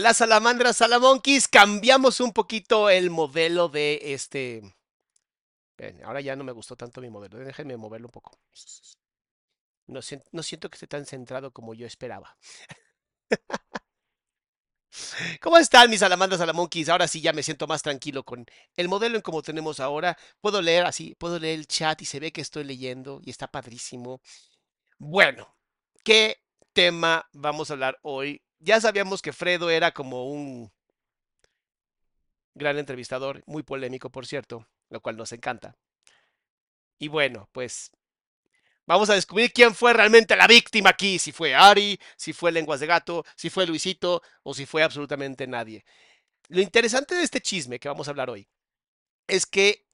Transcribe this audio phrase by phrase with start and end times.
[0.00, 4.62] Hola salamandras, salamonquis, cambiamos un poquito el modelo de este...
[6.04, 8.32] ahora ya no me gustó tanto mi modelo, déjenme moverlo un poco.
[9.88, 10.00] No,
[10.32, 12.34] no siento que esté tan centrado como yo esperaba.
[15.42, 16.88] ¿Cómo están mis salamandras, salamonquis?
[16.88, 18.46] Ahora sí ya me siento más tranquilo con
[18.76, 20.16] el modelo en como tenemos ahora.
[20.40, 23.48] Puedo leer así, puedo leer el chat y se ve que estoy leyendo y está
[23.48, 24.22] padrísimo.
[24.96, 25.54] Bueno,
[26.02, 28.40] ¿qué tema vamos a hablar hoy?
[28.60, 30.70] Ya sabíamos que Fredo era como un
[32.54, 35.76] gran entrevistador, muy polémico, por cierto, lo cual nos encanta.
[36.98, 37.90] Y bueno, pues
[38.86, 42.80] vamos a descubrir quién fue realmente la víctima aquí, si fue Ari, si fue Lenguas
[42.80, 45.84] de Gato, si fue Luisito o si fue absolutamente nadie.
[46.48, 48.48] Lo interesante de este chisme que vamos a hablar hoy
[49.26, 49.86] es que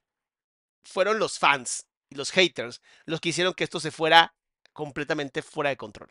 [0.82, 4.34] fueron los fans y los haters los que hicieron que esto se fuera
[4.72, 6.10] completamente fuera de control.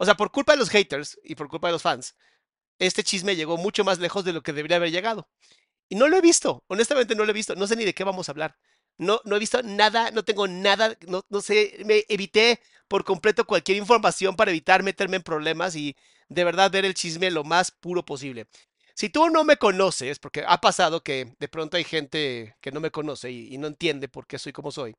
[0.00, 2.14] O sea, por culpa de los haters y por culpa de los fans,
[2.78, 5.28] este chisme llegó mucho más lejos de lo que debería haber llegado.
[5.90, 8.04] Y no lo he visto, honestamente no lo he visto, no sé ni de qué
[8.04, 8.56] vamos a hablar.
[8.98, 13.46] No, no he visto nada, no tengo nada, no, no sé, me evité por completo
[13.46, 15.96] cualquier información para evitar meterme en problemas y
[16.28, 18.48] de verdad ver el chisme lo más puro posible.
[18.94, 22.80] Si tú no me conoces, porque ha pasado que de pronto hay gente que no
[22.80, 24.94] me conoce y, y no entiende por qué soy como soy,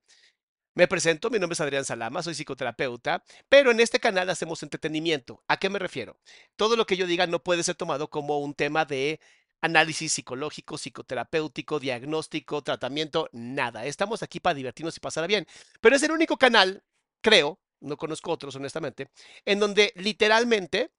[0.73, 5.43] me presento, mi nombre es Adrián Salama, soy psicoterapeuta, pero en este canal hacemos entretenimiento.
[5.47, 6.17] ¿A qué me refiero?
[6.55, 9.19] Todo lo que yo diga no puede ser tomado como un tema de
[9.59, 13.85] análisis psicológico, psicoterapéutico, diagnóstico, tratamiento, nada.
[13.85, 15.45] Estamos aquí para divertirnos y pasar bien.
[15.81, 16.83] Pero es el único canal,
[17.21, 19.09] creo, no conozco otros honestamente,
[19.45, 20.91] en donde literalmente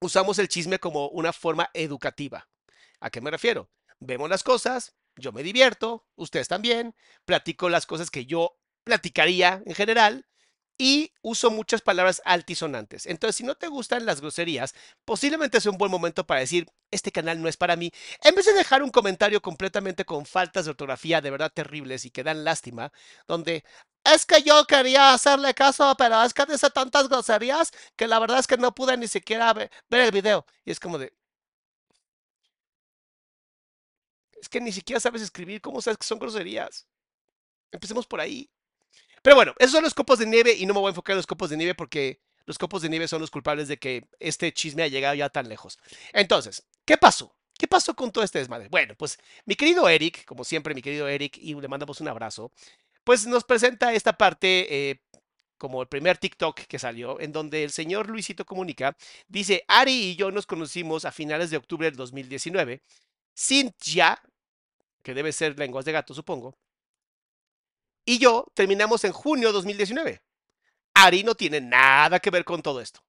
[0.00, 2.48] usamos el chisme como una forma educativa.
[3.00, 3.70] ¿A qué me refiero?
[4.00, 8.58] Vemos las cosas, yo me divierto, ustedes también, platico las cosas que yo
[8.88, 10.26] platicaría en general
[10.78, 13.04] y uso muchas palabras altisonantes.
[13.06, 14.74] Entonces, si no te gustan las groserías,
[15.04, 17.90] posiblemente sea un buen momento para decir, este canal no es para mí,
[18.22, 22.10] en vez de dejar un comentario completamente con faltas de ortografía de verdad terribles y
[22.10, 22.92] que dan lástima,
[23.26, 23.62] donde
[24.04, 28.38] es que yo quería hacerle caso, pero es que dice tantas groserías que la verdad
[28.38, 30.46] es que no pude ni siquiera ver, ver el video.
[30.64, 31.12] Y es como de...
[34.40, 36.86] Es que ni siquiera sabes escribir, ¿cómo sabes que son groserías?
[37.72, 38.50] Empecemos por ahí.
[39.22, 41.18] Pero bueno, esos son los copos de nieve y no me voy a enfocar en
[41.18, 44.52] los copos de nieve porque los copos de nieve son los culpables de que este
[44.52, 45.78] chisme haya llegado ya tan lejos.
[46.12, 47.34] Entonces, ¿qué pasó?
[47.58, 48.68] ¿Qué pasó con todo este desmadre?
[48.68, 52.52] Bueno, pues mi querido Eric, como siempre, mi querido Eric, y le mandamos un abrazo,
[53.04, 55.00] pues nos presenta esta parte eh,
[55.58, 60.16] como el primer TikTok que salió, en donde el señor Luisito Comunica dice, Ari y
[60.16, 62.80] yo nos conocimos a finales de octubre del 2019.
[63.36, 64.22] Cintia,
[65.02, 66.56] que debe ser lenguas de gato, supongo,
[68.08, 70.22] y yo terminamos en junio de 2019.
[70.94, 73.04] Ari no tiene nada que ver con todo esto.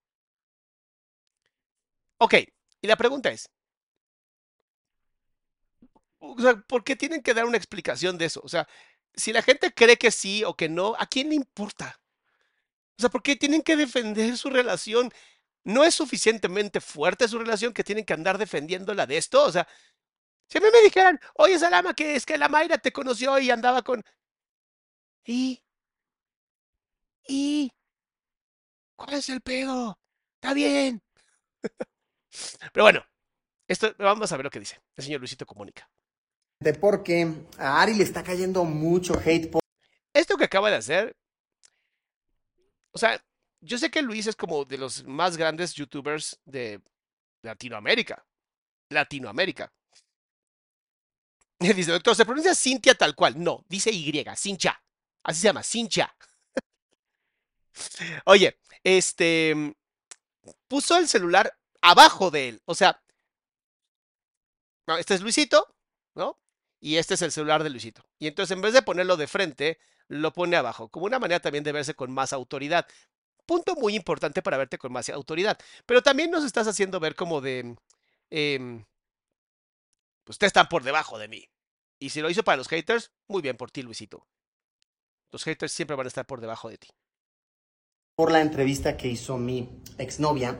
[2.18, 2.34] Ok,
[2.81, 3.50] y la pregunta es,
[6.68, 8.42] ¿por qué tienen que dar una explicación de eso?
[8.44, 8.68] O sea,
[9.13, 12.01] si la gente cree que sí o que no, ¿a quién le importa?
[12.98, 15.13] O sea, ¿por qué tienen que defender su relación?
[15.63, 19.46] ¿No es suficientemente fuerte su relación que tienen que andar defendiéndola de esto?
[19.46, 19.66] O sea,
[20.50, 23.50] si a mí me dijeran, oye, Salama, que es que la Mayra te conoció y
[23.50, 24.04] andaba con...
[25.29, 25.63] ¿Y?
[27.27, 27.71] ¿Y?
[28.95, 29.99] ¿Cuál es el pedo?
[30.33, 31.03] Está bien.
[32.73, 33.05] Pero bueno,
[33.67, 35.87] esto vamos a ver lo que dice el señor Luisito Comunica.
[36.81, 39.61] Porque a Ari le está cayendo mucho hate por
[40.15, 41.15] Esto que acaba de hacer,
[42.91, 43.23] o sea,
[43.61, 46.81] yo sé que Luis es como de los más grandes youtubers de
[47.43, 48.25] Latinoamérica.
[48.89, 49.71] Latinoamérica.
[51.59, 53.35] Dice, doctor, ¿se pronuncia Cintia tal cual?
[53.37, 54.78] No, dice Y, Cincha.
[55.24, 56.16] Así se llama, Cincha.
[58.25, 59.75] Oye, este
[60.68, 62.62] puso el celular abajo de él.
[62.66, 63.01] O sea,
[64.98, 65.75] este es Luisito,
[66.16, 66.39] ¿no?
[66.80, 68.04] Y este es el celular de Luisito.
[68.18, 71.63] Y entonces en vez de ponerlo de frente, lo pone abajo, como una manera también
[71.63, 72.88] de verse con más autoridad.
[73.45, 75.57] Punto muy importante para verte con más autoridad.
[75.86, 77.75] Pero también nos estás haciendo ver como de...
[78.30, 78.83] Eh,
[80.27, 81.50] ustedes están por debajo de mí.
[82.00, 84.25] Y si lo hizo para los haters, muy bien por ti, Luisito.
[85.31, 86.89] Los haters siempre van a estar por debajo de ti.
[88.15, 90.59] por la entrevista que hizo mi exnovia,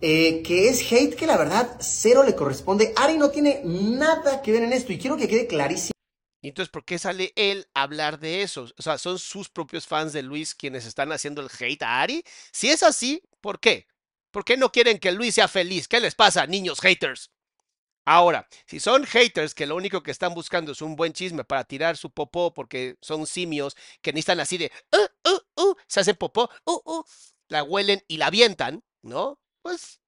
[0.00, 2.92] eh, que es hate que la verdad cero le corresponde.
[2.96, 5.92] Ari no tiene nada que ver en esto y quiero que quede clarísimo.
[6.42, 8.66] Y entonces, ¿por qué sale él a hablar de eso?
[8.78, 12.24] O sea, ¿son sus propios fans de Luis quienes están haciendo el hate a Ari?
[12.52, 13.86] Si es así, ¿por qué?
[14.32, 15.88] ¿Por qué no quieren que Luis sea feliz?
[15.88, 17.30] ¿Qué les pasa, niños haters?
[18.10, 21.64] Ahora, si son haters que lo único que están buscando es un buen chisme para
[21.64, 26.16] tirar su popó porque son simios que necesitan así de, uh, uh, uh, se hacen
[26.16, 27.04] popó, uh, uh,
[27.48, 29.38] la huelen y la avientan, ¿no?
[29.60, 30.00] Pues,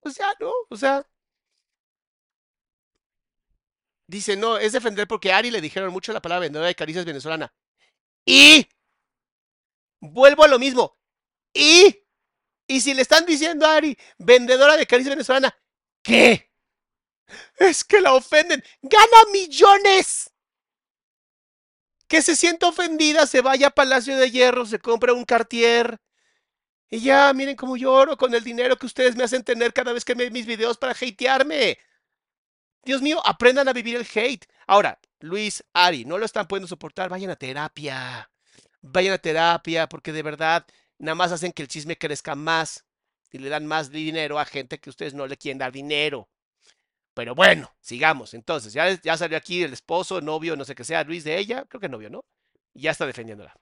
[0.00, 0.50] pues ya, ¿no?
[0.70, 1.06] O sea,
[4.06, 7.04] dice, no, es defender porque a Ari le dijeron mucho la palabra vendedora de caricias
[7.04, 7.54] venezolana.
[8.26, 8.66] Y
[10.00, 10.98] vuelvo a lo mismo.
[11.54, 12.04] Y
[12.70, 15.52] y si le están diciendo a Ari, vendedora de caricias venezolana,
[16.02, 16.52] ¿qué?
[17.58, 18.62] Es que la ofenden.
[18.80, 20.30] ¡Gana millones!
[22.06, 26.00] Que se sienta ofendida, se vaya a Palacio de Hierro, se compra un Cartier.
[26.88, 30.04] Y ya, miren cómo lloro con el dinero que ustedes me hacen tener cada vez
[30.04, 31.76] que ven mis videos para hatearme.
[32.84, 34.46] Dios mío, aprendan a vivir el hate.
[34.68, 38.30] Ahora, Luis, Ari, no lo están pudiendo soportar, vayan a terapia.
[38.80, 40.64] Vayan a terapia, porque de verdad
[41.00, 42.84] nada más hacen que el chisme crezca más
[43.32, 46.28] y le dan más dinero a gente que ustedes no le quieren dar dinero.
[47.14, 48.34] Pero bueno, sigamos.
[48.34, 51.64] Entonces, ya, ya salió aquí el esposo, novio, no sé qué sea, Luis de ella,
[51.68, 52.24] creo que novio, ¿no?
[52.74, 53.54] Y ya está defendiéndola.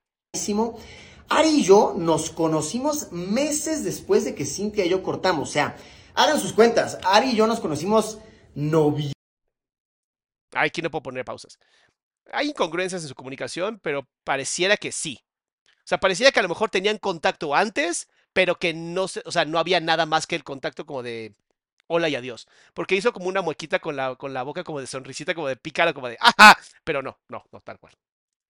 [1.30, 5.48] Ari y yo nos conocimos meses después de que Cintia y yo cortamos.
[5.48, 5.76] O sea,
[6.14, 6.98] hagan sus cuentas.
[7.04, 8.18] Ari y yo nos conocimos
[8.54, 9.12] novio.
[10.52, 11.58] Ay, aquí no puedo poner pausas.
[12.30, 15.20] Hay incongruencias en su comunicación, pero pareciera que sí.
[15.88, 19.32] O sea, parecía que a lo mejor tenían contacto antes, pero que no se, o
[19.32, 21.32] sea, no había nada más que el contacto como de
[21.86, 22.46] hola y adiós.
[22.74, 25.56] Porque hizo como una muequita con la, con la boca como de sonrisita, como de
[25.56, 27.94] pícara, como de ajá, pero no, no, no, tal cual.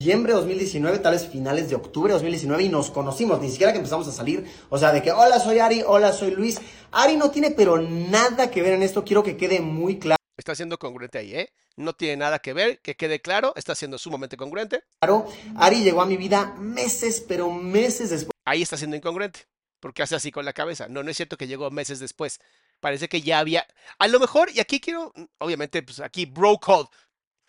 [0.01, 3.71] Noviembre de 2019, tal vez finales de octubre de 2019 y nos conocimos, ni siquiera
[3.71, 6.61] que empezamos a salir, o sea, de que hola soy Ari, hola soy Luis.
[6.91, 10.18] Ari no tiene pero nada que ver en esto, quiero que quede muy claro.
[10.39, 11.53] Está siendo congruente ahí, ¿eh?
[11.77, 14.85] No tiene nada que ver, que quede claro, está siendo sumamente congruente.
[15.01, 15.27] Claro,
[15.57, 18.33] Ari llegó a mi vida meses, pero meses después.
[18.45, 19.47] Ahí está siendo incongruente,
[19.81, 20.87] porque hace así con la cabeza.
[20.89, 22.41] No, no es cierto que llegó meses después.
[22.79, 23.67] Parece que ya había.
[23.99, 26.89] A lo mejor, y aquí quiero, obviamente, pues aquí, bro code,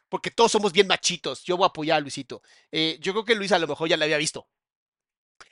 [0.09, 1.43] porque todos somos bien machitos.
[1.43, 2.41] Yo voy a apoyar a Luisito.
[2.71, 4.47] Eh, yo creo que Luis a lo mejor ya la había visto.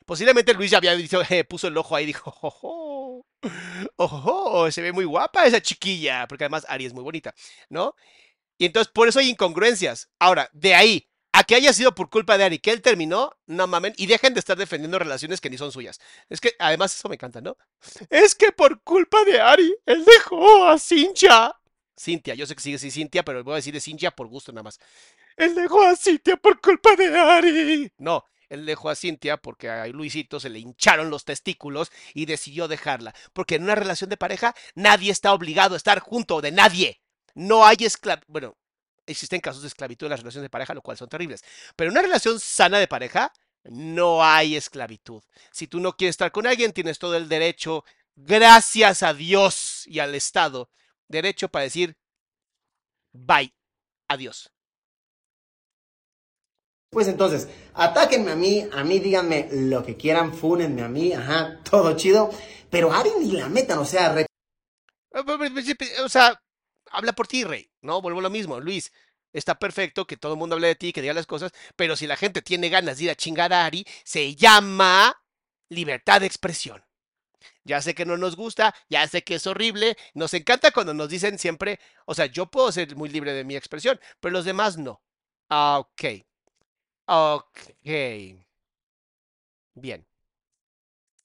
[0.05, 2.67] Posiblemente Luis ya había visto, eh, puso el ojo ahí y dijo, ojo,
[3.95, 7.33] ojo, se ve muy guapa esa chiquilla, porque además Ari es muy bonita,
[7.69, 7.95] ¿no?
[8.57, 10.09] Y entonces por eso hay incongruencias.
[10.19, 13.67] Ahora, de ahí a que haya sido por culpa de Ari que él terminó, no
[13.67, 15.99] mamen, y dejen de estar defendiendo relaciones que ni son suyas.
[16.29, 17.55] Es que además eso me encanta, ¿no?
[18.09, 21.53] Es que por culpa de Ari, él dejó a Cintia.
[21.99, 24.51] Cintia, yo sé que sigue así Cintia, pero voy a decir de Cintia por gusto
[24.51, 24.79] nada más.
[25.35, 27.91] Él dejó a Cintia por culpa de Ari.
[27.99, 32.67] No, él dejó a Cintia porque a Luisito se le hincharon los testículos y decidió
[32.67, 33.13] dejarla.
[33.33, 37.01] Porque en una relación de pareja nadie está obligado a estar junto de nadie.
[37.35, 38.25] No hay esclavitud.
[38.27, 38.57] Bueno,
[39.05, 41.43] existen casos de esclavitud en las relaciones de pareja, lo cual son terribles.
[41.75, 43.33] Pero en una relación sana de pareja,
[43.69, 45.21] No hay esclavitud.
[45.51, 47.83] Si tú no quieres estar con alguien, tienes todo el derecho,
[48.15, 50.69] gracias a Dios y al Estado,
[51.09, 51.97] derecho para decir,
[53.11, 53.53] bye,
[54.07, 54.51] adiós.
[56.97, 61.59] Pues entonces, atáquenme a mí, a mí díganme lo que quieran, fúnenme a mí, ajá,
[61.61, 62.31] todo chido.
[62.71, 64.25] Pero Ari ni la metan, o sea, re-
[66.03, 66.41] O sea,
[66.89, 67.69] habla por ti, Rey.
[67.83, 68.91] No, vuelvo a lo mismo, Luis.
[69.31, 72.07] Está perfecto que todo el mundo hable de ti, que diga las cosas, pero si
[72.07, 75.15] la gente tiene ganas de ir a chingar a Ari, se llama
[75.69, 76.83] libertad de expresión.
[77.63, 81.09] Ya sé que no nos gusta, ya sé que es horrible, nos encanta cuando nos
[81.09, 84.77] dicen siempre, o sea, yo puedo ser muy libre de mi expresión, pero los demás
[84.79, 85.03] no.
[85.49, 86.25] Ah, Ok.
[87.07, 87.71] Ok.
[89.75, 90.05] Bien.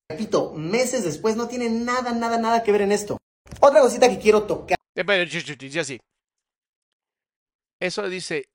[0.08, 3.16] repito, meses después no tiene nada, nada, nada que ver en esto.
[3.60, 4.76] Otra cosita que quiero tocar.
[4.94, 5.98] Eh, pero, ch- ya sí.
[7.80, 8.48] Eso dice.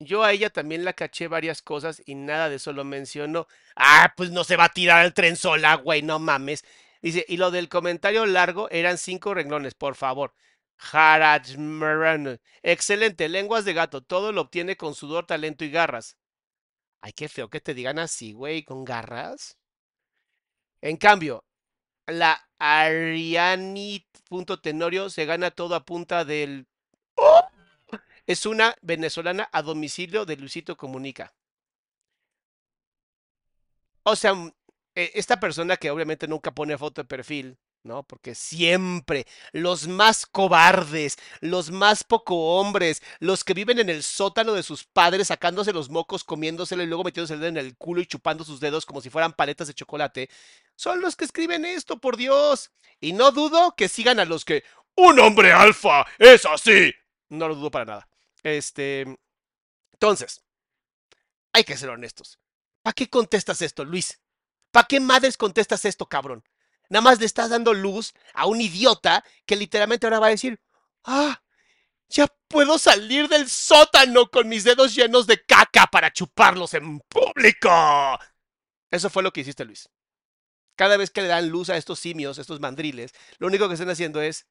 [0.00, 3.48] Yo a ella también la caché varias cosas y nada de eso lo mencionó.
[3.74, 6.64] Ah, pues no se va a tirar al tren sola, güey, no mames.
[7.02, 10.32] Dice, y lo del comentario largo eran cinco renglones, por favor.
[10.78, 12.40] Harajmaran.
[12.62, 14.02] Excelente, lenguas de gato.
[14.02, 16.16] Todo lo obtiene con sudor, talento y garras.
[17.00, 19.58] Ay, qué feo que te digan así, güey, con garras.
[20.80, 21.44] En cambio,
[22.06, 26.66] la Ariani.tenorio se gana todo a punta del.
[28.26, 31.34] Es una venezolana a domicilio de Luisito Comunica.
[34.04, 34.50] O sea, mm,
[34.94, 37.58] e- esta persona que obviamente nunca pone foto de perfil,
[37.88, 38.04] ¿no?
[38.04, 44.52] Porque siempre los más cobardes, los más poco hombres, los que viven en el sótano
[44.52, 48.00] de sus padres sacándose los mocos, comiéndoselo y luego metiéndose el dedo en el culo
[48.00, 50.30] y chupando sus dedos como si fueran paletas de chocolate,
[50.76, 52.70] son los que escriben esto, por Dios.
[53.00, 54.62] Y no dudo que sigan a los que
[54.94, 56.94] un hombre alfa es así.
[57.30, 58.08] No lo dudo para nada.
[58.42, 59.18] Este,
[59.92, 60.44] entonces,
[61.52, 62.38] hay que ser honestos.
[62.82, 64.20] ¿Para qué contestas esto, Luis?
[64.70, 66.44] ¿Para qué madres contestas esto, cabrón?
[66.88, 70.60] Nada más le estás dando luz a un idiota que literalmente ahora va a decir,
[71.04, 71.42] ah,
[72.08, 77.70] ya puedo salir del sótano con mis dedos llenos de caca para chuparlos en público.
[78.90, 79.88] Eso fue lo que hiciste, Luis.
[80.76, 83.90] Cada vez que le dan luz a estos simios, estos mandriles, lo único que están
[83.90, 84.46] haciendo es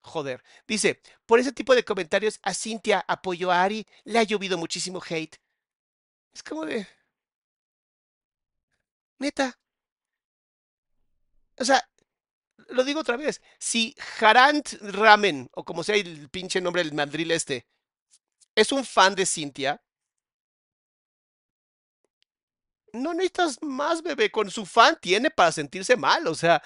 [0.00, 0.42] joder.
[0.66, 5.02] Dice, por ese tipo de comentarios a Cintia apoyó a Ari, le ha llovido muchísimo
[5.06, 5.36] hate.
[6.32, 6.86] Es como de...
[9.18, 9.58] Neta.
[11.58, 11.82] O sea,
[12.68, 13.40] lo digo otra vez.
[13.58, 17.66] Si Harant Ramen, o como sea el pinche nombre del mandril este,
[18.54, 19.82] es un fan de Cintia,
[22.92, 24.30] no necesitas más, bebé.
[24.30, 26.26] Con su fan tiene para sentirse mal.
[26.26, 26.62] O sea,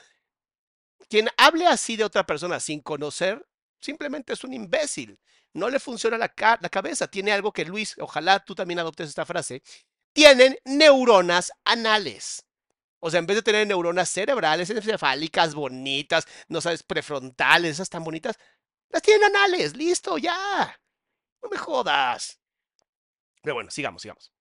[1.08, 3.44] quien hable así de otra persona sin conocer,
[3.80, 5.18] simplemente es un imbécil.
[5.52, 7.08] No le funciona la, la cabeza.
[7.08, 9.62] Tiene algo que Luis, ojalá tú también adoptes esta frase.
[10.12, 12.44] Tienen neuronas anales.
[13.00, 18.04] O sea, en vez de tener neuronas cerebrales, encefálicas, bonitas, no sabes, prefrontales, esas tan
[18.04, 18.38] bonitas,
[18.90, 19.76] las tienen anales.
[19.76, 20.78] Listo, ya.
[21.42, 22.38] No me jodas.
[23.42, 24.32] Pero bueno, sigamos, sigamos.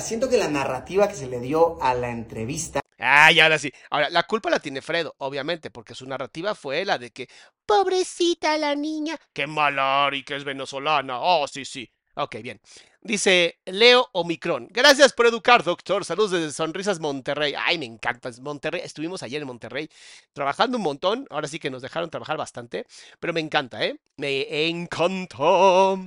[0.00, 3.72] Siento que la narrativa que se le dio a la entrevista Ah, y ahora sí.
[3.90, 7.28] Ahora, la culpa la tiene Fredo, obviamente, porque su narrativa fue la de que,
[7.66, 11.18] pobrecita la niña, qué mala Ari, que es venezolana.
[11.20, 11.90] Oh, sí, sí.
[12.14, 12.60] Ok, bien.
[13.06, 14.66] Dice Leo Omicron.
[14.70, 16.06] Gracias por educar, doctor.
[16.06, 17.52] Saludos desde Sonrisas Monterrey.
[17.54, 18.80] Ay, me encanta Monterrey.
[18.82, 19.90] Estuvimos ayer en Monterrey
[20.32, 21.26] trabajando un montón.
[21.28, 22.86] Ahora sí que nos dejaron trabajar bastante.
[23.20, 24.00] Pero me encanta, ¿eh?
[24.16, 25.98] Me encantó.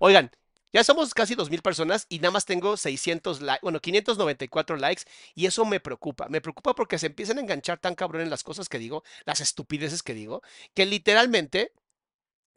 [0.00, 0.30] Oigan,
[0.72, 5.02] ya somos casi 2.000 personas y nada más tengo 600 likes, bueno, 594 likes
[5.34, 6.28] y eso me preocupa.
[6.30, 9.42] Me preocupa porque se empiezan a enganchar tan cabrón en las cosas que digo, las
[9.42, 10.42] estupideces que digo,
[10.74, 11.72] que literalmente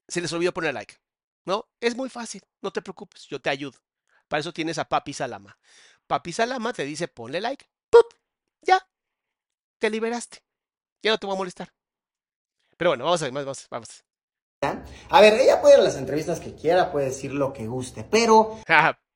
[0.07, 1.00] se les olvidó poner like.
[1.45, 1.69] ¿No?
[1.79, 3.79] Es muy fácil, no te preocupes, yo te ayudo.
[4.27, 5.57] Para eso tienes a Papi Salama.
[6.07, 8.05] Papi Salama te dice ponle like, ¡pup!
[8.62, 8.88] Ya,
[9.79, 10.43] te liberaste.
[11.01, 11.74] Ya no te voy a molestar.
[12.77, 14.03] Pero bueno, vamos a ver, vamos, vamos.
[15.10, 18.03] A ver, ella puede ir a las entrevistas que quiera, puede decir lo que guste,
[18.03, 18.60] pero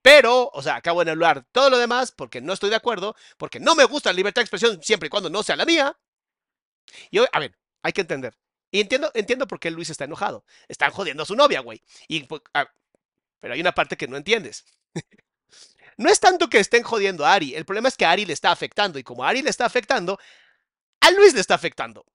[0.02, 3.60] Pero, o sea, acabo de anular todo lo demás porque no estoy de acuerdo, porque
[3.60, 5.98] no me gusta la libertad de expresión siempre y cuando no sea la mía.
[7.10, 8.36] Y, hoy- a ver, hay que entender.
[8.76, 10.44] Y entiendo, entiendo por qué Luis está enojado.
[10.68, 11.82] Están jodiendo a su novia, güey.
[12.10, 12.70] Y, pues, ah,
[13.40, 14.66] pero hay una parte que no entiendes.
[15.98, 17.56] no es tanto que estén jodiendo a Ari.
[17.56, 19.00] El problema es que a Ari le está afectando.
[19.00, 20.20] Y como a Ari le está afectando,
[21.00, 22.06] a Luis le está afectando.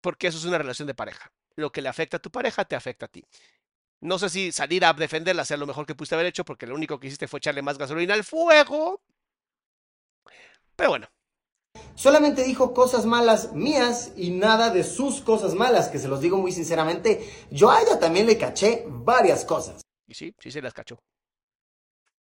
[0.00, 1.32] Porque eso es una relación de pareja.
[1.56, 3.24] Lo que le afecta a tu pareja te afecta a ti.
[3.98, 6.76] No sé si salir a defenderla sea lo mejor que pudiste haber hecho, porque lo
[6.76, 9.02] único que hiciste fue echarle más gasolina al fuego.
[10.76, 11.08] Pero bueno,
[11.94, 16.38] solamente dijo cosas malas mías y nada de sus cosas malas, que se los digo
[16.38, 17.28] muy sinceramente.
[17.50, 19.80] Yo a ella también le caché varias cosas.
[20.06, 20.98] y sí, sí se las cachó.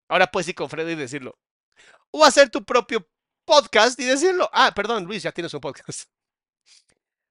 [0.08, 1.38] Ahora puedes ir con Fredo y decirlo.
[2.12, 3.08] O hacer tu propio
[3.46, 4.50] podcast y decirlo.
[4.54, 6.04] Ah, perdón, Luis, ya tienes un podcast.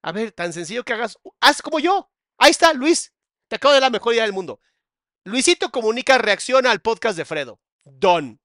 [0.03, 1.17] A ver, tan sencillo que hagas.
[1.39, 2.11] Haz como yo.
[2.37, 3.13] Ahí está, Luis.
[3.47, 4.59] Te acabo de la mejor idea del mundo.
[5.23, 7.61] Luisito comunica, reacciona al podcast de Fredo.
[7.85, 8.42] Don.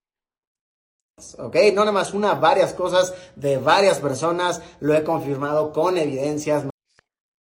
[1.39, 1.57] ¿Ok?
[1.73, 6.65] No nada más una, varias cosas de varias personas, lo he confirmado con evidencias.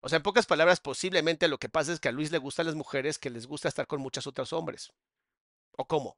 [0.01, 2.65] O sea, en pocas palabras, posiblemente lo que pasa es que a Luis le gustan
[2.65, 4.91] las mujeres que les gusta estar con muchos otros hombres.
[5.77, 6.17] ¿O cómo?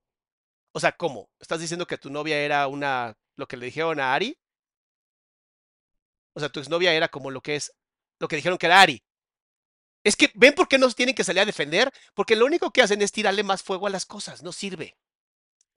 [0.74, 1.30] O sea, ¿cómo?
[1.40, 4.38] ¿Estás diciendo que tu novia era una, lo que le dijeron a Ari?
[6.34, 7.72] O sea, tu exnovia era como lo que es,
[8.20, 9.04] lo que dijeron que era Ari.
[10.04, 11.92] Es que, ¿ven por qué no tienen que salir a defender?
[12.14, 14.98] Porque lo único que hacen es tirarle más fuego a las cosas, no sirve.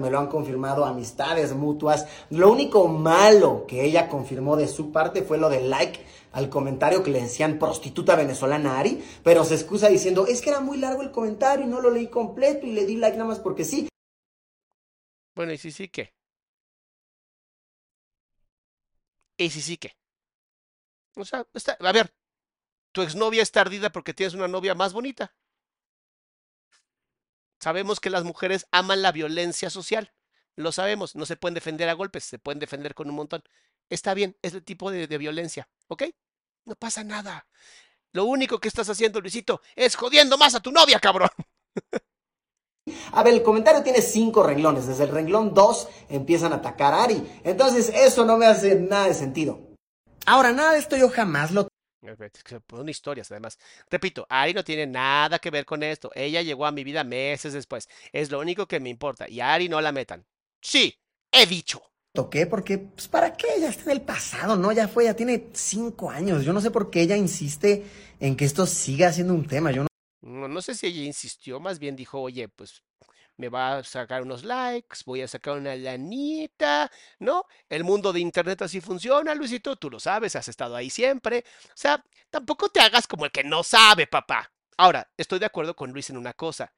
[0.01, 2.07] Me lo han confirmado amistades mutuas.
[2.31, 7.03] Lo único malo que ella confirmó de su parte fue lo del like al comentario
[7.03, 11.03] que le decían prostituta venezolana Ari, pero se excusa diciendo, es que era muy largo
[11.03, 13.89] el comentario y no lo leí completo y le di like nada más porque sí.
[15.35, 16.15] Bueno, ¿y si sí qué?
[19.37, 19.97] ¿Y si sí qué?
[21.17, 22.15] O sea, está, a ver,
[22.93, 25.35] tu exnovia está ardida porque tienes una novia más bonita.
[27.61, 30.13] Sabemos que las mujeres aman la violencia social.
[30.57, 33.43] Lo sabemos, no se pueden defender a golpes, se pueden defender con un montón.
[33.91, 36.05] Está bien, es el tipo de, violencia, ¿ok?
[36.65, 37.47] No pasa nada.
[38.13, 41.31] Lo único que estás haciendo, Luisito, es jodiendo más a tu novia, cabrón.
[43.13, 44.87] A ver, el comentario tiene cinco renglones.
[44.87, 47.41] Desde el renglón 2 empiezan a atacar a Ari.
[47.45, 49.61] Entonces, eso no me hace nada de sentido.
[50.27, 51.69] Ahora, nada de esto yo jamás lo
[52.69, 53.59] Son historias, además.
[53.91, 56.11] Repito, Ari no tiene nada que ver con esto.
[56.15, 57.89] Ella llegó a mi vida meses después.
[58.13, 59.29] Es lo único que me importa.
[59.29, 60.25] Y a Ari no la metan.
[60.61, 60.97] Sí,
[61.33, 61.83] he dicho.
[62.15, 63.47] toqué porque, pues, ¿para qué?
[63.61, 64.73] Ya está en el pasado, ¿no?
[64.73, 66.45] Ya fue, ya tiene cinco años.
[66.45, 67.85] Yo no sé por qué ella insiste
[68.21, 69.71] en que esto siga siendo un tema.
[69.73, 69.89] Yo no
[70.21, 72.83] No, no sé si ella insistió, más bien dijo, oye, pues
[73.39, 76.91] me va a sacar unos likes, voy a sacar una lanita,
[77.21, 77.45] ¿no?
[77.69, 81.45] El mundo de Internet así funciona, Luisito, tú lo sabes, has estado ahí siempre.
[81.69, 84.53] O sea, tampoco te hagas como el que no sabe, papá.
[84.77, 86.75] Ahora, estoy de acuerdo con Luis en una cosa.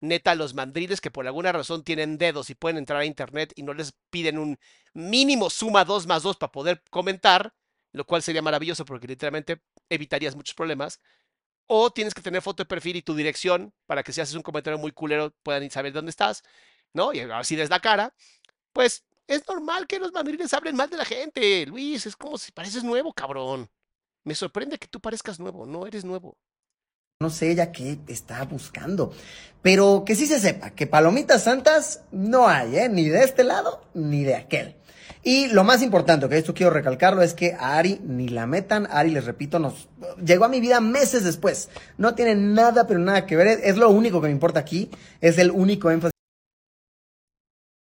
[0.00, 3.62] Neta, los mandriles que por alguna razón tienen dedos y pueden entrar a Internet y
[3.62, 4.58] no les piden un
[4.94, 7.54] mínimo suma 2 más 2 para poder comentar,
[7.92, 11.00] lo cual sería maravilloso porque literalmente evitarías muchos problemas.
[11.74, 14.42] O tienes que tener foto de perfil y tu dirección para que si haces un
[14.42, 16.42] comentario muy culero puedan saber dónde estás,
[16.92, 17.14] ¿no?
[17.14, 18.14] Y así des la cara.
[18.74, 22.04] Pues es normal que los mandriles hablen mal de la gente, Luis.
[22.04, 23.70] Es como si pareces nuevo, cabrón.
[24.22, 26.36] Me sorprende que tú parezcas nuevo, no eres nuevo.
[27.20, 29.14] no sé ella qué está buscando.
[29.62, 32.88] Pero que sí se sepa que palomitas santas no hay, ¿eh?
[32.90, 34.76] Ni de este lado ni de aquel.
[35.22, 38.86] Y lo más importante, que esto quiero recalcarlo, es que a Ari ni la metan.
[38.90, 39.88] Ari, les repito, nos
[40.24, 41.70] llegó a mi vida meses después.
[41.98, 43.60] No tiene nada, pero nada que ver.
[43.62, 44.90] Es lo único que me importa aquí.
[45.20, 46.12] Es el único énfasis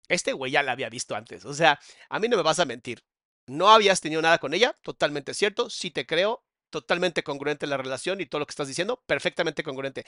[0.08, 1.44] Este güey ya la había visto antes.
[1.44, 1.78] O sea,
[2.08, 3.02] a mí no me vas a mentir.
[3.46, 5.70] No habías tenido nada con ella, totalmente cierto.
[5.70, 10.06] Sí te creo, totalmente congruente la relación y todo lo que estás diciendo, perfectamente congruente.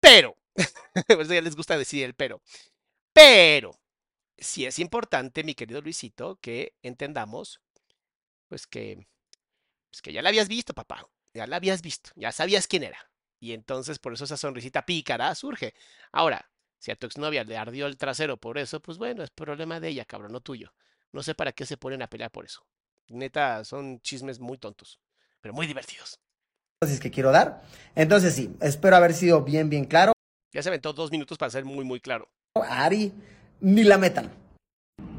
[0.00, 0.36] Pero,
[1.06, 2.42] pues ya les gusta decir el pero.
[3.12, 3.79] Pero,
[4.40, 7.60] sí es importante, mi querido Luisito, que entendamos,
[8.48, 9.06] pues que,
[9.90, 11.06] pues que ya la habías visto, papá.
[11.32, 13.10] Ya la habías visto, ya sabías quién era.
[13.38, 15.74] Y entonces por eso esa sonrisita pícara surge.
[16.12, 19.80] Ahora, si a tu exnovia le ardió el trasero por eso, pues bueno, es problema
[19.80, 20.74] de ella, cabrón, no tuyo.
[21.12, 22.66] No sé para qué se ponen a pelear por eso.
[23.08, 25.00] Neta, son chismes muy tontos,
[25.40, 26.18] pero muy divertidos.
[27.00, 27.62] que quiero dar.
[27.94, 30.12] Entonces sí, espero haber sido bien, bien claro.
[30.52, 32.28] Ya se aventó dos minutos para ser muy, muy claro.
[32.54, 33.12] Ari
[33.60, 34.30] ni la metan.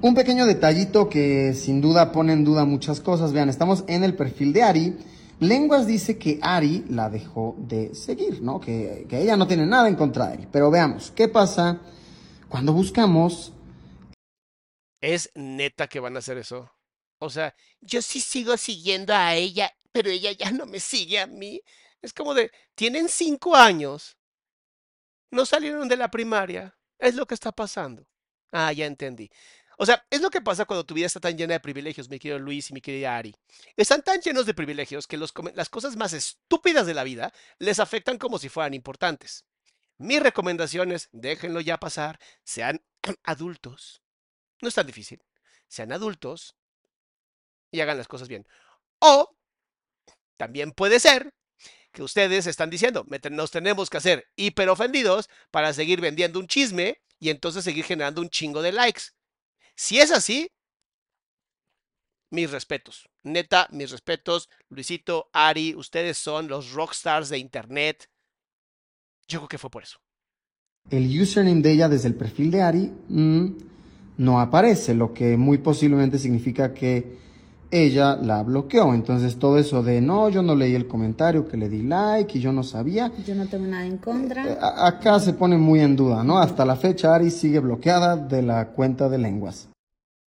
[0.01, 3.33] Un pequeño detallito que sin duda pone en duda muchas cosas.
[3.33, 4.97] Vean, estamos en el perfil de Ari.
[5.39, 8.59] Lenguas dice que Ari la dejó de seguir, ¿no?
[8.59, 10.47] Que, que ella no tiene nada en contra de él.
[10.51, 11.79] Pero veamos, ¿qué pasa
[12.49, 13.53] cuando buscamos
[15.01, 16.71] ¿Es neta que van a hacer eso?
[17.19, 21.27] O sea, yo sí sigo siguiendo a ella, pero ella ya no me sigue a
[21.27, 21.61] mí.
[22.01, 24.17] Es como de, tienen cinco años.
[25.31, 26.77] No salieron de la primaria.
[26.99, 28.07] Es lo que está pasando.
[28.51, 29.29] Ah, ya entendí.
[29.77, 32.19] O sea, es lo que pasa cuando tu vida está tan llena de privilegios, mi
[32.19, 33.33] querido Luis y mi querida Ari.
[33.75, 37.79] Están tan llenos de privilegios que los las cosas más estúpidas de la vida les
[37.79, 39.45] afectan como si fueran importantes.
[39.97, 42.83] Mi recomendación es, déjenlo ya pasar, sean
[43.23, 44.01] adultos.
[44.61, 45.23] No es tan difícil.
[45.67, 46.55] Sean adultos
[47.71, 48.45] y hagan las cosas bien.
[48.99, 49.35] O
[50.37, 51.33] también puede ser
[51.91, 56.39] que ustedes están diciendo, "Me te- nos tenemos que hacer hiper ofendidos para seguir vendiendo
[56.39, 59.03] un chisme y entonces seguir generando un chingo de likes.
[59.75, 60.51] Si es así,
[62.29, 63.09] mis respetos.
[63.23, 64.49] Neta, mis respetos.
[64.69, 68.09] Luisito, Ari, ustedes son los rockstars de Internet.
[69.27, 69.99] Yo creo que fue por eso.
[70.89, 72.91] el username de ella desde el perfil de Ari?
[73.09, 73.45] Mm,
[74.17, 77.17] no aparece, lo que muy posiblemente significa que
[77.71, 78.93] ella la bloqueó.
[78.93, 82.41] Entonces todo eso de no, yo no leí el comentario, que le di like y
[82.41, 83.11] yo no sabía.
[83.25, 84.45] Yo no tengo nada en contra.
[84.45, 86.37] Eh, acá se pone muy en duda, ¿no?
[86.37, 89.69] Hasta la fecha Ari sigue bloqueada de la cuenta de lenguas.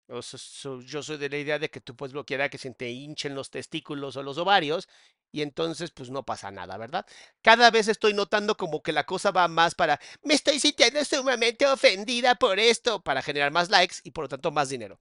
[0.08, 3.34] yo soy de la idea de que tú puedes bloquear a que se te hinchen
[3.34, 4.88] los testículos o los ovarios
[5.34, 7.04] y entonces pues no pasa nada, ¿verdad?
[7.42, 11.66] Cada vez estoy notando como que la cosa va más para me estoy sintiendo sumamente
[11.66, 15.00] ofendida por esto para generar más likes y por lo tanto más dinero.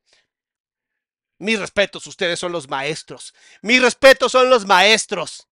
[1.43, 3.33] Mis respetos, ustedes son los maestros.
[3.61, 5.49] Mis respetos son los maestros.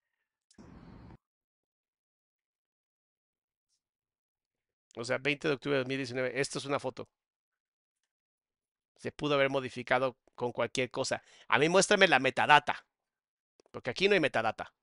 [4.95, 6.39] O sea, 20 de octubre de 2019.
[6.39, 7.09] Esto es una foto.
[8.95, 11.21] Se pudo haber modificado con cualquier cosa.
[11.49, 12.85] A mí muéstrame la metadata.
[13.69, 14.73] Porque aquí no hay metadata.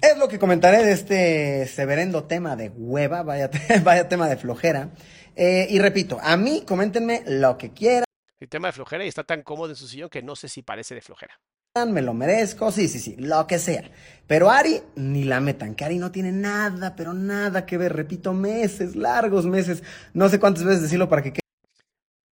[0.00, 3.48] Es lo que comentaré de este severendo tema de hueva, vaya,
[3.84, 4.90] vaya tema de flojera.
[5.36, 8.04] Eh, y repito, a mí coméntenme lo que quieran.
[8.40, 10.62] El tema de flojera y está tan cómodo en su sillón que no sé si
[10.62, 11.40] parece de flojera.
[11.86, 13.90] Me lo merezco, sí, sí, sí, lo que sea.
[14.26, 17.94] Pero Ari, ni la metan, que Ari no tiene nada, pero nada que ver.
[17.94, 19.82] Repito, meses, largos meses.
[20.12, 21.40] No sé cuántas veces decirlo para que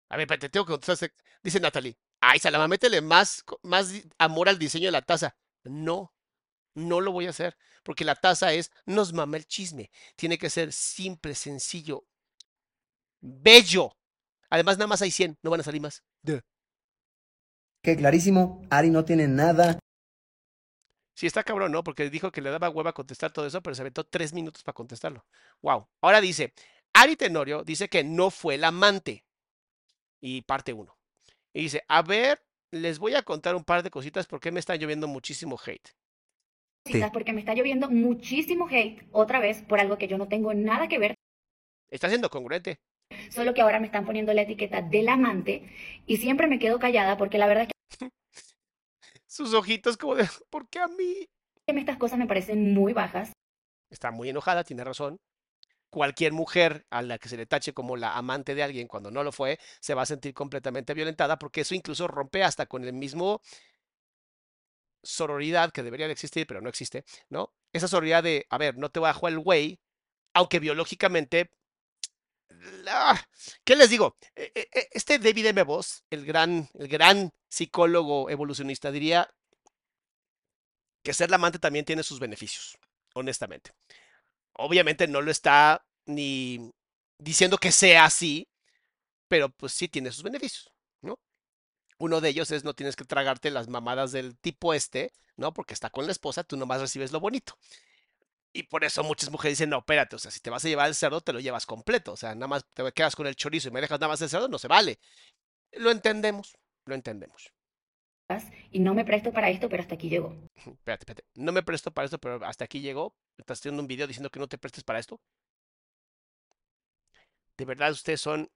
[0.09, 1.13] A ver, te tengo que contestar.
[1.43, 1.99] Dice Natalie.
[2.21, 5.37] Ay, Salama, métele más, más amor al diseño de la taza.
[5.65, 6.15] No,
[6.75, 7.59] no lo voy a hacer.
[7.83, 9.91] Porque la taza es, nos mama el chisme.
[10.17, 12.07] Tiene que ser simple, sencillo,
[13.27, 13.93] bello.
[14.51, 16.03] Además, nada más hay 100, no van a salir más.
[17.83, 19.79] Que clarísimo, Ari no tiene nada.
[21.15, 21.83] Sí, está cabrón, ¿no?
[21.83, 24.75] Porque dijo que le daba hueva contestar todo eso, pero se aventó tres minutos para
[24.75, 25.25] contestarlo.
[25.63, 25.89] Wow.
[26.03, 26.53] Ahora dice,
[26.93, 29.25] Ari Tenorio dice que no fue el amante.
[30.21, 30.97] Y parte uno.
[31.53, 34.77] Y dice, a ver, les voy a contar un par de cositas porque me está
[34.77, 35.91] lloviendo muchísimo hate.
[37.13, 40.87] Porque me está lloviendo muchísimo hate otra vez por algo que yo no tengo nada
[40.87, 41.15] que ver.
[41.89, 42.79] Está siendo congruente.
[43.31, 45.69] Solo que ahora me están poniendo la etiqueta del amante
[46.07, 47.69] y siempre me quedo callada porque la verdad es
[48.01, 48.11] que...
[49.27, 51.29] Sus ojitos como de, ¿por qué a mí?
[51.67, 53.33] Estas cosas me parecen muy bajas.
[53.91, 55.19] Está muy enojada, tiene razón.
[55.91, 59.23] Cualquier mujer a la que se le tache como la amante de alguien cuando no
[59.23, 62.93] lo fue, se va a sentir completamente violentada porque eso incluso rompe hasta con el
[62.93, 63.41] mismo
[65.03, 67.53] sororidad que debería de existir, pero no existe, ¿no?
[67.73, 69.81] Esa sororidad de, a ver, no te jugar el güey,
[70.35, 71.51] aunque biológicamente
[73.65, 74.17] ¿Qué les digo?
[74.35, 75.63] E, e, e, este David M.
[75.63, 79.29] Voss, el gran, el gran psicólogo evolucionista, diría
[81.03, 82.79] que ser la amante también tiene sus beneficios,
[83.15, 83.73] honestamente.
[84.55, 86.73] Obviamente no lo está ni
[87.19, 88.49] diciendo que sea así,
[89.29, 91.19] pero pues sí tiene sus beneficios, ¿no?
[91.99, 95.53] Uno de ellos es no tienes que tragarte las mamadas del tipo este, ¿no?
[95.53, 97.57] Porque está con la esposa, tú nomás recibes lo bonito.
[98.57, 100.89] Y por eso muchas mujeres dicen, no, espérate, o sea, si te vas a llevar
[100.89, 102.13] el cerdo, te lo llevas completo.
[102.13, 104.31] O sea, nada más te quedas con el chorizo y me dejas nada más el
[104.31, 104.99] cerdo, no se vale.
[105.73, 107.53] Lo entendemos, lo entendemos.
[108.73, 110.35] Y no me presto para esto, pero hasta aquí llegó.
[110.57, 111.25] Espérate, espérate.
[111.35, 113.15] No me presto para esto, pero hasta aquí llegó.
[113.37, 115.21] Estás haciendo un video diciendo que no te prestes para esto.
[117.59, 118.51] De verdad, ustedes son.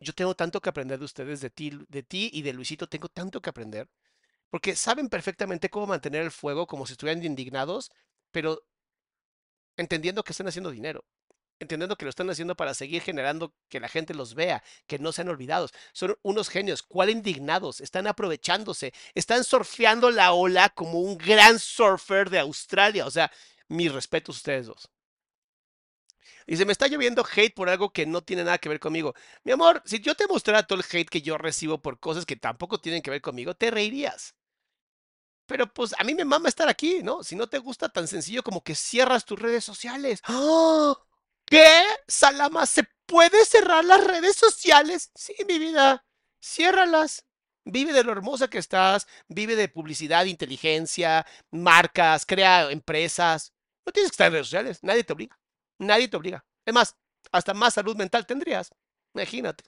[0.00, 3.08] Yo tengo tanto que aprender de ustedes, de ti, de ti y de Luisito, tengo
[3.08, 3.88] tanto que aprender.
[4.50, 7.90] Porque saben perfectamente cómo mantener el fuego como si estuvieran indignados,
[8.30, 8.62] pero
[9.80, 11.04] entendiendo que están haciendo dinero,
[11.58, 15.12] entendiendo que lo están haciendo para seguir generando que la gente los vea, que no
[15.12, 15.72] sean olvidados.
[15.92, 22.30] Son unos genios, cuál indignados, están aprovechándose, están surfeando la ola como un gran surfer
[22.30, 23.06] de Australia.
[23.06, 23.30] O sea,
[23.68, 24.90] mis respetos a ustedes dos.
[26.46, 29.14] Dice, me está lloviendo hate por algo que no tiene nada que ver conmigo.
[29.44, 32.36] Mi amor, si yo te mostrara todo el hate que yo recibo por cosas que
[32.36, 34.34] tampoco tienen que ver conmigo, te reirías.
[35.50, 37.24] Pero pues a mí me mama estar aquí, ¿no?
[37.24, 40.20] Si no te gusta tan sencillo como que cierras tus redes sociales.
[40.26, 40.94] ¡Ah!
[41.44, 41.82] ¿Qué?
[42.06, 45.10] Salama, ¿se puede cerrar las redes sociales?
[45.16, 46.06] Sí, mi vida.
[46.40, 47.26] Ciérralas.
[47.64, 53.52] Vive de lo hermosa que estás, vive de publicidad, inteligencia, marcas, crea empresas.
[53.84, 55.36] No tienes que estar en redes sociales, nadie te obliga.
[55.80, 56.44] Nadie te obliga.
[56.64, 56.96] Es más,
[57.32, 58.70] hasta más salud mental tendrías.
[59.14, 59.64] Imagínate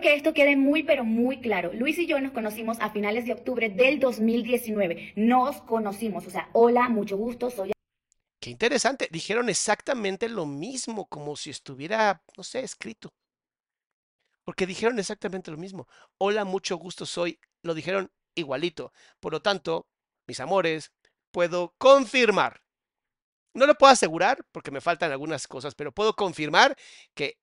[0.00, 1.72] que esto quede muy, pero muy claro.
[1.72, 5.14] Luis y yo nos conocimos a finales de octubre del 2019.
[5.16, 7.72] Nos conocimos, o sea, hola, mucho gusto, soy...
[8.40, 9.08] Qué interesante.
[9.10, 13.14] Dijeron exactamente lo mismo, como si estuviera, no sé, escrito.
[14.44, 15.86] Porque dijeron exactamente lo mismo.
[16.18, 17.38] Hola, mucho gusto, soy.
[17.62, 18.92] Lo dijeron igualito.
[19.20, 19.86] Por lo tanto,
[20.26, 20.92] mis amores,
[21.30, 22.62] puedo confirmar.
[23.54, 26.76] No lo puedo asegurar porque me faltan algunas cosas, pero puedo confirmar
[27.14, 27.38] que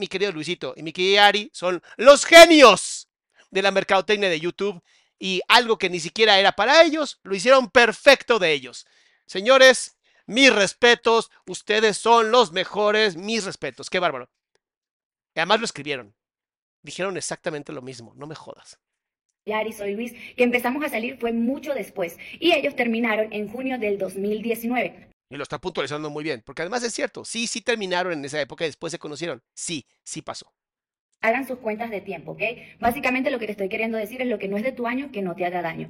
[0.00, 3.08] mi querido Luisito y mi querida Ari son los genios
[3.50, 4.82] de la mercadotecnia de YouTube
[5.18, 8.86] y algo que ni siquiera era para ellos, lo hicieron perfecto de ellos.
[9.26, 13.90] Señores, Mis respetos, ustedes son los mejores, mis respetos.
[13.90, 14.30] Qué bárbaro.
[15.34, 16.14] Y además lo escribieron.
[16.82, 18.78] Dijeron exactamente lo mismo, no me jodas.
[19.46, 23.76] Yari, soy Luis, que empezamos a salir fue mucho después y ellos terminaron en junio
[23.76, 25.10] del 2019.
[25.30, 28.40] Y lo está puntualizando muy bien, porque además es cierto, sí, sí terminaron en esa
[28.40, 29.40] época y después se conocieron.
[29.54, 30.52] Sí, sí pasó.
[31.20, 32.42] Hagan sus cuentas de tiempo, ¿ok?
[32.80, 35.12] Básicamente lo que te estoy queriendo decir es lo que no es de tu año,
[35.12, 35.88] que no te haga daño.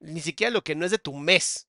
[0.00, 1.68] Ni siquiera lo que no es de tu mes.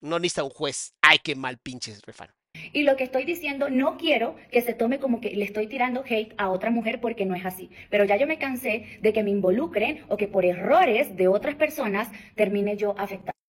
[0.00, 0.94] No necesita un juez.
[1.02, 2.30] Ay, qué mal pinches, refán.
[2.72, 6.04] Y lo que estoy diciendo, no quiero que se tome como que le estoy tirando
[6.08, 7.70] hate a otra mujer porque no es así.
[7.90, 11.56] Pero ya yo me cansé de que me involucren o que por errores de otras
[11.56, 13.39] personas termine yo afectando.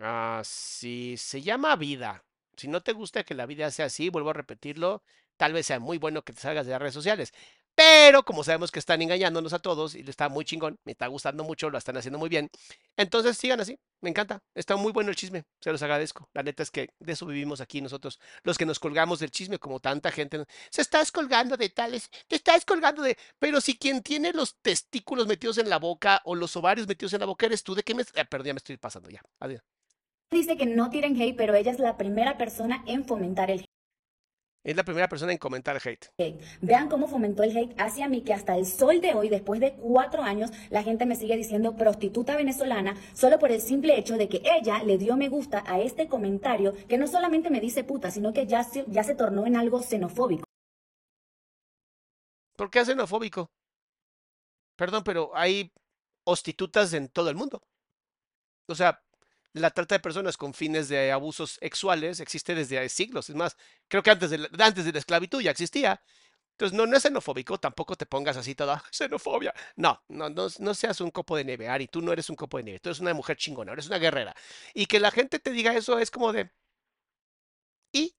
[0.00, 2.24] Ah, sí, se llama vida.
[2.56, 5.02] Si no te gusta que la vida sea así, vuelvo a repetirlo,
[5.36, 7.32] tal vez sea muy bueno que te salgas de las redes sociales.
[7.74, 11.44] Pero como sabemos que están engañándonos a todos y está muy chingón, me está gustando
[11.44, 12.50] mucho, lo están haciendo muy bien.
[12.96, 14.42] Entonces sigan así, me encanta.
[14.54, 16.30] Está muy bueno el chisme, se los agradezco.
[16.32, 19.58] La neta es que de eso vivimos aquí nosotros, los que nos colgamos del chisme,
[19.58, 20.44] como tanta gente.
[20.70, 23.18] Se está colgando de tales, te estás colgando de.
[23.38, 27.20] Pero si quien tiene los testículos metidos en la boca o los ovarios metidos en
[27.20, 28.04] la boca eres tú, ¿de qué me.
[28.16, 29.20] Ah, perdón, ya me estoy pasando ya.
[29.40, 29.75] Adiós.
[30.30, 33.64] Dice que no tiren hate, pero ella es la primera persona en fomentar el
[34.66, 36.08] es la primera persona en comentar hate.
[36.18, 36.42] hate.
[36.60, 39.74] Vean cómo fomentó el hate hacia mí, que hasta el sol de hoy, después de
[39.74, 44.28] cuatro años, la gente me sigue diciendo prostituta venezolana, solo por el simple hecho de
[44.28, 48.10] que ella le dio me gusta a este comentario, que no solamente me dice puta,
[48.10, 50.44] sino que ya se, ya se tornó en algo xenofóbico.
[52.56, 53.46] ¿Por qué es xenofóbico?
[54.74, 55.70] Perdón, pero hay
[56.24, 57.62] prostitutas en todo el mundo.
[58.68, 59.00] O sea,
[59.56, 63.30] la trata de personas con fines de abusos sexuales existe desde siglos.
[63.30, 63.56] Es más,
[63.88, 66.02] creo que antes de la, antes de la esclavitud ya existía.
[66.52, 69.54] Entonces, no, es xenofóbico, tampoco te pongas así toda xenofobia.
[69.76, 71.88] No, no, no, no seas un copo de nieve, Ari.
[71.88, 72.80] Tú no eres un copo de nieve.
[72.80, 74.34] Tú eres una mujer chingona, eres una guerrera.
[74.74, 76.50] Y que la gente te diga eso es como de.
[77.92, 78.14] Y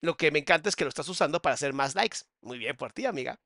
[0.00, 2.18] lo que me encanta es que lo estás usando para hacer más likes.
[2.40, 3.38] Muy bien por ti, amiga.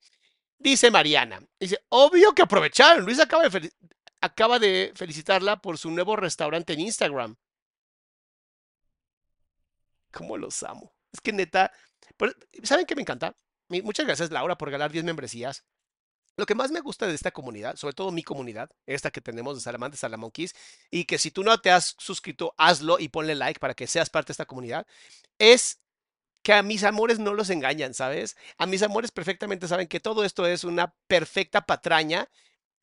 [0.59, 1.43] Dice Mariana.
[1.59, 3.05] Dice, obvio que aprovecharon.
[3.05, 3.73] Luis acaba de,
[4.25, 7.37] acaba de felicitarla por su nuevo restaurante en Instagram.
[10.11, 10.95] ¿Cómo los amo?
[11.13, 11.73] Es que neta,
[12.63, 13.37] ¿saben qué me encanta?
[13.69, 15.65] Muchas gracias Laura por ganar 10 membresías.
[16.37, 19.57] Lo que más me gusta de esta comunidad, sobre todo mi comunidad, esta que tenemos
[19.57, 20.55] de Salamandra Salamonquis,
[20.91, 24.11] y que si tú no te has suscrito, hazlo y ponle like para que seas
[24.11, 24.87] parte de esta comunidad,
[25.39, 25.81] es
[26.43, 28.37] que a mis amores no los engañan, ¿sabes?
[28.59, 32.29] A mis amores perfectamente saben que todo esto es una perfecta patraña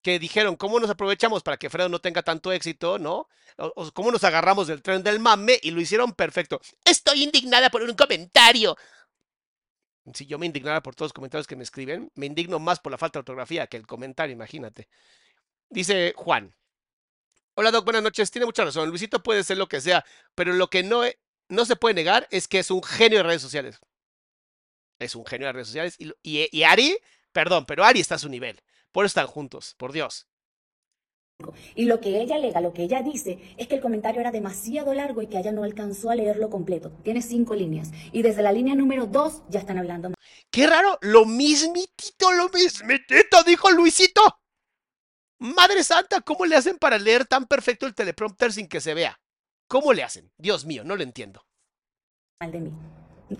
[0.01, 3.27] que dijeron, ¿cómo nos aprovechamos para que Fredo no tenga tanto éxito, no?
[3.57, 6.59] O, cómo nos agarramos del tren del mame y lo hicieron perfecto.
[6.83, 8.75] Estoy indignada por un comentario.
[10.13, 12.91] Si yo me indignara por todos los comentarios que me escriben, me indigno más por
[12.91, 14.87] la falta de ortografía que el comentario, imagínate.
[15.69, 16.55] Dice Juan.
[17.53, 18.31] Hola Doc, buenas noches.
[18.31, 18.89] Tiene mucha razón.
[18.89, 21.03] Luisito puede ser lo que sea, pero lo que no,
[21.49, 23.79] no se puede negar es que es un genio de redes sociales.
[24.97, 25.97] Es un genio de redes sociales.
[26.23, 26.97] Y Ari,
[27.31, 28.59] perdón, pero Ari está a su nivel.
[28.91, 30.27] Por eso están juntos, por Dios.
[31.75, 34.93] Y lo que ella alega, lo que ella dice, es que el comentario era demasiado
[34.93, 36.91] largo y que ella no alcanzó a leerlo completo.
[37.03, 37.91] Tiene cinco líneas.
[38.11, 40.11] Y desde la línea número dos ya están hablando.
[40.49, 44.21] Qué raro, lo mismitito, lo mismitito, dijo Luisito.
[45.39, 49.19] Madre Santa, ¿cómo le hacen para leer tan perfecto el teleprompter sin que se vea?
[49.67, 50.31] ¿Cómo le hacen?
[50.37, 51.47] Dios mío, no lo entiendo.
[52.41, 52.71] Mal de mí.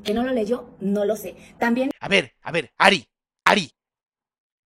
[0.03, 1.35] Que no lo leyó, no lo sé.
[1.59, 1.91] También.
[1.99, 3.07] A ver, a ver, Ari,
[3.43, 3.71] Ari,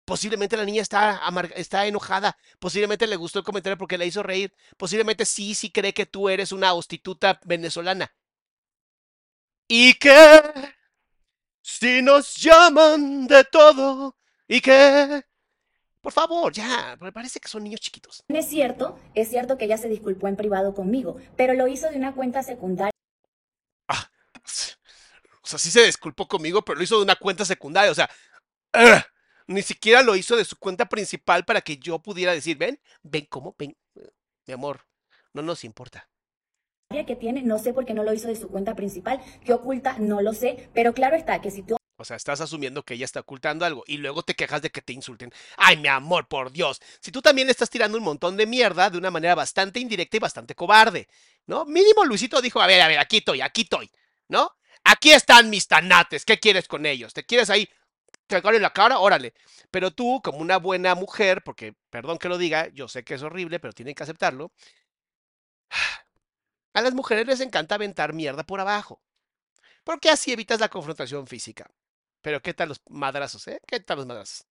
[0.06, 1.22] Posiblemente la niña está,
[1.56, 2.38] está enojada.
[2.60, 4.54] Posiblemente le gustó el comentario porque la hizo reír.
[4.78, 8.14] Posiblemente sí, sí cree que tú eres una hostituta venezolana.
[9.68, 10.42] ¿Y qué?
[11.62, 14.18] Si nos llaman de todo.
[14.48, 15.24] ¿Y qué?
[16.02, 18.26] Por favor, ya, me parece que son niños chiquitos.
[18.28, 21.96] Es cierto, es cierto que ella se disculpó en privado conmigo, pero lo hizo de
[21.96, 22.92] una cuenta secundaria.
[23.88, 24.10] Ah,
[25.42, 27.90] o sea, sí se disculpó conmigo, pero lo hizo de una cuenta secundaria.
[27.90, 28.10] O sea,
[28.74, 29.06] ¡ah!
[29.48, 33.26] Ni siquiera lo hizo de su cuenta principal para que yo pudiera decir, ven, ven,
[33.30, 33.56] ¿cómo?
[33.58, 33.76] Ven,
[34.46, 34.86] mi amor,
[35.34, 36.10] no nos importa
[37.04, 39.98] que tiene, no sé por qué no lo hizo de su cuenta principal, que oculta,
[39.98, 41.76] no lo sé, pero claro está que si tú...
[41.98, 44.82] O sea, estás asumiendo que ella está ocultando algo y luego te quejas de que
[44.82, 45.32] te insulten.
[45.58, 46.82] Ay, mi amor, por Dios.
[47.00, 50.18] Si tú también le estás tirando un montón de mierda de una manera bastante indirecta
[50.18, 51.08] y bastante cobarde,
[51.46, 51.66] ¿no?
[51.66, 53.90] Mínimo Luisito dijo, a ver, a ver, aquí estoy, aquí estoy,
[54.28, 54.52] ¿no?
[54.84, 57.14] Aquí están mis tanates, ¿qué quieres con ellos?
[57.14, 57.70] ¿Te quieres ahí
[58.38, 59.34] en la cara, órale.
[59.72, 63.24] Pero tú, como una buena mujer, porque, perdón que lo diga, yo sé que es
[63.24, 64.52] horrible, pero tienen que aceptarlo.
[66.74, 69.02] A las mujeres les encanta aventar mierda por abajo.
[69.84, 71.70] Porque así evitas la confrontación física.
[72.22, 73.60] Pero ¿qué tal los madrazos, eh?
[73.68, 74.46] ¿Qué tal los madrazos?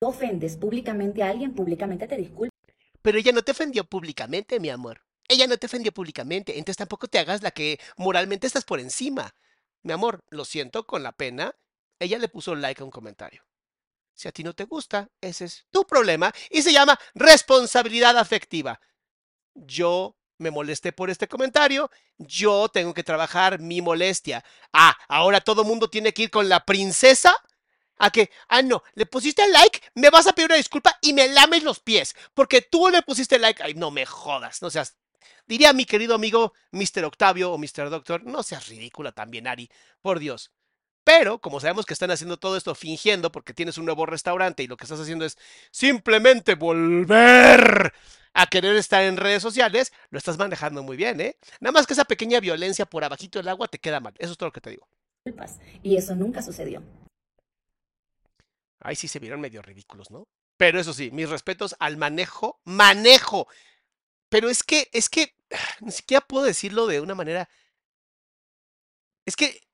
[0.00, 2.56] ofendes públicamente a alguien, públicamente te disculpas.
[3.02, 5.02] Pero ella no te ofendió públicamente, mi amor.
[5.28, 9.34] ella no te ofendió públicamente, entonces tampoco te hagas la que moralmente estás por encima.
[9.82, 11.54] Mi amor, lo siento con la pena.
[11.98, 13.44] Ella le puso like a un comentario.
[14.14, 18.80] Si a ti no te gusta, ese es tu problema y se llama responsabilidad afectiva.
[19.54, 24.44] Yo me molesté por este comentario, yo tengo que trabajar mi molestia.
[24.72, 27.36] Ah, ahora todo mundo tiene que ir con la princesa
[27.98, 31.28] a que, ah, no, le pusiste like, me vas a pedir una disculpa y me
[31.28, 33.62] lames los pies, porque tú le pusiste like.
[33.62, 34.96] Ay, no me jodas, no seas.
[35.46, 37.04] Diría mi querido amigo Mr.
[37.04, 37.90] Octavio o Mr.
[37.90, 40.52] Doctor, no seas ridícula también, Ari, por Dios.
[41.08, 44.66] Pero, como sabemos que están haciendo todo esto fingiendo porque tienes un nuevo restaurante y
[44.66, 45.38] lo que estás haciendo es
[45.70, 47.94] simplemente volver
[48.34, 51.38] a querer estar en redes sociales, lo estás manejando muy bien, ¿eh?
[51.60, 54.12] Nada más que esa pequeña violencia por abajito del agua te queda mal.
[54.18, 54.86] Eso es todo lo que te digo.
[55.82, 56.82] Y eso nunca sucedió.
[58.80, 60.28] Ahí sí se vieron medio ridículos, ¿no?
[60.58, 63.48] Pero eso sí, mis respetos al manejo, manejo.
[64.28, 65.34] Pero es que, es que,
[65.80, 67.48] ni siquiera puedo decirlo de una manera.
[69.24, 69.67] Es que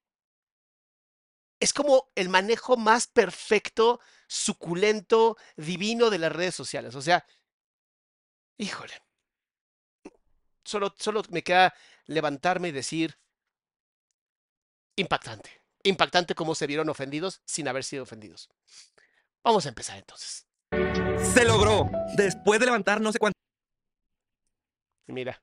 [1.61, 6.95] es como el manejo más perfecto, suculento, divino de las redes sociales.
[6.95, 7.27] O sea,
[8.59, 9.03] híjole.
[10.65, 11.75] Solo, solo me queda
[12.07, 13.19] levantarme y decir,
[14.97, 15.63] impactante.
[15.83, 18.49] Impactante cómo se vieron ofendidos sin haber sido ofendidos.
[19.43, 20.47] Vamos a empezar entonces.
[21.35, 21.91] Se logró.
[22.17, 23.39] Después de levantar no sé cuánto.
[25.07, 25.43] Mira,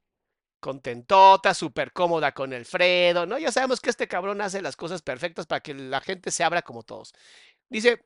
[0.62, 3.38] contentota, súper cómoda con el Fredo, ¿no?
[3.38, 6.62] Ya sabemos que este cabrón hace las cosas perfectas para que la gente se abra
[6.62, 7.14] como todos.
[7.70, 8.06] Dice,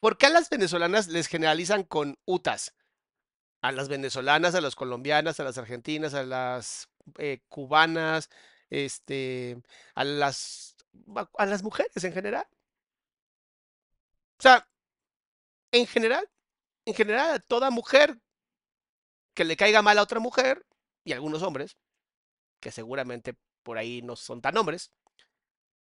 [0.00, 2.74] ¿por qué a las venezolanas les generalizan con UTAS?
[3.62, 6.88] A las venezolanas, a las colombianas, a las argentinas, a las
[7.18, 8.30] eh, cubanas,
[8.70, 9.60] este,
[9.94, 10.76] a las,
[11.36, 12.46] a las mujeres en general.
[14.38, 14.68] O sea,
[15.72, 16.28] en general,
[16.84, 18.20] en general, a toda mujer
[19.34, 20.64] que le caiga mal a otra mujer,
[21.06, 21.78] y algunos hombres,
[22.60, 24.90] que seguramente por ahí no son tan hombres,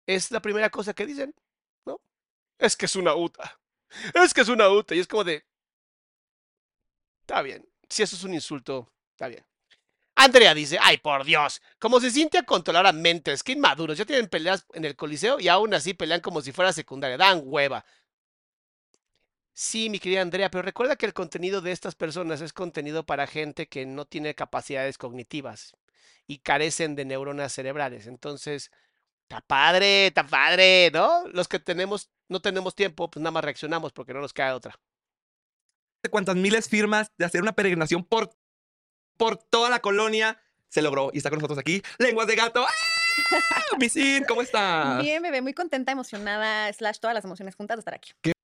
[0.06, 1.34] es la primera cosa que dicen,
[1.84, 2.00] ¿no?
[2.56, 3.60] Es que es una UTA.
[4.14, 4.94] Es que es una UTA.
[4.94, 5.44] Y es como de...
[7.22, 7.68] Está bien.
[7.88, 9.44] Si eso es un insulto, está bien.
[10.14, 14.04] Andrea dice, ay por Dios, como se siente a controlar a mentes, que inmaduros, ya
[14.04, 17.84] tienen peleas en el coliseo y aún así pelean como si fuera secundaria, dan hueva.
[19.60, 23.26] Sí, mi querida Andrea, pero recuerda que el contenido de estas personas es contenido para
[23.26, 25.74] gente que no tiene capacidades cognitivas
[26.28, 28.06] y carecen de neuronas cerebrales.
[28.06, 28.70] Entonces,
[29.22, 31.26] está padre, está padre, ¿no?
[31.32, 34.78] Los que tenemos, no tenemos tiempo, pues nada más reaccionamos porque no nos cae otra.
[36.08, 38.30] cuántas miles firmas de hacer una peregrinación por,
[39.16, 41.82] por toda la colonia se logró y está con nosotros aquí.
[41.98, 42.64] Lenguas de gato.
[42.64, 42.72] ¡Ah!
[43.80, 45.02] Misin, ¿cómo estás?
[45.02, 48.12] Bien, bebé, muy contenta, emocionada, slash todas las emociones juntas de estar aquí.
[48.22, 48.37] ¿Qué?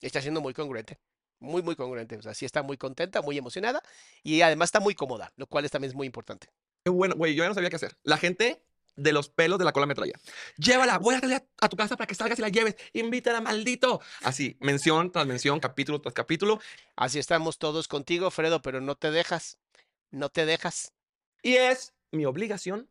[0.00, 0.98] Está siendo muy congruente.
[1.38, 2.16] Muy, muy congruente.
[2.16, 3.82] O sea, sí está muy contenta, muy emocionada
[4.22, 6.48] y además está muy cómoda, lo cual es, también es muy importante.
[6.84, 7.96] Qué bueno, güey, yo ya no sabía qué hacer.
[8.02, 8.62] La gente
[8.96, 10.14] de los pelos de la cola me traía.
[10.56, 12.76] Llévala, voy a salir a, tu casa para que salgas y la lleves.
[12.92, 14.00] Invítala, maldito.
[14.22, 16.60] Así, mención tras mención, capítulo tras capítulo.
[16.96, 19.58] Así estamos todos contigo, Fredo, pero no te dejas.
[20.10, 20.92] No te dejas.
[21.42, 22.88] Y es mi obligación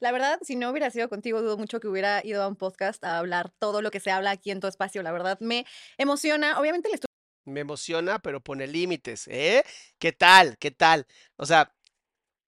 [0.00, 3.02] La verdad, si no hubiera sido contigo, dudo mucho que hubiera ido a un podcast
[3.04, 5.02] a hablar todo lo que se habla aquí en tu espacio.
[5.02, 5.66] La verdad, me
[5.98, 6.58] emociona.
[6.58, 7.06] Obviamente le estoy
[7.44, 9.64] Me emociona, pero pone límites, ¿eh?
[9.98, 10.56] ¿Qué tal?
[10.58, 11.06] ¿Qué tal?
[11.36, 11.74] O sea,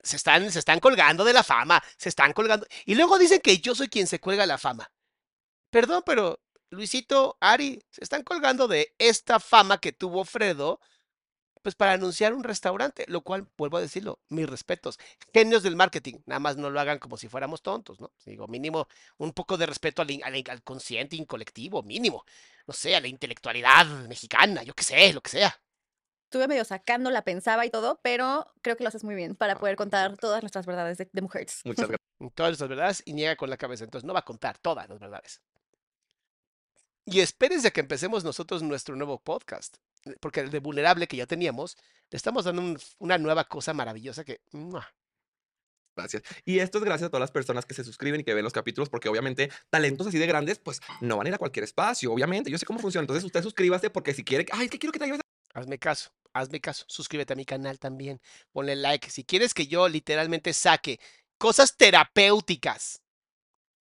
[0.03, 2.67] se están, se están colgando de la fama, se están colgando.
[2.85, 4.91] Y luego dicen que yo soy quien se cuelga la fama.
[5.71, 6.41] Perdón, pero
[6.71, 10.81] Luisito, Ari, se están colgando de esta fama que tuvo Fredo,
[11.67, 15.01] pues para anunciar un restaurante, lo cual, vuelvo a decirlo, mis respetos.
[15.35, 18.13] Genios del marketing, nada más no lo hagan como si fuéramos tontos, ¿no?
[18.25, 18.87] Digo, mínimo,
[19.19, 22.25] un poco de respeto al, al, al consciente y colectivo, mínimo.
[22.69, 25.61] No sé, a la intelectualidad mexicana, yo qué sé, lo que sea
[26.27, 29.55] estuve medio sacando, la pensaba y todo, pero creo que lo haces muy bien para
[29.55, 31.63] Ah, poder contar todas nuestras verdades de, de mujeres.
[31.65, 32.07] Muchas gracias.
[32.37, 33.83] todas nuestras verdades y niega con la cabeza.
[33.83, 35.41] Entonces no va a contar todas las verdades.
[37.05, 39.79] Y espérense a que empecemos nosotros nuestro nuevo podcast.
[40.21, 41.77] Porque el de vulnerable que ya teníamos,
[42.11, 44.41] le estamos dando un- una nueva cosa maravillosa que...
[44.53, 44.87] ¡mua!
[45.97, 46.23] Gracias.
[46.45, 48.53] Y esto es gracias a todas las personas que se suscriben y que ven los
[48.53, 52.13] capítulos, porque obviamente talentos así de grandes, pues no van a ir a cualquier espacio,
[52.13, 52.51] obviamente.
[52.51, 53.03] Yo sé cómo funciona.
[53.05, 55.23] Entonces usted suscríbase porque si quiere, ay, es que quiero que te ayudes.
[55.55, 56.85] Hazme caso, hazme caso.
[56.87, 58.21] Suscríbete a mi canal también.
[58.53, 59.09] Ponle like.
[59.09, 61.01] Si quieres que yo literalmente saque
[61.39, 63.01] cosas terapéuticas,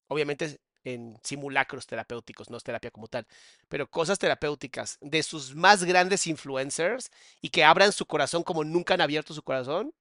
[0.09, 0.59] obviamente
[0.95, 3.27] en simulacros terapéuticos, no es terapia como tal,
[3.69, 7.11] pero cosas terapéuticas de sus más grandes influencers
[7.41, 9.93] y que abran su corazón como nunca han abierto su corazón,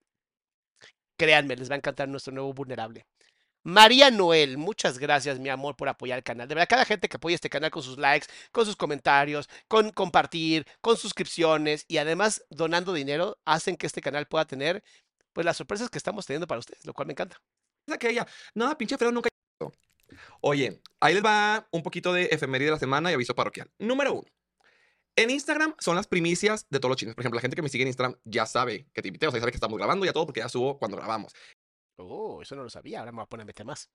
[1.18, 3.06] créanme, les va a encantar nuestro nuevo vulnerable.
[3.64, 6.48] María Noel, muchas gracias, mi amor, por apoyar el canal.
[6.48, 9.92] De verdad, cada gente que apoya este canal con sus likes, con sus comentarios, con
[9.92, 14.84] compartir, con suscripciones y además donando dinero, hacen que este canal pueda tener
[15.34, 17.42] pues las sorpresas que estamos teniendo para ustedes, lo cual me encanta.
[18.00, 18.26] que ella,
[18.56, 19.30] no, pinche Fredo nunca.
[20.42, 23.70] Oye, ahí les va un poquito de efeméride de la semana y aviso parroquial.
[23.80, 24.28] Número uno.
[25.16, 27.16] En Instagram son las primicias de todos los chismes.
[27.16, 29.32] Por ejemplo, la gente que me sigue en Instagram ya sabe que te invité, o
[29.32, 31.34] ya sabe que estamos grabando ya todo porque ya subo cuando grabamos.
[31.98, 33.90] Oh, eso no lo sabía, ahora me voy a poner a meter más.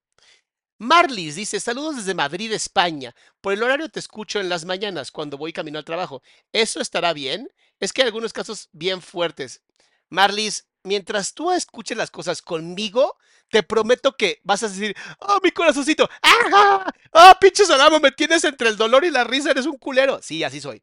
[0.79, 3.15] Marlis dice, saludos desde Madrid, España.
[3.41, 6.23] Por el horario te escucho en las mañanas cuando voy camino al trabajo.
[6.53, 7.49] ¿Eso estará bien?
[7.79, 9.63] Es que hay algunos casos bien fuertes.
[10.11, 13.17] Marlis, mientras tú escuches las cosas conmigo,
[13.49, 16.93] te prometo que vas a decir, oh, mi corazoncito, ¡ah!
[17.13, 20.21] ¡Ah, pinche Solamo, me tienes entre el dolor y la risa, eres un culero!
[20.23, 20.83] Sí, así soy.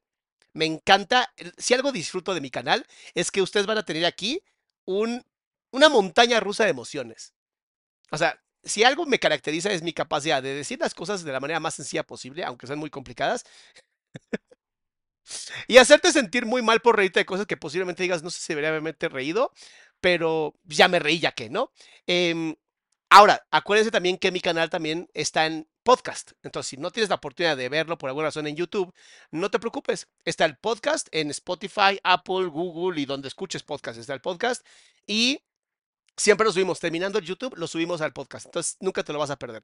[0.54, 4.44] Me encanta, si algo disfruto de mi canal, es que ustedes van a tener aquí
[4.86, 5.26] un,
[5.72, 7.34] una montaña rusa de emociones.
[8.12, 11.40] O sea, si algo me caracteriza es mi capacidad de decir las cosas de la
[11.40, 13.46] manera más sencilla posible, aunque sean muy complicadas.
[15.68, 18.54] y hacerte sentir muy mal por reírte de cosas que posiblemente digas, no sé si
[18.54, 19.54] debería haberme reído,
[20.02, 21.72] pero ya me reí ya que, ¿no?
[22.08, 22.56] Em,
[23.10, 26.34] ahora, acuérdense también que mi canal también está en podcast.
[26.44, 28.94] Entonces, si no tienes la oportunidad de verlo por alguna razón en YouTube,
[29.32, 30.08] no te preocupes.
[30.26, 34.00] Está el podcast en Spotify, Apple, Google y donde escuches podcast.
[34.00, 34.66] Está el podcast.
[35.08, 35.42] Y
[36.20, 36.80] siempre lo subimos.
[36.80, 38.46] Terminando el YouTube, lo subimos al podcast.
[38.46, 39.64] Entonces, nunca te lo vas a perder.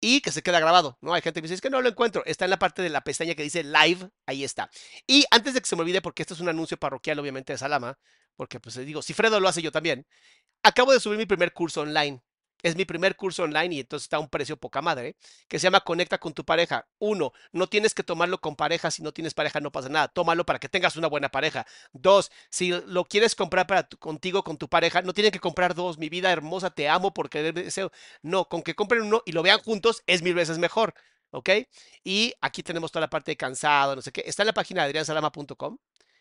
[0.00, 1.12] Y que se queda grabado, ¿no?
[1.14, 2.22] Hay gente que dice, que no lo encuentro.
[2.26, 4.08] Está en la parte de la pestaña que dice live.
[4.26, 4.70] Ahí está.
[5.06, 7.58] Y antes de que se me olvide, porque esto es un anuncio parroquial, obviamente, de
[7.58, 7.98] Salama,
[8.36, 10.06] porque pues digo, si Fredo lo hace yo también,
[10.62, 12.22] acabo de subir mi primer curso online.
[12.62, 15.16] Es mi primer curso online y entonces está a un precio poca madre,
[15.48, 16.86] que se llama Conecta con tu pareja.
[16.98, 18.90] Uno, no tienes que tomarlo con pareja.
[18.90, 20.08] Si no tienes pareja, no pasa nada.
[20.08, 21.66] Tómalo para que tengas una buena pareja.
[21.92, 25.98] Dos, si lo quieres comprar para contigo, con tu pareja, no tienen que comprar dos.
[25.98, 27.92] Mi vida hermosa, te amo porque deseo.
[28.22, 30.94] No, con que compren uno y lo vean juntos es mil veces mejor.
[31.30, 31.50] ¿Ok?
[32.04, 34.22] Y aquí tenemos toda la parte de cansado, no sé qué.
[34.26, 35.78] Está en la página de adriansalama.com.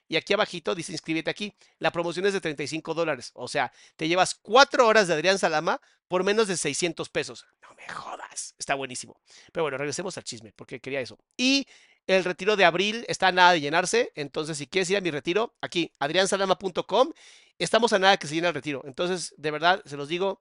[0.07, 1.53] Y aquí abajito dice inscríbete aquí.
[1.79, 3.31] La promoción es de 35 dólares.
[3.33, 7.45] O sea, te llevas cuatro horas de Adrián Salama por menos de 600 pesos.
[7.61, 8.55] No me jodas.
[8.57, 9.19] Está buenísimo.
[9.51, 11.17] Pero bueno, regresemos al chisme porque quería eso.
[11.37, 11.67] Y
[12.07, 14.11] el retiro de abril está a nada de llenarse.
[14.15, 17.11] Entonces, si quieres ir a mi retiro, aquí, adriansalama.com,
[17.57, 18.83] estamos a nada que se llene el retiro.
[18.85, 20.37] Entonces, de verdad, se los digo.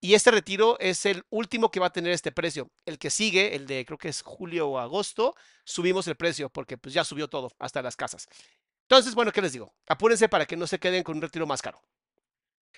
[0.00, 2.70] Y este retiro es el último que va a tener este precio.
[2.86, 6.76] El que sigue, el de creo que es julio o agosto, subimos el precio porque
[6.76, 8.26] pues ya subió todo, hasta las casas.
[8.92, 9.72] Entonces, bueno, ¿qué les digo?
[9.88, 11.80] Apúrense para que no se queden con un retiro más caro.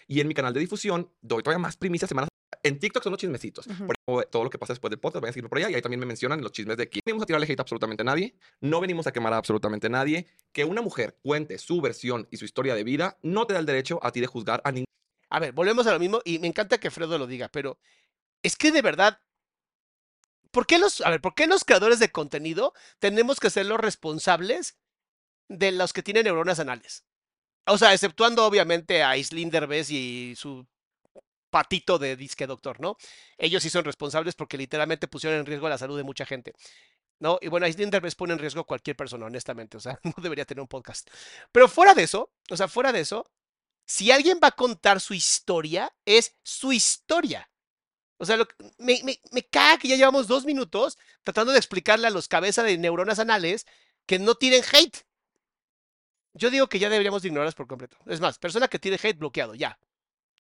[0.07, 2.29] Y en mi canal de difusión doy todavía más primicias semanas.
[2.63, 3.67] En TikTok son los chismecitos.
[4.05, 5.71] Por todo lo que pasa después del podcast, vayan a seguirlo por allá.
[5.71, 7.63] Y ahí también me mencionan los chismes de que no venimos a tirarle hate a
[7.63, 8.37] absolutamente nadie.
[8.61, 10.29] No venimos a quemar a absolutamente nadie.
[10.53, 13.67] Que una mujer cuente su versión y su historia de vida no te da el
[13.67, 14.87] derecho a ti de juzgar a ningún.
[15.31, 16.21] A ver, volvemos a lo mismo.
[16.25, 17.81] Y me encanta que Fredo lo diga, pero
[18.41, 19.19] es que de verdad
[20.53, 23.81] ¿Por qué los, a ver, ¿por qué los creadores de contenido tenemos que ser los
[23.81, 24.77] responsables
[25.49, 27.05] de los que tienen neuronas anales.
[27.67, 30.67] O sea, exceptuando obviamente a Islinder Bess y su
[31.51, 32.97] patito de disque doctor, ¿no?
[33.39, 36.53] Ellos sí son responsables porque literalmente pusieron en riesgo la salud de mucha gente.
[37.21, 37.39] ¿No?
[37.41, 39.77] Y bueno, Islinder Bess pone en riesgo a cualquier persona, honestamente.
[39.77, 41.09] O sea, no debería tener un podcast.
[41.53, 43.25] Pero fuera de eso, o sea, fuera de eso,
[43.87, 47.49] si alguien va a contar su historia, es su historia.
[48.19, 48.39] O sea,
[48.79, 52.65] me, me, me caga que ya llevamos dos minutos tratando de explicarle a los cabezas
[52.65, 53.67] de neuronas anales
[54.07, 55.07] que no tienen hate.
[56.35, 57.97] Yo digo que ya deberíamos de ignorarlas por completo.
[58.07, 59.79] Es más, persona que tiene hate bloqueado, ya.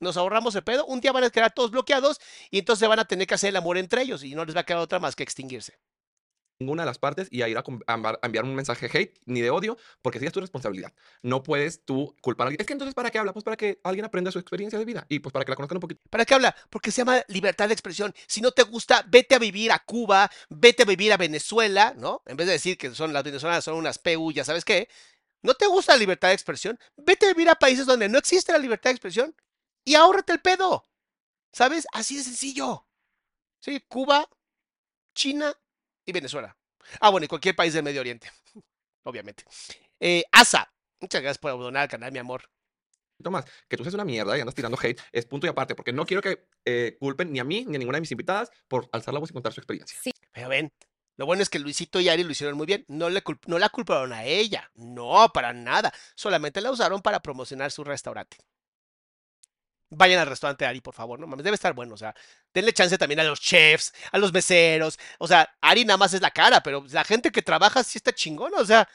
[0.00, 0.84] Nos ahorramos el pedo.
[0.86, 2.20] Un día van a quedar todos bloqueados
[2.50, 4.60] y entonces van a tener que hacer el amor entre ellos y no les va
[4.60, 5.78] a quedar otra más que extinguirse
[6.58, 7.64] ninguna de las partes y a ir a,
[8.22, 10.92] enviar un mensaje hate ni de odio, porque sí es tu responsabilidad.
[11.22, 12.60] No puedes tú culpar a alguien.
[12.60, 13.32] Es que entonces, ¿para qué habla?
[13.32, 15.76] Pues para que alguien aprenda su experiencia de vida y pues para que la conozcan
[15.76, 16.00] un poquito.
[16.10, 16.54] ¿Para qué habla?
[16.70, 18.14] Porque se llama libertad de expresión.
[18.26, 22.22] Si no te gusta, vete a vivir a Cuba, vete a vivir a Venezuela, ¿no?
[22.26, 24.88] En vez de decir que son las venezolanas son unas PU, ya sabes qué.
[25.44, 26.78] ¿No te gusta la libertad de expresión?
[26.96, 29.36] Vete a vivir a países donde no existe la libertad de expresión
[29.84, 30.88] y ahórrate el pedo.
[31.52, 31.86] ¿Sabes?
[31.92, 32.86] Así de sencillo.
[33.60, 34.26] Sí, Cuba,
[35.14, 35.54] China
[36.06, 36.56] y Venezuela.
[36.98, 38.30] Ah, bueno, y cualquier país del Medio Oriente,
[39.04, 39.44] obviamente.
[40.00, 42.48] Eh, Asa, muchas gracias por abandonar el canal, mi amor.
[43.22, 45.92] Tomás, que tú seas una mierda y andas tirando hate es punto y aparte, porque
[45.92, 48.88] no quiero que eh, culpen ni a mí ni a ninguna de mis invitadas por
[48.92, 49.98] alzar la voz y contar su experiencia.
[50.02, 50.10] Sí.
[50.32, 50.72] Pero ven,
[51.16, 52.84] lo bueno es que Luisito y Ari lo hicieron muy bien.
[52.88, 54.70] No, le no la culparon a ella.
[54.74, 55.92] No, para nada.
[56.16, 58.38] Solamente la usaron para promocionar su restaurante.
[59.90, 61.20] Vayan al restaurante Ari, por favor.
[61.20, 61.94] No mames, debe estar bueno.
[61.94, 62.14] O sea,
[62.52, 64.98] denle chance también a los chefs, a los meseros.
[65.18, 68.12] O sea, Ari nada más es la cara, pero la gente que trabaja sí está
[68.12, 68.58] chingona.
[68.58, 68.88] O sea,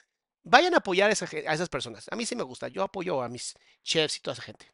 [0.44, 2.06] vayan a apoyar a, a esas personas.
[2.12, 2.68] A mí sí me gusta.
[2.68, 4.68] Yo apoyo a mis chefs y toda esa gente.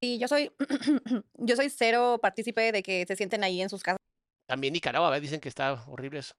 [0.00, 0.52] Y yo soy,
[1.34, 4.05] yo soy cero partícipe de que se sienten ahí en sus casas
[4.46, 6.34] también Nicaragua, dicen que está horrible eso.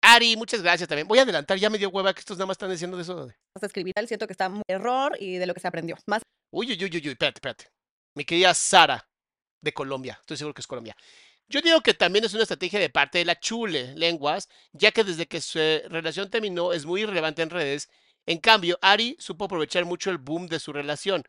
[0.00, 1.06] Ari, muchas gracias también.
[1.06, 3.28] Voy a adelantar, ya me dio hueva que estos nada más están diciendo de eso.
[3.60, 5.96] Escribir, siento que está muy error y de lo que se aprendió.
[6.06, 7.70] Más Uy, uy, uy, uy, uy, espérate, espérate.
[8.14, 9.08] Mi querida Sara,
[9.62, 10.96] de Colombia, estoy seguro que es Colombia.
[11.48, 15.04] Yo digo que también es una estrategia de parte de la Chule Lenguas, ya que
[15.04, 17.88] desde que su relación terminó es muy irrelevante en redes.
[18.26, 21.24] En cambio, Ari supo aprovechar mucho el boom de su relación.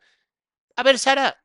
[0.76, 1.43] A ver, Sara,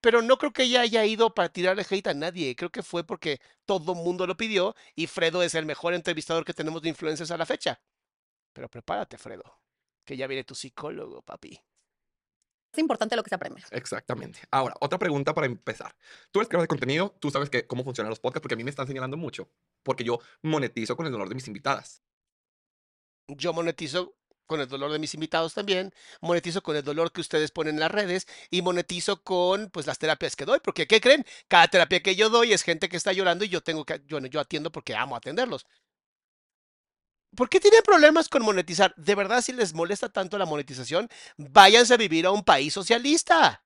[0.00, 2.54] pero no creo que ella haya ido para tirarle hate a nadie.
[2.56, 6.44] Creo que fue porque todo el mundo lo pidió y Fredo es el mejor entrevistador
[6.44, 7.80] que tenemos de influencers a la fecha.
[8.52, 9.60] Pero prepárate, Fredo,
[10.04, 11.60] que ya viene tu psicólogo, papi.
[12.72, 13.62] Es importante lo que se aprende.
[13.70, 14.40] Exactamente.
[14.50, 15.96] Ahora, otra pregunta para empezar.
[16.30, 18.64] Tú eres creador de contenido, tú sabes que, cómo funcionan los podcasts, porque a mí
[18.64, 19.50] me están señalando mucho,
[19.82, 22.02] porque yo monetizo con el dolor de mis invitadas.
[23.28, 24.17] Yo monetizo
[24.48, 27.80] con el dolor de mis invitados también, monetizo con el dolor que ustedes ponen en
[27.80, 31.24] las redes y monetizo con pues las terapias que doy, porque ¿qué creen?
[31.46, 34.26] Cada terapia que yo doy es gente que está llorando y yo tengo que, bueno,
[34.26, 35.66] yo atiendo porque amo atenderlos.
[37.36, 38.94] ¿Por qué tienen problemas con monetizar?
[38.96, 43.62] De verdad, si les molesta tanto la monetización, váyanse a vivir a un país socialista.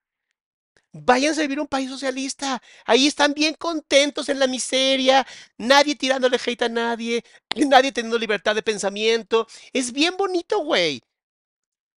[0.93, 2.61] Váyanse a vivir a un país socialista.
[2.85, 5.25] Ahí están bien contentos en la miseria,
[5.57, 7.23] nadie tirándole hate a nadie,
[7.67, 9.47] nadie teniendo libertad de pensamiento.
[9.73, 11.01] Es bien bonito, güey.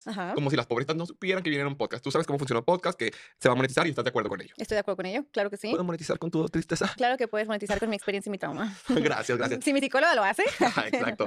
[0.06, 0.34] Ajá.
[0.34, 2.02] Como si las pobrecitas no supieran que vienen a un podcast.
[2.02, 4.30] Tú sabes cómo funciona un podcast, que se va a monetizar y estás de acuerdo
[4.30, 4.54] con ello.
[4.56, 5.68] Estoy de acuerdo con ello, claro que sí.
[5.68, 6.92] ¿Puedo monetizar con tu tristeza?
[6.96, 8.76] Claro que puedes monetizar con mi experiencia y mi trauma.
[8.88, 9.60] gracias, gracias.
[9.64, 10.44] Si mi psicóloga lo hace.
[10.60, 11.26] Ajá, Exacto.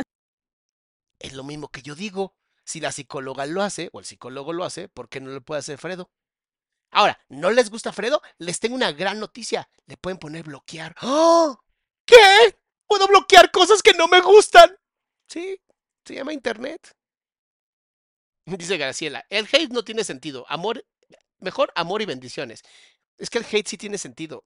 [1.20, 2.34] Es lo mismo que yo digo.
[2.64, 5.60] Si la psicóloga lo hace o el psicólogo lo hace, ¿por qué no lo puede
[5.60, 6.10] hacer Fredo?
[6.92, 8.22] Ahora, ¿no les gusta Fredo?
[8.38, 9.70] Les tengo una gran noticia.
[9.86, 10.96] Le pueden poner bloquear.
[11.02, 11.60] ¡Oh!
[12.06, 12.58] ¿Qué?
[12.88, 14.76] ¿Puedo bloquear cosas que no me gustan?
[15.28, 15.62] Sí,
[16.04, 16.96] se llama Internet.
[18.46, 20.46] Dice Graciela, el hate no tiene sentido.
[20.50, 20.84] Amor,
[21.38, 22.64] mejor amor y bendiciones.
[23.18, 24.44] Es que el hate sí tiene sentido.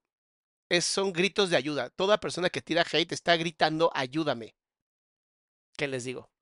[0.67, 1.89] Es, son gritos de ayuda.
[1.91, 4.55] Toda persona que tira hate está gritando ayúdame.
[5.77, 6.32] ¿Qué les digo?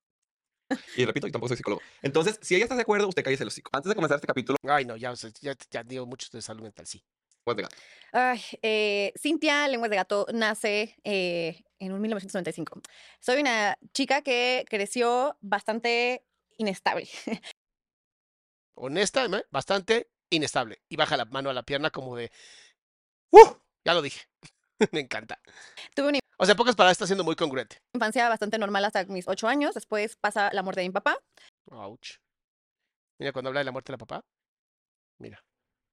[0.97, 1.81] Y repito, yo tampoco soy psicólogo.
[2.01, 3.69] Entonces, si ella está de acuerdo, usted cállese el hocico.
[3.73, 6.85] Antes de comenzar este capítulo, Ay, no, ya, ya, ya digo mucho de salud mental,
[6.87, 7.03] sí.
[7.43, 7.75] pues de gato.
[8.13, 12.81] Ay, eh, Cintia Lenguas de Gato nace eh, en un 1995.
[13.19, 16.25] Soy una chica que creció bastante
[16.57, 17.07] inestable.
[18.75, 19.45] Honesta, ¿eh?
[19.49, 20.81] bastante inestable.
[20.89, 22.31] Y baja la mano a la pierna como de.
[23.31, 23.55] ¡Uh!
[23.85, 24.27] Ya lo dije.
[24.91, 25.39] Me encanta.
[25.95, 27.77] Tuve una O sea, pocas palabras, está siendo muy congruente.
[27.93, 29.75] infancia bastante normal hasta mis ocho años.
[29.75, 31.17] Después pasa la muerte de mi papá.
[31.69, 32.17] Ouch.
[33.19, 34.25] Mira, cuando habla de la muerte de la papá.
[35.19, 35.43] Mira.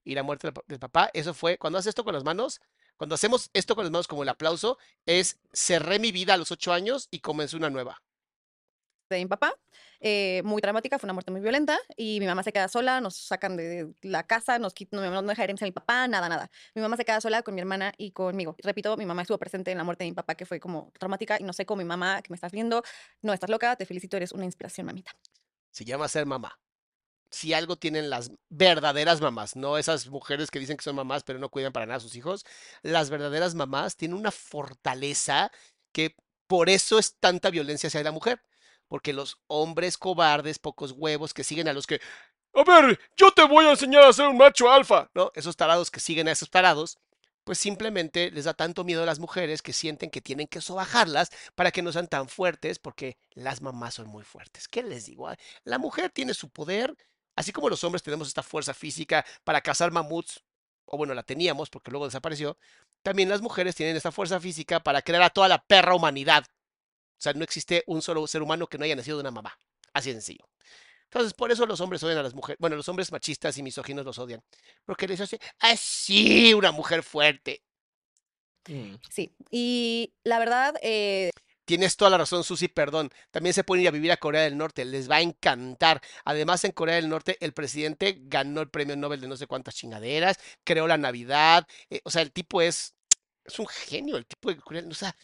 [0.05, 1.59] Y la muerte del pa- del papá, eso fue.
[1.59, 2.61] Cuando haces esto con las manos,
[2.97, 6.51] cuando hacemos esto con las manos como el aplauso, es cerré mi vida a los
[6.51, 8.03] ocho años y comencé una nueva.
[9.17, 9.55] De mi papá,
[10.01, 13.17] eh, muy dramática, fue una muerte muy violenta y mi mamá se queda sola, nos
[13.17, 16.51] sacan de la casa, nos quitan, no, no deja herencia a mi papá, nada, nada.
[16.75, 18.57] Mi mamá se queda sola con mi hermana y conmigo.
[18.63, 21.39] Repito, mi mamá estuvo presente en la muerte de mi papá, que fue como traumática
[21.41, 22.83] y no sé cómo mi mamá, que me estás viendo,
[23.23, 25.13] no estás loca, te felicito, eres una inspiración, mamita.
[25.71, 26.59] Se llama ser mamá.
[27.31, 31.39] Si algo tienen las verdaderas mamás, no esas mujeres que dicen que son mamás pero
[31.39, 32.47] no cuidan para nada a sus hijos,
[32.83, 35.53] las verdaderas mamás tienen una fortaleza
[35.93, 38.43] que por eso es tanta violencia hacia la mujer.
[38.89, 42.01] Porque los hombres cobardes, pocos huevos, que siguen a los que,
[42.55, 45.31] a ver, yo te voy a enseñar a ser un macho alfa, ¿no?
[45.35, 46.99] Esos tarados que siguen a esos tarados,
[47.45, 51.31] pues simplemente les da tanto miedo a las mujeres que sienten que tienen que sobajarlas
[51.55, 54.69] para que no sean tan fuertes, porque las mamás son muy fuertes.
[54.69, 55.31] ¿Qué les digo?
[55.65, 56.95] La mujer tiene su poder,
[57.37, 60.43] así como los hombres tenemos esta fuerza física para cazar mamuts,
[60.85, 62.59] o bueno, la teníamos porque luego desapareció,
[63.03, 66.45] también las mujeres tienen esta fuerza física para crear a toda la perra humanidad.
[67.19, 69.59] O sea, no existe un solo ser humano que no haya nacido de una mamá.
[69.93, 70.49] Así de sencillo.
[71.05, 72.59] Entonces, por eso los hombres odian a las mujeres.
[72.61, 74.43] Bueno, los hombres machistas y misóginos los odian.
[74.85, 77.63] Porque les hace así una mujer fuerte.
[78.69, 78.95] Mm.
[79.11, 81.31] Sí, y la verdad, eh,
[81.69, 83.11] Tienes toda la razón, Susi, perdón.
[83.31, 86.01] También se pueden ir a vivir a Corea del Norte, les va a encantar.
[86.25, 89.75] Además, en Corea del Norte, el presidente ganó el premio Nobel de no sé cuántas
[89.75, 91.67] chingaderas, creó la Navidad.
[91.91, 92.95] eh, o sea, el tipo es,
[93.45, 95.15] es un genio, el tipo de Corea, o sea,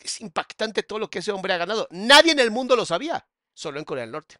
[0.00, 1.88] es impactante todo lo que ese hombre ha ganado.
[1.90, 4.36] Nadie en el mundo lo sabía, solo en Corea del Norte.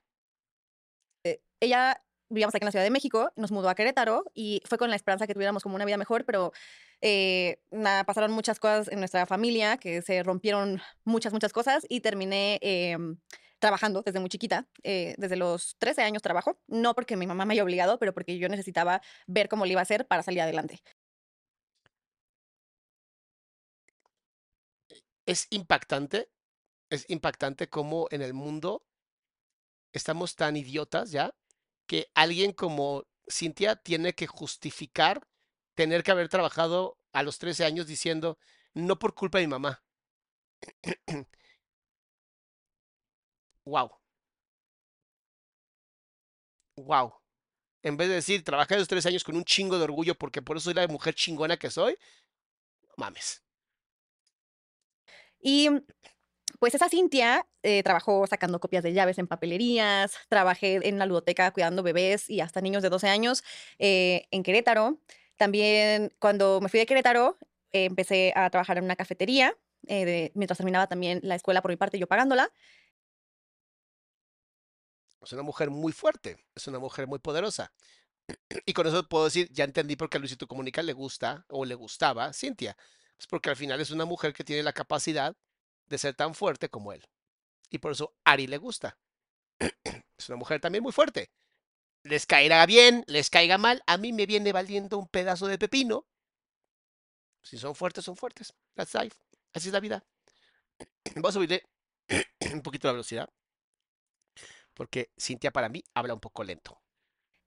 [1.61, 4.91] ella vivíamos aquí en la Ciudad de México, nos mudó a Querétaro y fue con
[4.91, 6.53] la esperanza que tuviéramos como una vida mejor, pero
[7.01, 12.01] eh, nada, pasaron muchas cosas en nuestra familia, que se rompieron muchas, muchas cosas y
[12.01, 13.19] terminé em,
[13.59, 14.67] trabajando desde muy chiquita.
[14.83, 18.39] eh, desde los 13 años trabajo, no porque mi mamá me haya obligado, pero porque
[18.39, 20.81] yo necesitaba ver cómo le iba a hacer para salir adelante.
[25.29, 26.31] Es impactante,
[26.89, 28.83] es impactante cómo en el mundo
[29.93, 31.35] estamos tan idiotas ya
[31.87, 35.29] que alguien como Cintia tiene que justificar
[35.75, 38.39] tener que haber trabajado a los 13 años diciendo,
[38.73, 39.83] no por culpa de mi mamá.
[43.67, 43.91] wow.
[46.77, 47.13] Wow.
[47.83, 50.57] En vez de decir, trabajé esos tres años con un chingo de orgullo porque por
[50.57, 51.99] eso soy la mujer chingona que soy,
[52.97, 53.43] mames.
[55.41, 55.71] Y
[56.59, 61.51] pues esa Cintia eh, trabajó sacando copias de llaves en papelerías, trabajé en la ludoteca
[61.53, 63.45] cuidando bebés y hasta niños de 12 años
[63.79, 64.99] eh, en Querétaro.
[65.37, 67.39] También cuando me fui de Querétaro
[67.73, 69.55] eh, empecé a trabajar en una cafetería,
[69.87, 72.51] eh, mientras terminaba también la escuela por mi parte, yo pagándola.
[75.21, 77.73] Es una mujer muy fuerte, es una mujer muy poderosa.
[78.67, 81.65] Y con eso puedo decir, ya entendí por qué a Luisito Comunica le gusta o
[81.65, 82.77] le gustaba Cintia.
[83.27, 85.37] Porque al final es una mujer que tiene la capacidad
[85.87, 87.05] de ser tan fuerte como él.
[87.71, 88.99] Y por eso Ari le gusta.
[90.19, 91.31] Es una mujer también muy fuerte.
[92.03, 96.07] Les caerá bien, les caiga mal, a mí me viene valiendo un pedazo de pepino.
[97.43, 98.53] Si son fuertes, son fuertes.
[98.75, 99.17] That's life.
[99.53, 100.05] Así es la vida.
[101.17, 101.63] Voy a subirle
[102.53, 103.29] un poquito la velocidad.
[104.75, 106.81] Porque Cintia para mí habla un poco lento.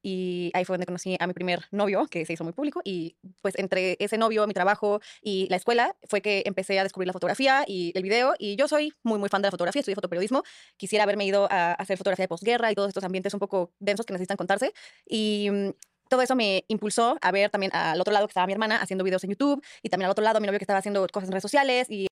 [0.01, 2.81] Y ahí fue donde conocí a mi primer novio, que se hizo muy público.
[2.83, 7.07] Y pues entre ese novio, mi trabajo y la escuela, fue que empecé a descubrir
[7.07, 8.33] la fotografía y el video.
[8.39, 10.43] Y yo soy muy, muy fan de la fotografía, estudié fotoperiodismo.
[10.77, 14.05] Quisiera haberme ido a hacer fotografía de posguerra y todos estos ambientes un poco densos
[14.05, 14.73] que necesitan contarse.
[15.05, 15.69] Y mm,
[16.09, 19.03] todo eso me impulsó a ver también al otro lado que estaba mi hermana haciendo
[19.03, 21.31] videos en YouTube y también al otro lado mi novio que estaba haciendo cosas en
[21.31, 22.07] redes sociales y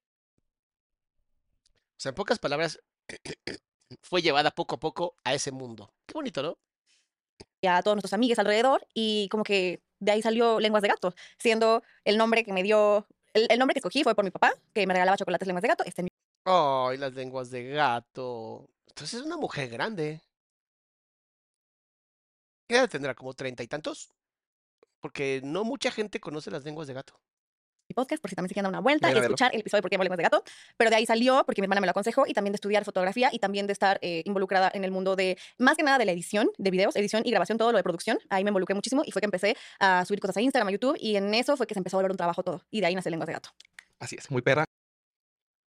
[2.00, 2.80] O sea, en pocas palabras,
[4.02, 5.94] fue llevada poco a poco a ese mundo.
[6.06, 6.58] Qué bonito, ¿no?
[7.68, 11.84] A todos nuestros amigos alrededor y como que de ahí salió Lenguas de Gato, siendo
[12.06, 14.88] el nombre que me dio, el, el nombre que escogí fue por mi papá, que
[14.88, 15.84] me regalaba chocolates Lenguas de Gato.
[15.86, 16.08] Este,
[16.46, 18.70] Ay, las lenguas de gato.
[18.88, 20.22] Entonces es una mujer grande.
[22.68, 23.14] ¿Qué edad tendrá?
[23.16, 24.10] ¿Como treinta y tantos?
[25.02, 27.20] Porque no mucha gente conoce las lenguas de gato.
[27.90, 29.80] Mi podcast, por si también se quieren dar una vuelta Vayan y escuchar el episodio
[29.80, 30.44] de por qué Lenguas de Gato.
[30.78, 33.30] Pero de ahí salió porque mi hermana me lo aconsejó y también de estudiar fotografía
[33.34, 36.12] y también de estar eh, involucrada en el mundo de, más que nada de la
[36.12, 38.20] edición de videos, edición y grabación, todo lo de producción.
[38.30, 40.98] Ahí me involucré muchísimo y fue que empecé a subir cosas a Instagram, a YouTube
[41.00, 42.64] y en eso fue que se empezó a volver un trabajo todo.
[42.70, 43.50] Y de ahí nace Lenguas de Gato.
[44.00, 44.66] Así es, muy perra.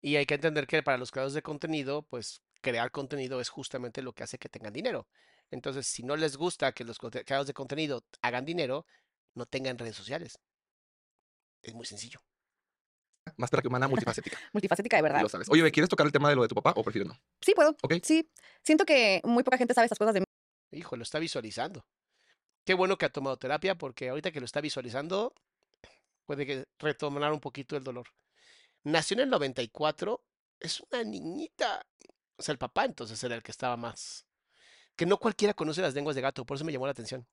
[0.01, 4.03] Y hay que entender que para los creadores de contenido, pues crear contenido es justamente
[4.03, 5.07] lo que hace que tengan dinero.
[5.51, 8.87] Entonces, si no les gusta que los creadores de contenido hagan dinero,
[9.35, 10.39] no tengan redes sociales.
[11.63, 12.21] Es muy sencillo.
[13.37, 14.39] Más que humana, multifacética.
[14.53, 15.23] Multifacética de verdad.
[15.23, 15.49] lo sabes.
[15.49, 17.17] Oye, ¿quieres tocar el tema de lo de tu papá o prefieres no?
[17.41, 17.77] Sí, puedo.
[17.83, 17.95] Ok.
[18.03, 18.29] Sí.
[18.63, 20.27] Siento que muy poca gente sabe estas cosas de mí.
[20.73, 21.87] Hijo, lo está visualizando.
[22.65, 25.35] Qué bueno que ha tomado terapia porque ahorita que lo está visualizando
[26.27, 28.09] puede que retomar un poquito el dolor.
[28.85, 30.25] Nació en el 94,
[30.61, 31.85] es una niñita.
[32.37, 34.27] O sea, el papá entonces era el que estaba más.
[34.97, 37.27] Que no cualquiera conoce las lenguas de gato, por eso me llamó la atención.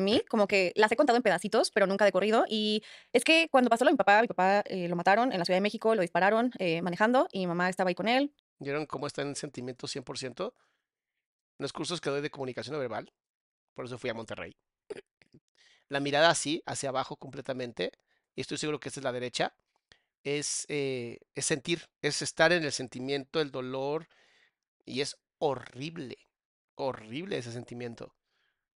[0.00, 2.44] Mí, como que las he contado en pedacitos, pero nunca de corrido.
[2.48, 2.82] Y
[3.12, 5.44] es que cuando pasó lo de mi papá, mi papá eh, lo mataron en la
[5.44, 8.32] Ciudad de México, lo dispararon eh, manejando y mi mamá estaba ahí con él.
[8.58, 10.52] ¿Vieron cómo está en sentimiento 100%?
[11.58, 13.12] En los cursos que doy de comunicación verbal,
[13.74, 14.56] por eso fui a Monterrey.
[15.88, 17.92] La mirada así, hacia abajo completamente,
[18.34, 19.54] y estoy seguro que esta es la derecha,
[20.22, 24.08] es, eh, es sentir, es estar en el sentimiento, el dolor,
[24.84, 26.18] y es horrible,
[26.74, 28.14] horrible ese sentimiento.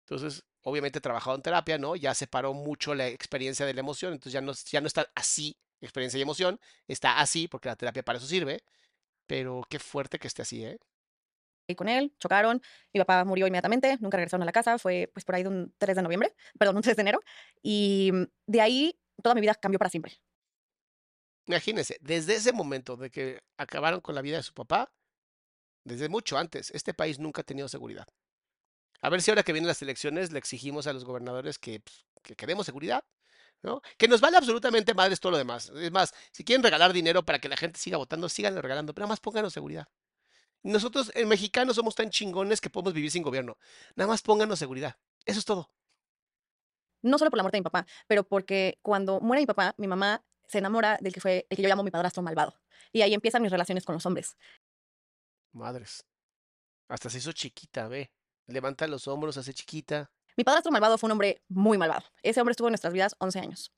[0.01, 1.95] Entonces, obviamente trabajado en terapia, ¿no?
[1.95, 5.57] Ya separó mucho la experiencia de la emoción, entonces ya no, ya no está así,
[5.81, 8.63] experiencia y emoción, está así, porque la terapia para eso sirve,
[9.27, 10.79] pero qué fuerte que esté así, ¿eh?
[11.67, 12.61] ahí con él, chocaron,
[12.93, 15.73] mi papá murió inmediatamente, nunca regresaron a la casa, fue pues por ahí de un
[15.77, 17.19] 3 de noviembre, perdón, un 3 de enero,
[17.61, 20.21] y mm, de ahí toda mi vida cambió para siempre.
[21.47, 24.91] Imagínense, desde ese momento de que acabaron con la vida de su papá,
[25.83, 28.07] desde mucho antes, este país nunca ha tenido seguridad.
[29.01, 32.05] A ver si ahora que vienen las elecciones le exigimos a los gobernadores que, pues,
[32.21, 33.03] que queremos seguridad,
[33.63, 33.81] ¿no?
[33.97, 35.69] Que nos vale absolutamente madres todo lo demás.
[35.75, 39.05] Es más, si quieren regalar dinero para que la gente siga votando, síganlo regalando, pero
[39.05, 39.87] nada más pónganos seguridad.
[40.63, 43.57] Nosotros, en mexicanos, somos tan chingones que podemos vivir sin gobierno.
[43.95, 44.95] Nada más pónganos seguridad.
[45.25, 45.71] Eso es todo.
[47.01, 49.87] No solo por la muerte de mi papá, pero porque cuando muere mi papá, mi
[49.87, 52.59] mamá se enamora del que fue el que yo llamo mi padrastro malvado.
[52.91, 54.37] Y ahí empiezan mis relaciones con los hombres.
[55.53, 56.05] Madres.
[56.87, 58.11] Hasta se hizo chiquita, ve.
[58.51, 60.11] Levanta los hombros, hace chiquita.
[60.37, 62.05] Mi padrastro malvado fue un hombre muy malvado.
[62.23, 63.71] Ese hombre estuvo en nuestras vidas 11 años.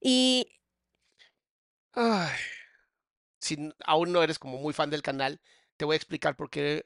[0.00, 0.58] Y
[1.92, 2.30] Ay,
[3.40, 5.40] si aún no eres como muy fan del canal,
[5.76, 6.84] te voy a explicar por qué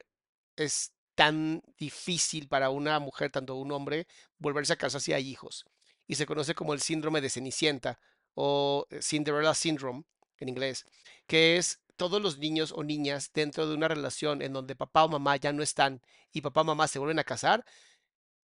[0.55, 4.07] es tan difícil para una mujer, tanto un hombre,
[4.39, 5.65] volverse a casar si hay hijos.
[6.07, 7.99] Y se conoce como el síndrome de Cenicienta
[8.33, 10.03] o eh, Cinderella Syndrome
[10.37, 10.85] en inglés,
[11.27, 15.09] que es todos los niños o niñas dentro de una relación en donde papá o
[15.09, 17.65] mamá ya no están y papá o mamá se vuelven a casar,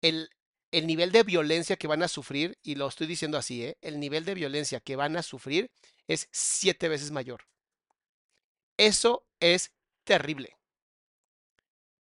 [0.03, 0.31] el,
[0.73, 3.79] el nivel de violencia que van a sufrir, y lo estoy diciendo así, ¿eh?
[3.81, 5.71] el nivel de violencia que van a sufrir
[6.09, 7.47] es siete veces mayor.
[8.77, 9.73] Eso es
[10.05, 10.57] terrible.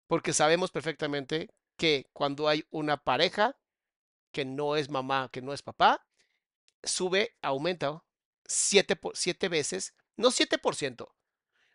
[0.06, 3.56] Porque sabemos perfectamente que cuando hay una pareja,
[4.32, 6.06] que no es mamá, que no es papá,
[6.82, 8.04] sube, aumenta
[8.46, 11.08] 7, por, 7 veces, no 7%,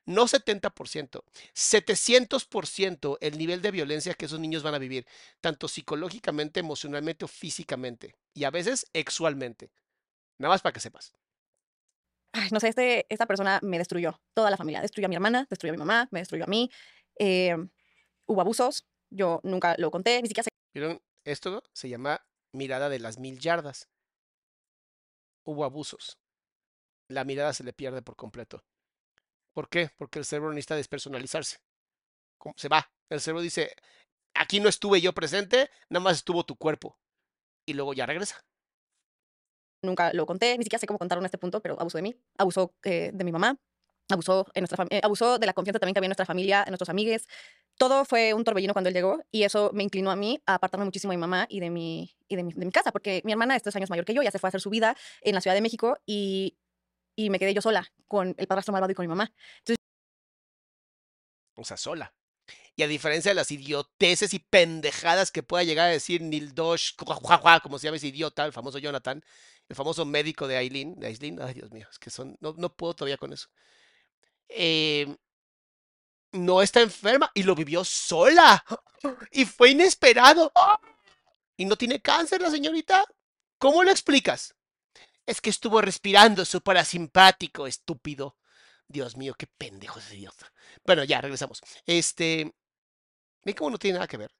[0.09, 5.05] no 70%, 700% el nivel de violencia que esos niños van a vivir,
[5.39, 9.69] tanto psicológicamente, emocionalmente o físicamente, y a veces sexualmente.
[10.39, 11.13] Nada más para que sepas.
[12.31, 14.81] Ay, no sé, este, esta persona me destruyó, toda la familia.
[14.81, 16.71] Destruyó a mi hermana, destruyó a mi mamá, me destruyó a mí.
[17.19, 17.55] Eh,
[18.25, 20.49] hubo abusos, yo nunca lo conté, ni siquiera sé.
[20.73, 21.01] ¿Vieron?
[21.23, 23.89] Esto se llama mirada de las mil yardas.
[25.43, 26.17] Hubo abusos.
[27.09, 28.63] La mirada se le pierde por completo.
[29.53, 29.89] ¿Por qué?
[29.97, 31.59] Porque el cerebro necesita despersonalizarse.
[32.55, 32.89] Se va.
[33.09, 33.75] El cerebro dice,
[34.33, 36.97] aquí no estuve yo presente, nada más estuvo tu cuerpo.
[37.65, 38.43] Y luego ya regresa.
[39.81, 42.15] Nunca lo conté, ni siquiera sé cómo contarlo en este punto, pero abusó de mí,
[42.37, 43.57] abusó eh, de mi mamá,
[44.09, 46.71] abusó, en nuestra eh, abusó de la confianza también que había en nuestra familia, en
[46.71, 47.27] nuestros amigues.
[47.77, 50.85] Todo fue un torbellino cuando él llegó y eso me inclinó a mí a apartarme
[50.85, 53.63] muchísimo de mi mamá y de mi, y de mi casa, porque mi hermana es
[53.63, 55.55] tres años mayor que yo, ya se fue a hacer su vida en la Ciudad
[55.55, 56.57] de México y,
[57.19, 59.33] y me quedé yo sola con el padrastro malvado y con mi mamá.
[61.55, 62.13] O sea, sola.
[62.77, 66.95] Y a diferencia de las idioteces y pendejadas que pueda llegar a decir Neil Dosh,
[66.95, 69.21] como se llama ese idiota, el famoso Jonathan,
[69.67, 72.73] el famoso médico de Aileen, de Aileen, ay Dios mío, es que son, no, no
[72.73, 73.49] puedo todavía con eso.
[74.47, 75.13] Eh,
[76.31, 78.63] no está enferma y lo vivió sola.
[79.31, 80.51] Y fue inesperado.
[81.57, 83.03] Y no tiene cáncer la señorita.
[83.57, 84.55] ¿Cómo lo explicas?
[85.29, 88.35] Es que estuvo respirando su parasimpático, estúpido.
[88.87, 90.51] Dios mío, qué pendejo ese idiota.
[90.83, 91.61] Bueno, ya, regresamos.
[91.85, 92.51] Este.
[93.43, 94.31] Ven cómo no tiene nada que ver.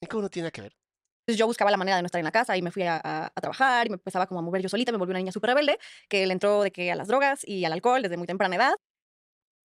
[0.00, 0.76] Ven cómo no tiene nada que ver.
[1.22, 3.32] Entonces yo buscaba la manera de no estar en la casa y me fui a,
[3.40, 5.80] trabajar y me empezaba como a mover yo solita, me volví una niña súper rebelde
[6.08, 8.74] que le entró de que a las drogas y al alcohol desde muy temprana edad.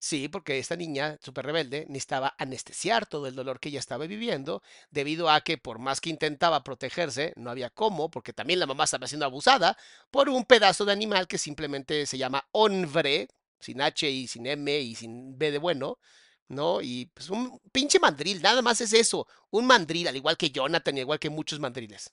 [0.03, 4.61] Sí, porque esta niña súper rebelde necesitaba anestesiar todo el dolor que ella estaba viviendo,
[4.91, 8.83] debido a que por más que intentaba protegerse, no había cómo, porque también la mamá
[8.83, 9.79] estaba siendo abusada
[10.11, 13.29] por un pedazo de animal que simplemente se llama hombre,
[13.61, 16.01] sin H y sin M y sin B de bueno,
[16.49, 16.81] ¿no?
[16.83, 20.99] Y pues un pinche mandril, nada más es eso, un mandril, al igual que Jonathan,
[20.99, 22.13] igual que muchos mandriles.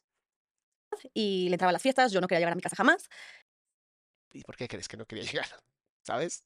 [1.16, 3.10] Y le entraba a las fiestas, yo no quería llegar a mi casa jamás.
[4.32, 5.50] ¿Y por qué crees que no quería llegar?
[6.04, 6.44] ¿Sabes?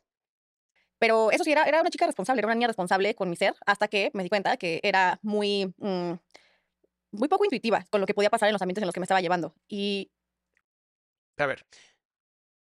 [1.03, 3.53] Pero eso sí, era, era una chica responsable, era una niña responsable con mi ser,
[3.65, 6.13] hasta que me di cuenta que era muy, mmm,
[7.11, 9.03] muy poco intuitiva con lo que podía pasar en los ambientes en los que me
[9.03, 9.53] estaba llevando.
[9.67, 10.09] Y...
[11.35, 11.65] A ver,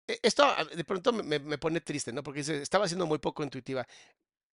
[0.08, 2.24] esto de pronto me, me, pone triste, ¿no?
[2.24, 3.86] Porque estaba siendo muy poco intuitiva.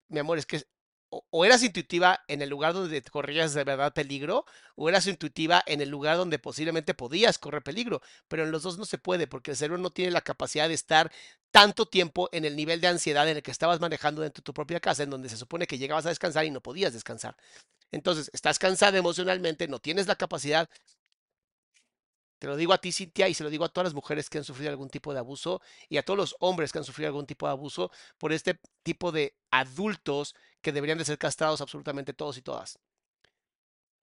[0.09, 0.65] Mi amor, es que
[1.11, 4.45] o, eras intuitiva en el lugar donde corrías de verdad peligro,
[4.77, 8.79] o eras intuitiva en el lugar donde posiblemente podías correr peligro, pero en los dos
[8.79, 11.11] no se puede porque el cerebro no tiene la capacidad de estar
[11.51, 14.55] tanto tiempo en el nivel de ansiedad en el que estabas manejando dentro de tu
[14.55, 17.37] propia casa, en donde se supone que llegabas a descansar y no podías descansar.
[17.91, 20.69] Entonces, estás cansada emocionalmente, no tienes la capacidad
[22.39, 24.39] te lo digo a ti, Cintia, y se lo digo a todas las mujeres que
[24.39, 27.27] han sufrido algún tipo de abuso y a todos los hombres que han sufrido algún
[27.27, 32.37] tipo de abuso por este tipo de adultos que deberían de ser castrados absolutamente todos
[32.39, 32.79] y todas.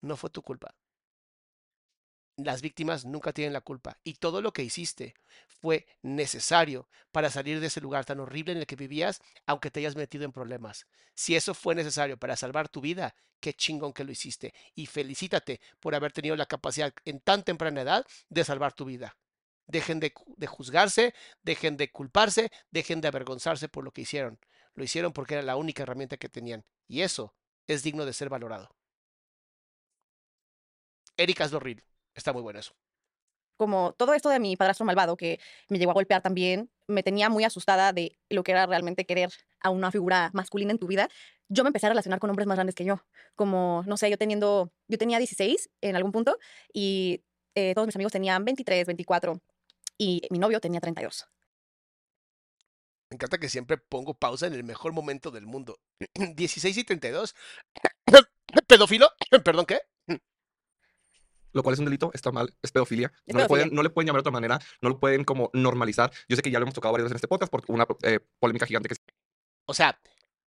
[0.02, 0.76] No fue tu culpa.
[2.38, 5.14] Las víctimas nunca tienen la culpa y todo lo que hiciste
[5.48, 9.80] fue necesario para salir de ese lugar tan horrible en el que vivías, aunque te
[9.80, 10.86] hayas metido en problemas.
[11.14, 15.62] Si eso fue necesario para salvar tu vida, qué chingón que lo hiciste y felicítate
[15.80, 19.18] por haber tenido la capacidad en tan temprana edad de salvar tu vida.
[19.68, 20.14] Dejen de,
[20.46, 24.40] juzgarse, dejen de culparse, dejen de avergonzarse por lo que hicieron.
[24.74, 27.34] Lo hicieron porque era la única herramienta que tenían y eso
[27.66, 28.76] es digno de ser valorado.
[31.18, 31.84] Erika Asdorril.
[32.16, 32.74] Está muy bueno eso.
[33.58, 35.40] Como todo esto de mi padrastro malvado, que
[35.70, 39.30] me llegó a golpear también, me tenía muy asustada de lo que era realmente querer
[39.62, 41.10] a una figura masculina en tu vida.
[41.48, 43.02] Yo me empecé a relacionar con hombres más grandes que yo.
[43.36, 46.38] Como, no sé, yo teniendo, yo tenía 16 en algún punto
[46.74, 49.40] y eh, todos mis amigos tenían 23, 24
[49.98, 51.28] y mi novio tenía 32.
[53.10, 55.80] Me encanta que siempre pongo pausa en el mejor momento del mundo.
[56.36, 57.36] 16 y 32.
[58.68, 59.10] ¿Pedófilo?
[59.44, 59.80] ¿Perdón qué?
[61.56, 63.12] Lo cual es un delito, está mal, es pedofilia.
[63.26, 63.44] Es no, pedofilia.
[63.44, 66.12] Le pueden, no, Le pueden, llamar de otra manera, no lo pueden como normalizar.
[66.28, 68.20] Yo sé que ya lo hemos tocado varias veces en este podcast por una eh,
[68.40, 68.96] polémica gigante que...
[69.66, 70.00] O sea,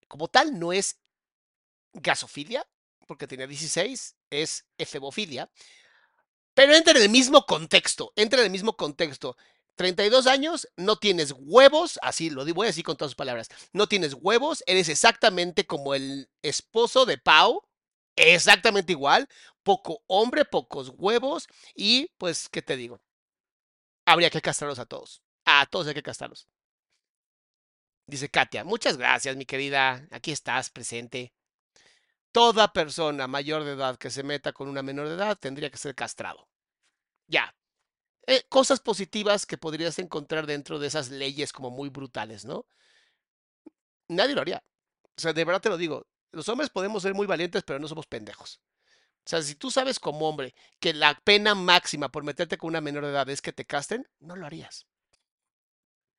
[0.08, 0.98] como tal, no es
[1.92, 2.66] gasofilia,
[3.06, 5.50] porque tenía 16, es efebofilia,
[6.54, 9.36] pero entra en el mismo contexto, entra en el mismo contexto.
[9.76, 13.88] 32 años, no tienes huevos, así lo voy a decir con todas sus palabras, no
[13.88, 17.62] tienes huevos, eres exactamente como el esposo de Pau,
[18.16, 19.28] exactamente igual,
[19.62, 23.00] poco hombre, pocos huevos y pues, ¿qué te digo?
[24.06, 25.22] Habría que castrarlos a todos.
[25.44, 26.48] A todos hay que castrarlos.
[28.06, 30.06] Dice Katia, muchas gracias, mi querida.
[30.10, 31.32] Aquí estás presente.
[32.32, 35.78] Toda persona mayor de edad que se meta con una menor de edad tendría que
[35.78, 36.48] ser castrado.
[37.28, 37.54] Ya.
[38.26, 42.66] Eh, cosas positivas que podrías encontrar dentro de esas leyes como muy brutales, ¿no?
[44.08, 44.62] Nadie lo haría.
[45.16, 46.06] O sea, de verdad te lo digo.
[46.34, 48.60] Los hombres podemos ser muy valientes, pero no somos pendejos.
[49.26, 52.80] O sea, si tú sabes como hombre que la pena máxima por meterte con una
[52.80, 54.86] menor de edad es que te casten, no lo harías.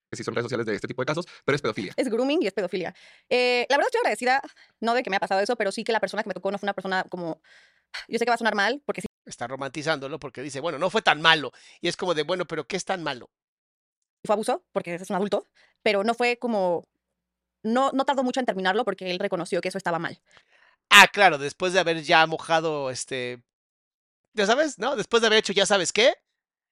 [0.09, 1.93] que sí son redes sociales de este tipo de casos, pero es pedofilia.
[1.97, 2.95] Es grooming y es pedofilia.
[3.30, 4.41] Eh, la verdad estoy agradecida,
[4.80, 6.51] no de que me ha pasado eso, pero sí que la persona que me tocó
[6.51, 7.41] no fue una persona como...
[8.07, 10.89] Yo sé que va a sonar mal, porque sí Está romantizándolo porque dice, bueno, no
[10.89, 11.51] fue tan malo.
[11.82, 13.30] Y es como de, bueno, pero ¿qué es tan malo?
[14.24, 15.47] fue abuso, porque es un adulto,
[15.84, 16.88] pero no fue como...
[17.66, 20.20] No, no tardó mucho en terminarlo porque él reconoció que eso estaba mal.
[20.89, 23.43] Ah, claro, después de haber ya mojado, este,
[24.34, 24.95] ya sabes, ¿no?
[24.95, 26.16] Después de haber hecho, ya sabes qué.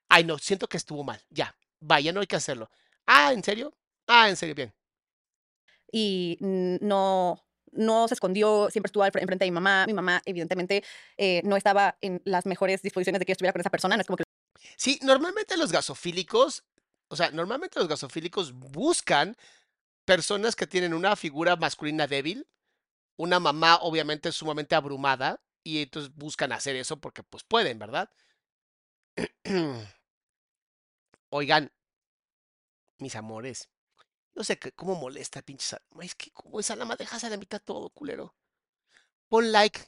[0.09, 1.21] Ay, no, siento que estuvo mal.
[1.29, 2.69] Ya, vaya, no hay que hacerlo.
[3.07, 3.73] Ah, ¿en serio?
[4.07, 4.73] Ah, en serio, bien.
[5.91, 9.85] y no, no se escondió, siempre estuvo enfrente de mi mamá.
[9.87, 10.83] Mi mamá, evidentemente,
[11.17, 13.95] eh, no estaba en las mejores disposiciones de que yo estuviera con esa persona.
[13.95, 14.23] No es como que
[14.77, 16.63] Sí, normalmente los gasofílicos,
[17.09, 19.35] o sea, normalmente los gasofílicos buscan
[20.05, 22.47] personas que tienen una figura masculina débil,
[23.17, 28.09] una mamá obviamente sumamente abrumada, y entonces buscan hacer eso porque pues pueden, ¿verdad?
[31.29, 31.71] Oigan,
[32.99, 33.69] mis amores,
[34.35, 36.03] no sé cómo molesta, pinche Salama.
[36.03, 38.35] Es que como esa lama dejas a la mitad todo, culero.
[39.29, 39.79] Pon like.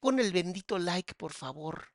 [0.00, 1.92] Pon el bendito like, por favor.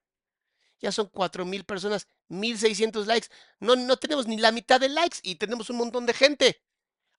[0.81, 3.27] Ya son cuatro mil personas, 1600 likes.
[3.59, 6.63] No, no tenemos ni la mitad de likes y tenemos un montón de gente.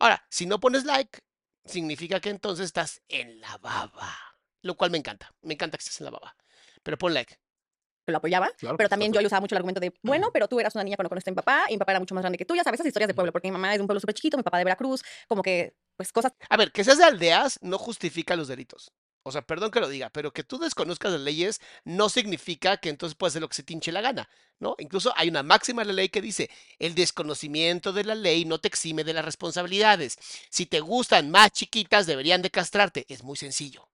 [0.01, 1.21] Ahora, si no pones like,
[1.65, 4.13] significa que entonces estás en la baba.
[4.63, 5.33] Lo cual me encanta.
[5.43, 6.37] Me encanta que estés en la baba.
[6.83, 7.39] Pero pon like.
[8.07, 10.59] lo apoyaba, Claro, pero también yo le usaba mucho el argumento de, bueno, pero tú
[10.59, 12.37] eras una niña cuando conociste a mi papá, y mi papá era mucho más grande
[12.39, 14.01] que tú, ya sabes, esas historias de pueblo, porque mi mamá es de un pueblo
[14.01, 17.05] súper chiquito, mi papá de Veracruz, como que, pues, cosas A ver, que seas de
[17.05, 18.93] aldeas no justifica los delitos.
[19.25, 22.89] O sea, perdón que lo diga, pero que tú desconozcas las leyes no significa que
[22.89, 24.75] entonces puedes hacer lo que se te hinche la gana, ¿no?
[24.79, 28.59] Incluso hay una máxima en la ley que dice, el desconocimiento de la ley no
[28.59, 30.17] te exime de las responsabilidades.
[30.51, 33.05] Si te gustan más chiquitas, deberían de castrarte.
[33.09, 33.89] Es muy sencillo.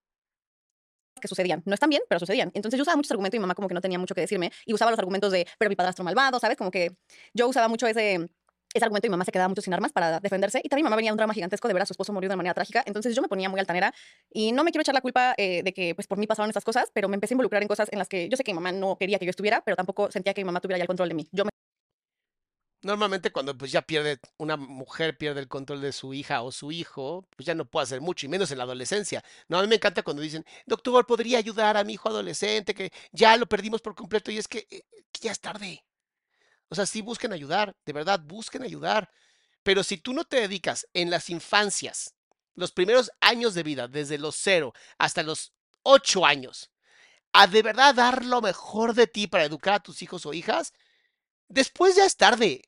[1.21, 1.63] que sucedían.
[1.67, 2.51] No están bien, pero sucedían.
[2.55, 4.53] Entonces yo usaba muchos argumentos y mi mamá como que no tenía mucho que decirme
[4.65, 6.57] y usaba los argumentos de, pero mi padrastro malvado, ¿sabes?
[6.57, 6.93] Como que
[7.35, 8.29] yo usaba mucho ese,
[8.73, 10.61] ese argumento mi mamá se quedaba mucho sin armas para defenderse.
[10.63, 12.29] Y también mi mamá venía de un drama gigantesco de ver a su esposo morir
[12.29, 12.83] de manera trágica.
[12.87, 13.95] Entonces yo me ponía muy altanera
[14.31, 16.65] y no me quiero echar la culpa eh, de que pues por mí pasaron estas
[16.65, 18.57] cosas, pero me empecé a involucrar en cosas en las que yo sé que mi
[18.57, 20.89] mamá no quería que yo estuviera, pero tampoco sentía que mi mamá tuviera ya el
[20.89, 21.29] control de mí.
[21.33, 21.51] Yo me
[22.81, 26.71] Normalmente cuando pues ya pierde, una mujer pierde el control de su hija o su
[26.71, 29.25] hijo, pues ya no puede hacer mucho, y menos en la adolescencia.
[29.49, 32.93] No, a mí me encanta cuando dicen, doctor, ¿podría ayudar a mi hijo adolescente que
[33.11, 34.31] ya lo perdimos por completo?
[34.31, 35.85] Y es que, eh, que ya es tarde.
[36.71, 39.11] O sea, sí busquen ayudar, de verdad, busquen ayudar.
[39.63, 42.15] Pero si tú no te dedicas en las infancias,
[42.55, 45.53] los primeros años de vida, desde los cero hasta los
[45.83, 46.71] ocho años,
[47.33, 50.73] a de verdad dar lo mejor de ti para educar a tus hijos o hijas,
[51.49, 52.63] después ya es tarde.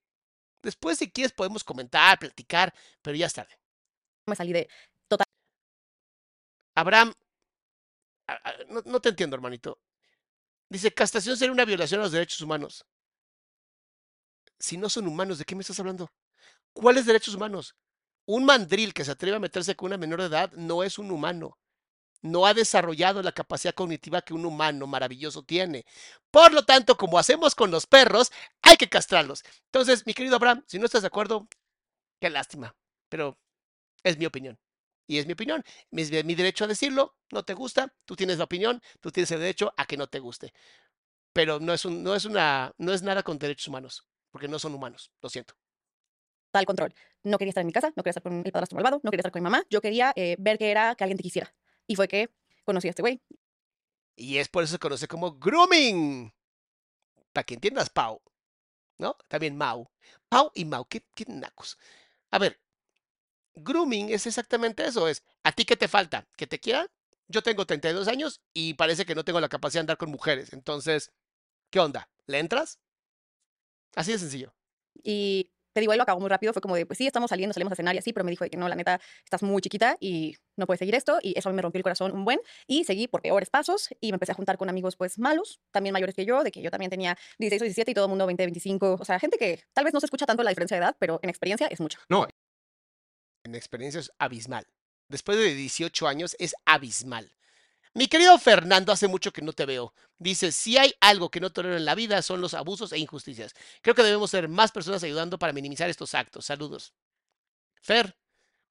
[0.63, 3.59] Después, si quieres, podemos comentar, platicar, pero ya es tarde.
[4.27, 4.69] me salí de
[6.75, 7.15] Abraham,
[8.29, 9.79] a- a- no, no te entiendo, hermanito.
[10.71, 12.87] Dice, castración sería una violación a los derechos humanos.
[14.61, 16.13] Si no son humanos, ¿de qué me estás hablando?
[16.73, 17.75] ¿Cuáles derechos humanos?
[18.27, 21.11] Un mandril que se atreve a meterse con una menor de edad no es un
[21.11, 21.59] humano.
[22.23, 25.87] No ha desarrollado la capacidad cognitiva que un humano maravilloso tiene.
[26.31, 28.31] Por lo tanto, como hacemos con los perros,
[28.61, 29.43] hay que castrarlos.
[29.65, 31.49] Entonces, mi querido Abraham, si no estás de acuerdo,
[32.21, 32.77] qué lástima.
[33.09, 33.39] Pero
[34.05, 34.59] es mi opinión.
[35.07, 35.65] Y es mi opinión.
[35.91, 37.17] Mi mi derecho a decirlo.
[37.33, 40.21] No te gusta, tú tienes la opinión, tú tienes el derecho a que no te
[40.21, 40.53] guste.
[41.33, 44.59] Pero no es, un, no es, una, no es nada con derechos humanos, porque no
[44.59, 45.11] son humanos.
[45.21, 45.55] Lo siento.
[46.47, 46.95] total control.
[47.23, 49.21] No quería estar en mi casa, no quería estar con el padrastro malvado, no quería
[49.21, 49.65] estar con mi mamá.
[49.71, 51.55] Yo quería eh, ver que era que alguien te quisiera.
[51.87, 52.31] Y fue que
[52.65, 53.21] conocí a este güey.
[54.17, 56.33] Y es por eso se conoce como grooming.
[57.33, 58.21] Para que entiendas, Pau.
[58.99, 59.17] ¿No?
[59.29, 59.89] También Mau.
[60.29, 61.79] Pau y Mau, qué, qué nacos.
[62.31, 62.61] A ver,
[63.55, 65.09] grooming es exactamente eso.
[65.09, 66.27] Es, ¿a ti qué te falta?
[66.37, 66.89] ¿Que te quieran?
[67.29, 70.53] Yo tengo 32 años y parece que no tengo la capacidad de andar con mujeres.
[70.53, 71.13] Entonces,
[71.71, 72.11] ¿qué onda?
[72.27, 72.81] ¿Le entras?
[73.97, 74.55] Así de sencillo.
[75.03, 76.53] Y te digo, él lo acabó muy rápido.
[76.53, 78.45] Fue como de, pues sí, estamos saliendo, salimos a cenar y así, pero me dijo
[78.45, 81.19] de que no, la neta, estás muy chiquita y no puedes seguir esto.
[81.23, 82.41] Y eso a mí me rompió el corazón un buen.
[82.67, 85.93] Y seguí por peores pasos y me empecé a juntar con amigos, pues malos, también
[85.93, 88.27] mayores que yo, de que yo también tenía 16 o 17 y todo el mundo
[88.27, 88.99] 20, 25.
[89.01, 91.21] O sea, gente que tal vez no se escucha tanto la diferencia de edad, pero
[91.23, 91.99] en experiencia es mucho.
[92.09, 92.27] No,
[93.45, 94.67] En experiencia es abismal.
[95.09, 97.33] Después de 18 años es abismal.
[97.95, 99.93] Mi querido Fernando, hace mucho que no te veo.
[100.19, 103.53] Dice, si hay algo que no tolero en la vida son los abusos e injusticias.
[103.83, 106.47] Creo que debemos ser más personas ayudando para minimizar estos actos.
[106.47, 106.95] Saludos.
[107.83, 108.17] Fer,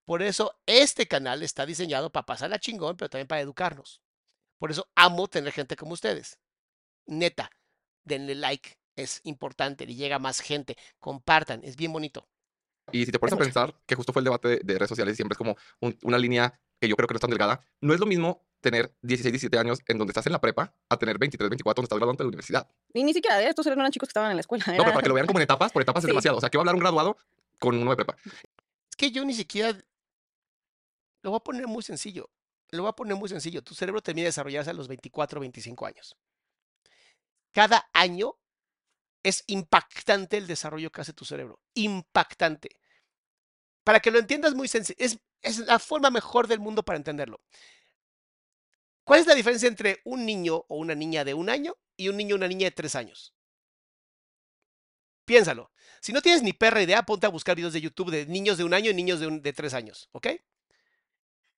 [0.05, 4.01] por eso este canal está diseñado para pasarla chingón, pero también para educarnos.
[4.57, 6.39] Por eso amo tener gente como ustedes.
[7.05, 7.49] Neta,
[8.03, 12.27] denle like, es importante, le llega más gente, compartan, es bien bonito.
[12.91, 15.15] Y si te pones a pensar, que justo fue el debate de, de redes sociales,
[15.15, 17.63] siempre es como un- una línea que yo creo que no es tan delgada.
[17.81, 20.97] No es lo mismo tener 16, 17 años en donde estás en la prepa a
[20.97, 22.69] tener 23, 24 donde estás graduando de la universidad.
[22.93, 23.49] Y ni siquiera, ¿eh?
[23.49, 24.63] estos eran eran chicos que estaban en la escuela.
[24.67, 26.37] No, pero para que lo vean como en etapas, por etapas es demasiado.
[26.37, 27.17] O sea, que va a hablar un graduado
[27.59, 28.15] con uno de prepa.
[28.25, 29.77] Es que yo ni siquiera
[31.21, 32.29] lo voy a poner muy sencillo.
[32.71, 33.63] Lo voy a poner muy sencillo.
[33.63, 36.15] Tu cerebro termina de desarrollarse a los 24 o 25 años.
[37.51, 38.35] Cada año
[39.23, 41.59] es impactante el desarrollo que hace tu cerebro.
[41.73, 42.69] Impactante.
[43.83, 47.41] Para que lo entiendas muy sencillo, es, es la forma mejor del mundo para entenderlo.
[49.09, 52.17] ¿Cuál es la diferencia entre un niño o una niña de un año y un
[52.17, 53.33] niño o una niña de tres años?
[55.25, 55.71] Piénsalo.
[55.99, 58.65] Si no tienes ni perra idea, ponte a buscar videos de YouTube de niños de
[58.65, 60.27] un año y niños de, tres años, ¿ok?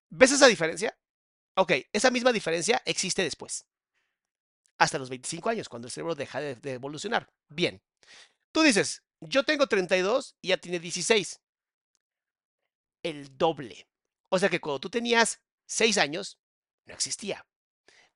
[0.08, 0.98] ¿Ves esa diferencia?
[1.54, 3.66] Ok, esa misma diferencia existe después.
[4.78, 7.30] Hasta los 25 años, cuando el cerebro deja de, de evolucionar.
[7.50, 7.82] Bien.
[8.50, 11.38] Tú dices, yo tengo 32 y ya tiene 16.
[13.02, 13.86] El doble.
[14.30, 16.38] O sea que cuando tú tenías 6 años,
[16.86, 17.46] no existía.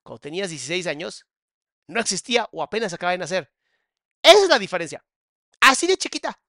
[0.02, 1.26] Cuando tenías 16 años,
[1.88, 3.52] no existía o apenas acaba de nacer.
[4.22, 5.04] Esa es la diferencia.
[5.60, 6.40] Así de chiquita.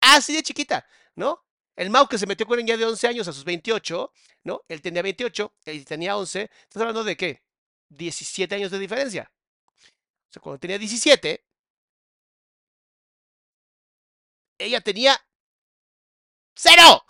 [0.00, 1.44] Así de chiquita, ¿no?
[1.76, 4.12] El Mau que se metió con ella de 11 años a sus 28,
[4.44, 4.62] ¿no?
[4.68, 6.42] Él tenía 28, él tenía 11.
[6.42, 7.42] Estás hablando de qué?
[7.88, 9.32] 17 años de diferencia.
[10.28, 11.44] O sea, cuando tenía 17,
[14.58, 15.18] ella tenía
[16.54, 17.04] cero.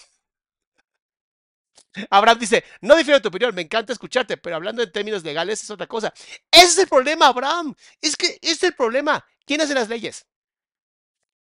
[2.10, 5.62] Abraham dice, no difiero de tu opinión, me encanta escucharte, pero hablando en términos legales
[5.62, 6.12] es otra cosa.
[6.50, 7.74] Ese es el problema, Abraham.
[8.00, 9.24] Es que ese es el problema.
[9.44, 10.26] ¿Quién hace las leyes?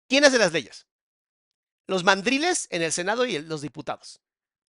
[0.09, 0.87] ¿Quién hace las leyes?
[1.87, 4.21] Los mandriles en el Senado y los diputados.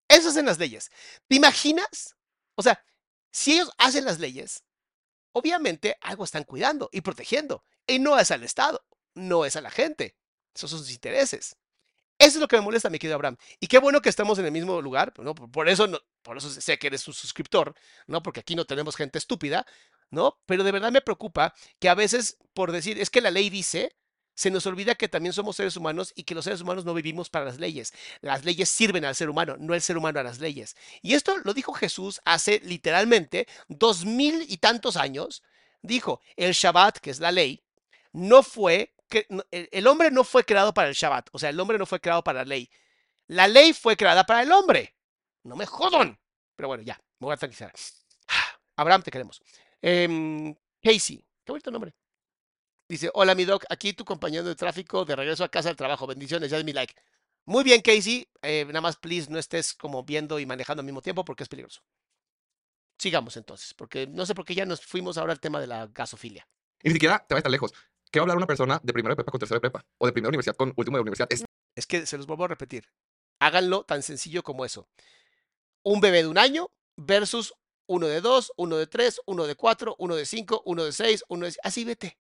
[0.09, 0.91] Esos hacen las leyes.
[1.29, 2.17] ¿Te imaginas?
[2.55, 2.85] O sea,
[3.31, 4.65] si ellos hacen las leyes,
[5.33, 7.65] obviamente algo están cuidando y protegiendo.
[7.87, 10.17] Y no es al Estado, no es a la gente.
[10.55, 11.57] Esos son sus intereses.
[12.19, 13.37] Eso es lo que me molesta, mi querido Abraham.
[13.61, 15.35] Y qué bueno que estamos en el mismo lugar, ¿no?
[15.35, 17.75] Por eso, no- por eso sé que eres un suscriptor,
[18.07, 18.23] ¿no?
[18.23, 19.65] Porque aquí no tenemos gente estúpida,
[20.11, 20.39] ¿no?
[20.47, 23.95] Pero de verdad me preocupa que a veces, por decir, es que la ley dice,
[24.35, 27.29] se nos olvida que también somos seres humanos y que los seres humanos no vivimos
[27.31, 27.93] para las leyes.
[28.21, 30.77] Las leyes sirven al ser humano, no el ser humano a las leyes.
[31.03, 35.43] Y esto lo dijo Jesús hace literalmente dos mil y tantos años.
[35.83, 37.63] Dijo, el Shabbat, que es la ley,
[38.13, 41.59] no fue, que, no- el, hombre no fue creado para el Shabbat, o sea, el
[41.61, 42.71] hombre no fue creado para la ley.
[43.27, 44.95] La ley fue creada para el hombre.
[45.45, 46.19] No me jodan.
[46.57, 47.73] Pero bueno, ya, me voy a tranquilizar.
[48.77, 49.41] Abraham, te queremos.
[49.83, 51.95] Em, Casey, qué bonito nombre.
[52.89, 56.07] Dice, hola mi doc, aquí tu compañero de tráfico de regreso a casa del trabajo.
[56.07, 56.95] Bendiciones, ya es mi like.
[57.45, 58.29] Muy bien, Casey.
[58.43, 61.49] eh, nada más, please, no estés como viendo y manejando al mismo tiempo porque es
[61.49, 61.83] peligroso.
[62.99, 65.87] Sigamos entonces, porque no sé por qué ya nos fuimos ahora al tema de la
[65.87, 66.49] gasofilia.
[66.83, 67.73] Y ni siquiera te vayas tan lejos.
[68.11, 69.85] ¿Qué va a hablar una persona de primero de prepa con tercero de prepa?
[69.99, 71.29] O de primera universidad con último de universidad.
[71.31, 71.45] Es
[71.75, 72.85] Es que se los vuelvo a repetir.
[73.41, 74.89] Háganlo tan sencillo como eso.
[75.83, 77.55] Un bebé de un año versus
[77.87, 81.25] uno de dos, uno de tres, uno de cuatro, uno de cinco, uno de seis,
[81.29, 81.55] uno de...
[81.63, 82.19] Así vete.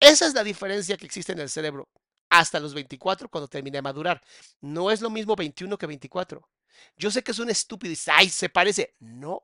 [0.00, 1.88] Esa es la diferencia que existe en el cerebro
[2.28, 4.22] hasta los 24 cuando termine de madurar.
[4.60, 6.48] No es lo mismo 21 que 24.
[6.96, 8.94] Yo sé que es un estúpido y dice, ay, se parece.
[8.98, 9.42] No,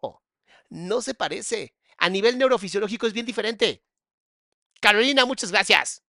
[0.68, 1.74] no se parece.
[1.98, 3.82] A nivel neurofisiológico es bien diferente.
[4.82, 6.02] Carolina, muchas gracias.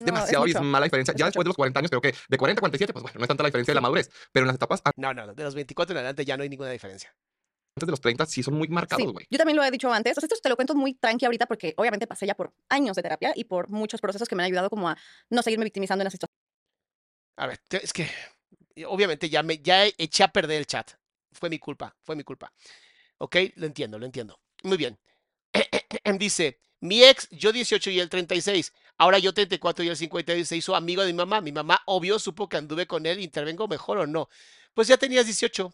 [0.00, 1.12] No, es demasiado abismal la diferencia.
[1.12, 1.30] Es Ya mucho.
[1.30, 3.28] después de los 40 años, creo que de 40 a 47, pues bueno, no es
[3.28, 4.10] tanta la diferencia de la madurez.
[4.32, 6.48] Pero en las etapas No, no, no, de los 24 en adelante ya no hay
[6.48, 7.14] ninguna diferencia.
[7.76, 9.26] antes de los 30 sí son muy Sí, marcados, güey.
[9.30, 10.16] yo también lo he dicho antes.
[10.16, 12.96] O sea, esto te lo cuento muy tranqui ahorita porque obviamente pasé ya por años
[12.96, 14.96] de terapia y por muchos procesos que me han ayudado como a
[15.30, 16.38] no seguirme victimizando en las situaciones.
[17.36, 18.08] A ver, es que
[18.86, 20.90] obviamente ya me ya eché a perder el chat.
[21.32, 22.52] Fue mi culpa, fue mi culpa.
[23.18, 24.40] Ok, lo entiendo, lo entiendo.
[24.64, 24.98] Muy bien.
[26.18, 28.72] Dice, mi ex, yo 18 y él 36.
[28.98, 31.40] Ahora yo 34 y él 52 se hizo amigo de mi mamá.
[31.40, 33.20] Mi mamá, obvio, supo que anduve con él.
[33.20, 34.28] ¿Intervengo mejor o no?
[34.74, 35.72] Pues ya tenías 18.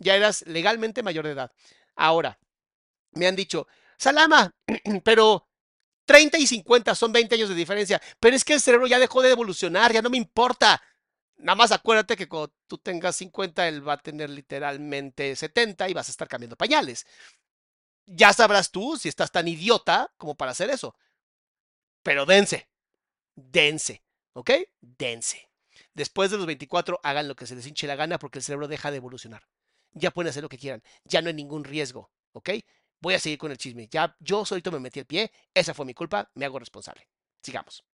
[0.00, 1.50] Ya eras legalmente mayor de edad.
[1.96, 2.38] Ahora,
[3.12, 3.66] me han dicho,
[3.96, 4.54] Salama,
[5.02, 5.48] pero
[6.04, 8.02] 30 y 50 son 20 años de diferencia.
[8.20, 10.82] Pero es que el cerebro ya dejó de evolucionar, ya no me importa.
[11.38, 15.94] Nada más acuérdate que cuando tú tengas 50, él va a tener literalmente 70 y
[15.94, 17.06] vas a estar cambiando pañales.
[18.06, 20.94] Ya sabrás tú si estás tan idiota como para hacer eso.
[22.02, 22.68] Pero dense,
[23.34, 24.02] dense,
[24.34, 24.50] ¿ok?
[24.80, 25.48] Dense.
[25.94, 28.68] Después de los 24, hagan lo que se les hinche la gana porque el cerebro
[28.68, 29.48] deja de evolucionar.
[29.92, 32.50] Ya pueden hacer lo que quieran, ya no hay ningún riesgo, ¿ok?
[33.00, 33.88] Voy a seguir con el chisme.
[33.90, 37.08] Ya yo solito me metí el pie, esa fue mi culpa, me hago responsable.
[37.42, 37.84] Sigamos.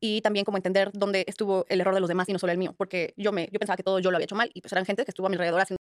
[0.00, 2.58] Y también como entender dónde estuvo el error de los demás y no solo el
[2.58, 2.74] mío.
[2.76, 4.84] Porque yo, me, yo pensaba que todo yo lo había hecho mal y pues eran
[4.86, 5.77] gente que estuvo a mi alrededor haciendo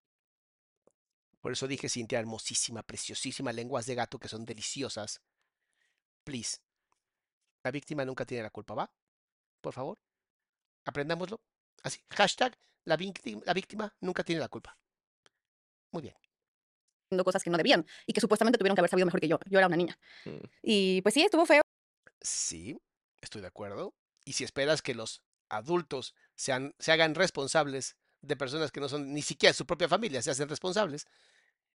[1.44, 5.22] Por eso dije Cintia, hermosísima, preciosísima, lenguas de gato que son deliciosas.
[6.24, 6.60] Please.
[7.64, 8.90] La víctima nunca tiene la culpa, ¿va?
[9.60, 10.00] Por favor.
[10.86, 11.42] Aprendámoslo.
[11.84, 12.00] Así.
[12.12, 14.78] Hashtag, la víctima, la víctima nunca tiene la culpa.
[15.92, 16.16] Muy bien.
[17.08, 19.38] haciendo cosas que no debían y que supuestamente tuvieron que haber sabido mejor que yo.
[19.50, 20.00] Yo era una niña.
[20.24, 20.46] Mm.
[20.62, 21.62] Y pues sí, estuvo feo.
[22.22, 22.80] Sí,
[23.20, 23.94] estoy de acuerdo.
[24.24, 29.14] Y si esperas que los adultos sean, se hagan responsables de personas que no son
[29.14, 31.06] ni siquiera su propia familia, se hacen responsables,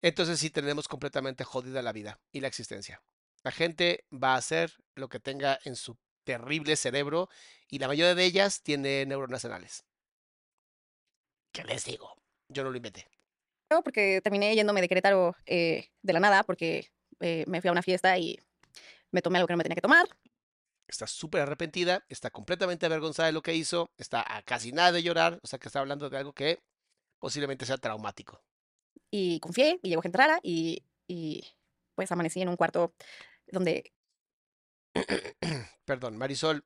[0.01, 3.01] entonces sí tenemos completamente jodida la vida y la existencia.
[3.43, 7.29] La gente va a hacer lo que tenga en su terrible cerebro
[7.69, 9.85] y la mayoría de ellas tiene neuronas anales.
[11.51, 12.13] ¿Qué les digo?
[12.49, 13.07] Yo no lo inventé.
[13.69, 17.71] feo porque terminé yéndome de Querétaro eh, de la nada porque eh, me fui a
[17.71, 18.39] una fiesta y
[19.11, 20.07] me tomé algo que no me tenía que tomar.
[20.87, 25.03] Está súper arrepentida, está completamente avergonzada de lo que hizo, está a casi nada de
[25.03, 26.59] llorar, o sea que está hablando de algo que
[27.19, 28.41] posiblemente sea traumático.
[29.11, 31.45] Y confié y llegó gente rara y, y
[31.95, 32.93] pues amanecí en un cuarto
[33.47, 33.91] donde
[35.85, 36.65] Perdón, Marisol.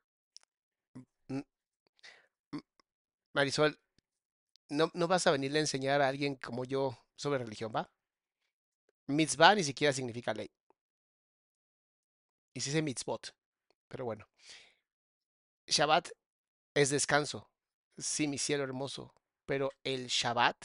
[1.28, 1.44] m-
[2.52, 2.62] m-
[3.34, 3.78] Marisol,
[4.70, 7.90] no, no vas a venirle a enseñar a alguien como yo sobre religión, ¿va?
[9.06, 10.50] Mitzvah ni siquiera significa ley.
[12.54, 13.34] Y sí dice mitzvot,
[13.88, 14.26] pero bueno.
[15.66, 16.08] Shabbat
[16.74, 17.48] es descanso.
[17.96, 19.14] Sí, mi cielo hermoso.
[19.46, 20.56] Pero el Shabbat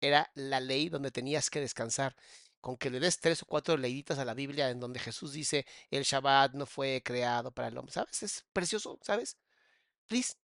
[0.00, 2.16] era la ley donde tenías que descansar.
[2.60, 5.64] Con que le des tres o cuatro leyitas a la Biblia en donde Jesús dice
[5.90, 7.92] el Shabbat no fue creado para el hombre.
[7.92, 8.22] ¿Sabes?
[8.22, 9.38] Es precioso, ¿sabes?
[10.06, 10.34] Please.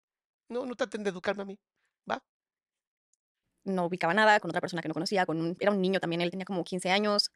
[0.48, 1.58] No, no traten de educarme a mí.
[2.10, 2.22] ¿Va?
[3.66, 6.22] no ubicaba nada con otra persona que no conocía, con un, era un niño también,
[6.22, 7.32] él tenía como 15 años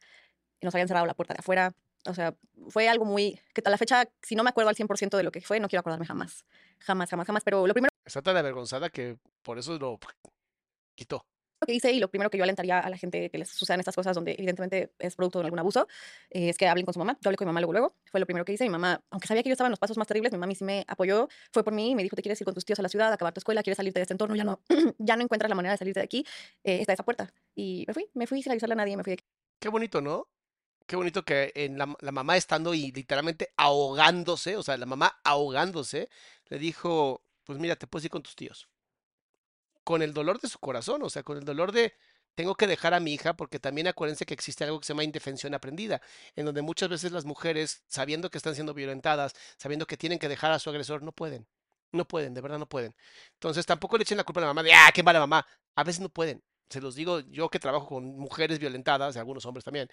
[0.61, 1.75] y nos habían cerrado la puerta de afuera.
[2.07, 2.35] O sea,
[2.68, 5.33] fue algo muy, que a la fecha, si no me acuerdo al 100% de lo
[5.33, 6.47] que fue, no quiero acordarme jamás.
[6.79, 7.45] Jamás, jamás, jamás.
[7.45, 9.99] Pero lo primero Está tan avergonzada que por eso lo
[10.95, 11.27] quitó.
[11.66, 13.94] Que hice y lo primero que yo alentaría a la gente que les sucedan estas
[13.94, 15.86] cosas donde evidentemente es producto de algún abuso,
[16.30, 17.18] eh, es que hablen con su mamá.
[17.20, 17.96] Yo hablé con mi mamá luego, luego.
[18.11, 18.64] Fue lo primero que hice.
[18.64, 20.64] Mi mamá, aunque sabía que yo estaba en los pasos más terribles, mi mamá sí
[20.64, 21.28] me apoyó.
[21.52, 23.12] Fue por mí y me dijo, te quieres ir con tus tíos a la ciudad,
[23.12, 24.61] acabar tu escuela, quieres salirte de este entorno, ya no,
[24.98, 26.24] ya no encuentras la manera de salirte de aquí,
[26.64, 27.32] eh, está esa puerta.
[27.54, 29.22] Y me fui, me fui sin avisarle a nadie, me fui de
[29.58, 30.28] Qué bonito, ¿no?
[30.86, 35.20] Qué bonito que en la, la mamá estando y literalmente ahogándose, o sea, la mamá
[35.22, 36.08] ahogándose,
[36.46, 38.70] le dijo, pues mira, te puedes ir con tus tíos.
[39.85, 41.95] Con el dolor de su corazón, o sea, con el dolor de,
[42.35, 45.05] tengo que dejar a mi hija, porque también acuérdense que existe algo que se llama
[45.05, 46.01] indefensión aprendida,
[46.37, 50.28] en donde muchas veces las mujeres, sabiendo que están siendo violentadas, sabiendo que tienen que
[50.28, 51.47] dejar a su agresor, no pueden.
[51.93, 52.95] No pueden, de verdad no pueden.
[53.35, 55.47] Entonces tampoco le echen la culpa a la mamá de, ah, qué mala mamá.
[55.74, 56.43] A veces no pueden.
[56.68, 59.89] Se los digo yo que trabajo con mujeres violentadas, y algunos hombres también.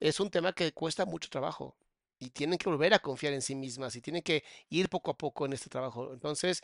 [0.00, 1.76] Es un tema que cuesta mucho trabajo
[2.18, 5.16] y tienen que volver a confiar en sí mismas y tienen que ir poco a
[5.16, 6.12] poco en este trabajo.
[6.12, 6.62] Entonces,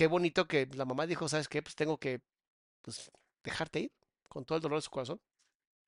[0.00, 1.60] qué bonito que la mamá dijo, ¿sabes qué?
[1.60, 2.22] Pues tengo que
[2.80, 3.10] pues,
[3.44, 3.92] dejarte ir
[4.30, 5.20] con todo el dolor de su corazón.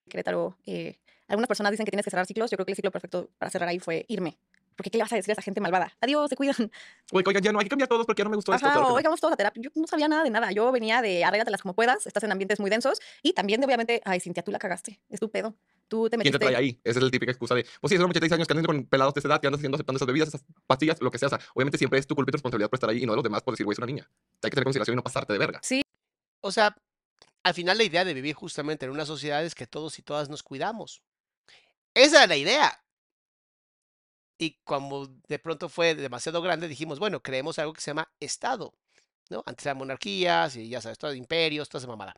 [0.07, 0.59] Querétaro.
[0.67, 0.99] eh,
[1.29, 2.51] algunas personas dicen que tienes que cerrar ciclos.
[2.51, 4.37] Yo creo que el ciclo perfecto para cerrar ahí fue irme.
[4.77, 5.93] Porque ¿qué le vas a decir a esa gente malvada?
[6.01, 6.57] Adiós, se cuidan.
[7.13, 8.67] Oye, oigan, ya no hay que cambiar todos porque ya no me gustó esto.
[8.67, 8.97] Ajá, claro que o no.
[8.97, 9.63] oigamos todos a terapia.
[9.63, 10.51] Yo no sabía nada de nada.
[10.53, 12.07] Yo venía de arréglatelas como puedas.
[12.07, 13.01] Estás en ambientes muy densos.
[13.23, 15.01] Y también, de, obviamente, ay, Cintia, tú la cagaste.
[15.11, 15.55] Es tu pedo.
[15.89, 16.39] Tú te ¿Quién metiste.
[16.39, 16.81] te trae ahí?
[16.85, 19.13] Esa es la típica excusa de, pues sí, son 86 años que andas con pelados
[19.13, 21.27] de esa edad, que andas haciendo, aceptando esas bebidas, esas pastillas, lo que sea.
[21.27, 23.13] O sea, obviamente siempre es tu culpa y tu responsabilidad por estar ahí y no
[23.13, 24.09] de los demás por decir, güey, es una niña.
[24.43, 25.61] Hay que tener consideración y no pasarte de verga.
[25.63, 25.83] Sí,
[26.41, 26.75] O sea,
[27.43, 30.31] al final la idea de vivir justamente en una sociedad es que todos y todas
[30.31, 31.03] nos cuidamos.
[31.93, 32.83] Esa era la idea.
[34.43, 38.75] Y cuando de pronto fue demasiado grande, dijimos, bueno, creemos algo que se llama Estado.
[39.31, 39.45] ¿no?
[39.47, 42.17] Antes eran monarquías y ya sabes, todo imperios, toda esa mamada.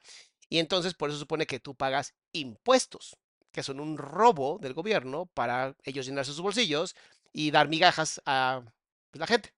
[0.49, 3.19] Y entonces por eso supone que tú pagas impuestos,
[3.53, 6.97] que son un robo del gobierno para ellos llenarse sus bolsillos
[7.31, 8.63] y dar migajas a
[9.11, 9.53] pues, la gente.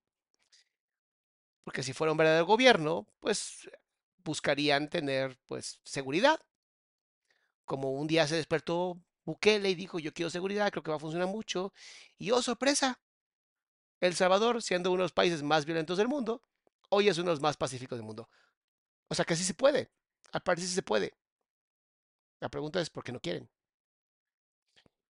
[1.63, 3.71] Porque si fuera un verdadero gobierno, pues
[4.25, 6.41] buscarían tener pues seguridad.
[7.65, 11.01] Como un día se despertó Bukele y dijo, yo quiero seguridad, creo que va a
[11.01, 11.75] funcionar mucho.
[12.17, 13.01] Y oh, sorpresa,
[14.01, 16.43] El Salvador, siendo uno de los países más violentos del mundo,
[16.91, 18.31] hoy es uno de los más pacíficos del mundo.
[19.09, 19.91] O sea que sí se puede.
[20.33, 21.13] Al parecer sí se puede.
[22.41, 23.51] La pregunta es por qué no quieren.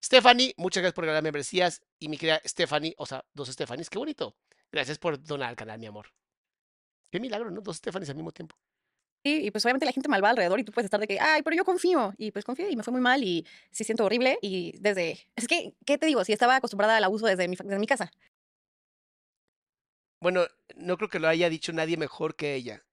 [0.02, 1.82] Stephanie, muchas gracias por regalar membresías.
[1.98, 4.34] Y mi querida Stephanie, o sea, dos Stephanies, qué bonito.
[4.72, 6.06] Gracias por donar al canal, mi amor.
[7.10, 7.60] Qué milagro, ¿no?
[7.60, 8.56] Dos Stephanies al mismo tiempo.
[9.28, 11.56] Y pues obviamente la gente malvada alrededor y tú puedes estar de que, ay, pero
[11.56, 12.14] yo confío.
[12.18, 14.38] Y pues confié y me fue muy mal y sí siento horrible.
[14.42, 15.26] Y desde.
[15.36, 16.24] Es que, ¿qué te digo?
[16.24, 18.10] Si estaba acostumbrada al abuso desde mi, desde mi casa.
[20.20, 20.46] Bueno,
[20.76, 22.84] no creo que lo haya dicho nadie mejor que ella.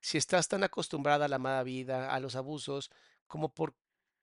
[0.00, 2.90] Si estás tan acostumbrada a la mala vida, a los abusos,
[3.26, 3.74] como por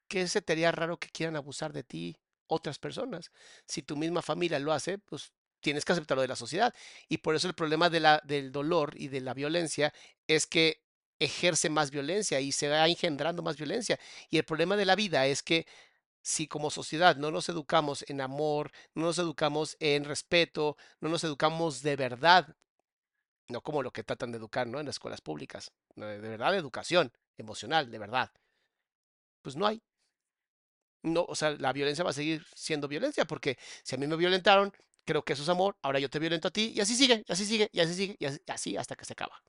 [0.08, 2.18] qué se te haría raro que quieran abusar de ti
[2.48, 3.32] otras personas.
[3.66, 6.74] Si tu misma familia lo hace, pues tienes que aceptarlo de la sociedad.
[7.10, 9.94] Y por eso el problema de la, del dolor y de la violencia
[10.28, 10.85] es que
[11.20, 14.00] ejerce más violencia y se va engendrando más violencia.
[14.30, 15.66] Y el problema de la vida es que
[16.22, 21.24] si como sociedad no nos educamos en amor, no nos educamos en respeto, no nos
[21.24, 22.56] educamos de verdad,
[23.48, 24.80] no como lo que tratan de educar, ¿no?
[24.80, 28.32] En las escuelas públicas, de verdad educación emocional, de verdad,
[29.42, 29.82] pues no hay.
[31.04, 34.16] No, o sea, la violencia va a seguir siendo violencia, porque si a mí me
[34.16, 34.74] violentaron,
[35.06, 37.46] creo que eso es amor, ahora yo te violento a ti, y así sigue, así
[37.46, 39.40] sigue, y así sigue, y así, hasta que se acaba.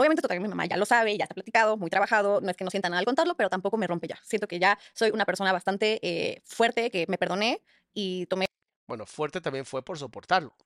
[0.00, 2.64] Obviamente, total, mi mamá ya lo sabe, ya está platicado, muy trabajado, no es que
[2.64, 4.18] no sienta nada al contarlo, pero tampoco me rompe ya.
[4.24, 7.60] Siento que ya soy una persona bastante eh, fuerte, que me perdoné
[7.92, 8.46] y tomé.
[8.88, 10.56] Bueno, fuerte también fue por soportarlo,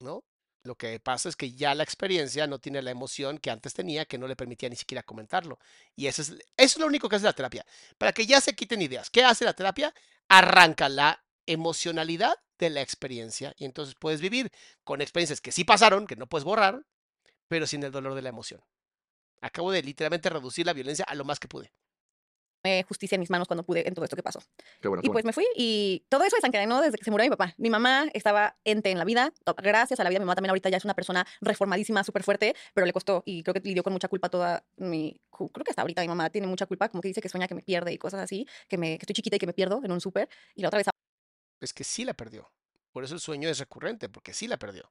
[0.00, 0.24] ¿no?
[0.64, 4.06] Lo que pasa es que ya la experiencia no tiene la emoción que antes tenía,
[4.06, 5.60] que no le permitía ni siquiera comentarlo.
[5.94, 7.64] Y eso es, eso es lo único que hace la terapia.
[7.96, 9.08] Para que ya se quiten ideas.
[9.08, 9.94] ¿Qué hace la terapia?
[10.28, 13.54] Arranca la emocionalidad de la experiencia.
[13.56, 14.50] Y entonces puedes vivir
[14.82, 16.84] con experiencias que sí pasaron, que no puedes borrar,
[17.48, 18.60] pero sin el dolor de la emoción.
[19.40, 21.72] Acabo de literalmente reducir la violencia a lo más que pude.
[22.88, 24.42] justicia en mis manos cuando pude en todo esto que pasó.
[24.80, 27.30] Qué bueno, y pues me fui y todo eso desencadenó desde que se murió mi
[27.30, 27.54] papá.
[27.58, 30.20] Mi mamá estaba ente en la vida, gracias a la vida.
[30.20, 33.42] Mi mamá también ahorita ya es una persona reformadísima, súper fuerte, pero le costó y
[33.42, 35.20] creo que lidió con mucha culpa toda mi...
[35.30, 37.54] Creo que hasta ahorita mi mamá tiene mucha culpa, como que dice que sueña que
[37.54, 39.92] me pierde y cosas así, que, me, que estoy chiquita y que me pierdo en
[39.92, 40.86] un súper y la otra vez...
[41.60, 42.50] Es que sí la perdió.
[42.92, 44.90] Por eso el sueño es recurrente, porque sí la perdió.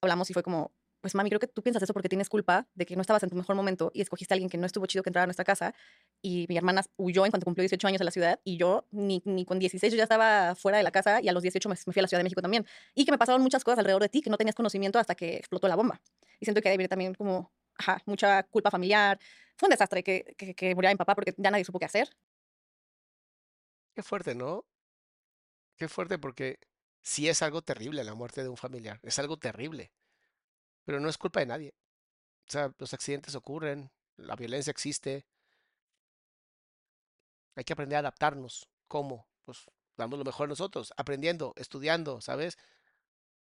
[0.00, 0.72] Hablamos y fue como,
[1.02, 3.28] pues mami, creo que tú piensas eso porque tienes culpa de que no estabas en
[3.28, 5.44] tu mejor momento y escogiste a alguien que no estuvo chido que entrara a nuestra
[5.44, 5.74] casa
[6.22, 9.20] y mi hermana huyó en cuanto cumplió 18 años en la ciudad y yo ni,
[9.24, 11.76] ni con 16 yo ya estaba fuera de la casa y a los 18 me,
[11.76, 12.64] fui a la Ciudad de México también
[12.94, 15.36] y que me pasaron muchas cosas alrededor de ti que no tenías conocimiento hasta que
[15.36, 16.00] explotó la bomba.
[16.38, 19.18] Y siento que debe también como, ajá, mucha culpa familiar.
[19.56, 22.08] Fue un desastre que, que, que muriera mi papá porque ya nadie supo qué hacer.
[23.94, 24.64] Qué fuerte, ¿no?
[25.76, 26.58] Qué fuerte porque
[27.02, 29.92] sí es algo terrible la muerte de un familiar, es algo terrible.
[30.84, 31.74] Pero no es culpa de nadie.
[32.48, 35.26] O sea, los accidentes ocurren, la violencia existe.
[37.54, 38.68] Hay que aprender a adaptarnos.
[38.88, 39.26] ¿Cómo?
[39.44, 39.64] Pues
[39.96, 42.58] dando lo mejor a nosotros, aprendiendo, estudiando, ¿sabes?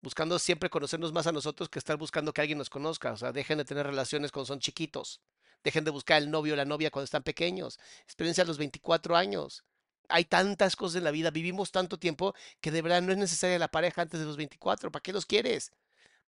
[0.00, 3.12] Buscando siempre conocernos más a nosotros que estar buscando que alguien nos conozca.
[3.12, 5.20] O sea, dejen de tener relaciones cuando son chiquitos.
[5.62, 7.78] Dejen de buscar el novio o la novia cuando están pequeños.
[8.02, 9.64] Experiencia a los 24 años.
[10.08, 13.58] Hay tantas cosas en la vida, vivimos tanto tiempo que de verdad no es necesaria
[13.58, 14.90] la pareja antes de los 24.
[14.90, 15.72] ¿Para qué los quieres?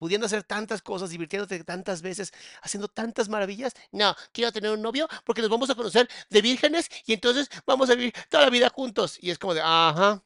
[0.02, 2.34] Pudiendo hacer tantas cosas, divirtiéndote tantas veces,
[2.64, 3.76] haciendo tantas maravillas.
[3.92, 7.88] No, quiero tener un novio porque nos vamos a conocer de vírgenes y entonces vamos
[7.92, 9.20] a vivir toda la vida juntos.
[9.22, 10.24] Y es como de, ajá.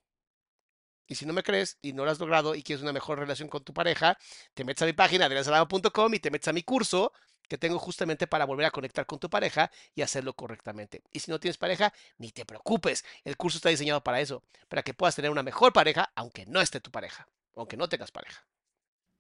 [1.08, 3.50] Y si no me crees y no lo has logrado y quieres una mejor relación
[3.50, 4.18] con tu pareja,
[4.54, 7.12] te metes a mi página adriansalama.com y te metes a mi curso
[7.50, 11.04] que tengo justamente para volver a conectar con tu pareja y hacerlo correctamente.
[11.12, 13.04] Y si no tienes pareja, ni te preocupes.
[13.26, 16.62] El curso está diseñado para eso, para que puedas tener una mejor pareja aunque no
[16.62, 17.28] esté tu pareja,
[17.58, 18.48] aunque no tengas pareja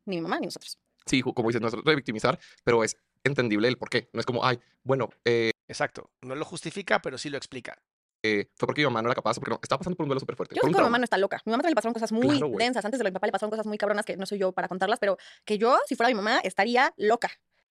[0.06, 0.80] ni mi mamá ni nosotros.
[1.06, 4.10] Sí, como dices, no es revictimizar, pero es entendible el por qué.
[4.14, 5.10] No es como, ay, bueno.
[5.24, 6.12] Eh, Exacto.
[6.22, 7.78] No lo justifica, pero sí lo explica.
[8.24, 10.20] Eh, fue porque mi mamá no era capaz, porque no, estaba pasando por un duelo
[10.20, 10.56] súper fuerte.
[10.56, 11.42] Yo creo que mi mamá no está loca.
[11.46, 12.84] Mi mamá también le pasaron cosas muy densas.
[12.84, 14.52] Antes de lo de mi papá le pasaron cosas muy cabronas que no soy yo
[14.52, 17.30] para contarlas, pero que yo, si fuera mi mamá, estaría loca.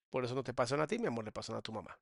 [0.09, 1.97] Por eso no te pasan a ti, mi amor, le pasan a tu mamá.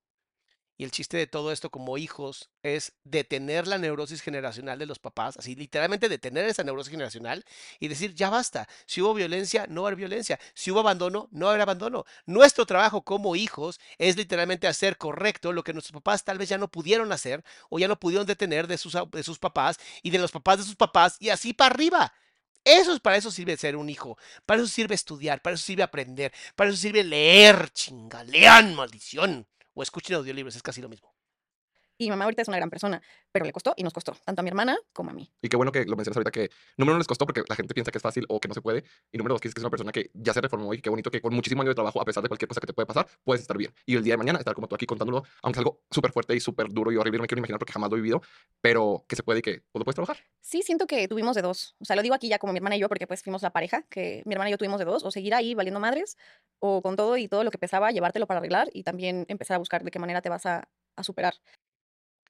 [0.75, 4.97] Y el chiste de todo esto como hijos es detener la neurosis generacional de los
[4.97, 7.45] papás, así literalmente detener esa neurosis generacional
[7.79, 11.61] y decir, ya basta, si hubo violencia, no haber violencia, si hubo abandono, no haber
[11.61, 12.05] abandono.
[12.25, 16.57] Nuestro trabajo como hijos es literalmente hacer correcto lo que nuestros papás tal vez ya
[16.57, 20.17] no pudieron hacer o ya no pudieron detener de sus, de sus papás y de
[20.17, 22.13] los papás de sus papás y así para arriba.
[22.65, 25.83] Eso es para eso sirve ser un hijo, para eso sirve estudiar, para eso sirve
[25.83, 31.12] aprender, para eso sirve leer, chingalean, maldición o escuchen audiolibros, es casi lo mismo.
[31.97, 33.01] Y mamá ahorita es una gran persona,
[33.31, 35.31] pero le costó y nos costó, tanto a mi hermana como a mí.
[35.41, 37.73] Y qué bueno que lo mencionas ahorita, que número uno les costó porque la gente
[37.73, 38.83] piensa que es fácil o que no se puede.
[39.11, 40.89] Y número dos, que es que es una persona que ya se reformó y qué
[40.89, 42.85] bonito que con muchísimo año de trabajo, a pesar de cualquier cosa que te puede
[42.85, 43.73] pasar, puedes estar bien.
[43.85, 46.35] Y el día de mañana estar como tú aquí contándolo, aunque es algo súper fuerte
[46.35, 48.21] y súper duro y horrible, no me quiero imaginar porque jamás lo he vivido,
[48.61, 50.17] pero que se puede y que pues, lo puedes trabajar.
[50.41, 51.75] Sí, siento que tuvimos de dos.
[51.79, 53.51] O sea, lo digo aquí ya como mi hermana y yo porque pues fuimos la
[53.51, 56.17] pareja, que mi hermana y yo tuvimos de dos, o seguir ahí valiendo madres,
[56.59, 59.57] o con todo y todo lo que pesaba, llevártelo para arreglar y también empezar a
[59.59, 61.35] buscar de qué manera te vas a, a superar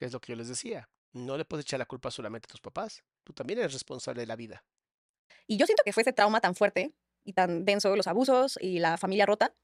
[0.06, 0.88] es lo que yo les decía.
[1.12, 3.02] No le puedes echar la culpa solamente a tus papás.
[3.22, 4.64] Tú también eres responsable de la vida.
[5.46, 6.92] Y yo siento que fue ese trauma tan fuerte
[7.24, 9.54] y tan denso, los abusos y la familia rota,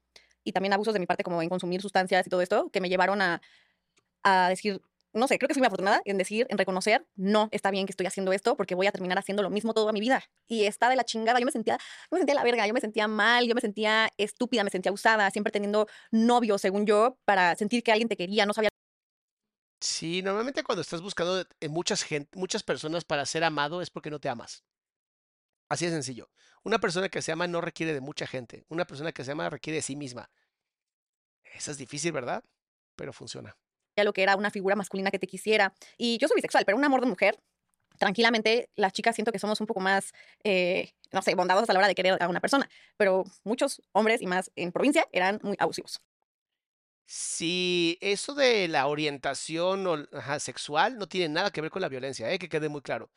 [0.43, 2.89] y también abusos de mi parte como en consumir sustancias y todo esto, que me
[2.89, 3.41] llevaron a,
[4.23, 4.81] a decir,
[5.13, 7.91] no sé, creo que fui muy afortunada en decir, en reconocer, no, está bien que
[7.91, 10.23] estoy haciendo esto porque voy a terminar haciendo lo mismo toda mi vida.
[10.47, 11.77] Y está de la chingada, yo me sentía,
[12.09, 15.29] me sentía la verga, yo me sentía mal, yo me sentía estúpida, me sentía usada,
[15.29, 18.70] siempre teniendo novio, según yo, para sentir que alguien te quería, no sabía
[19.81, 24.11] Sí, normalmente cuando estás buscando en muchas, gente, muchas personas para ser amado es porque
[24.11, 24.63] no te amas.
[25.69, 26.29] Así de sencillo.
[26.63, 28.63] Una persona que se ama no requiere de mucha gente.
[28.69, 30.29] Una persona que se ama requiere de sí misma.
[31.55, 32.43] Eso es difícil, ¿verdad?
[32.95, 33.57] Pero funciona.
[33.97, 35.73] Ya lo que era una figura masculina que te quisiera.
[35.97, 37.39] Y yo soy bisexual, pero un amor de mujer
[37.97, 40.13] tranquilamente las chicas siento que somos un poco más,
[40.43, 44.21] eh, no sé, bondadosas a la hora de querer a una persona, pero muchos hombres
[44.21, 46.01] y más en provincia eran muy abusivos.
[47.13, 49.97] Sí, eso de la orientación o,
[50.39, 52.39] sexual no tiene nada que ver con la violencia, ¿eh?
[52.39, 53.11] Que quede muy claro.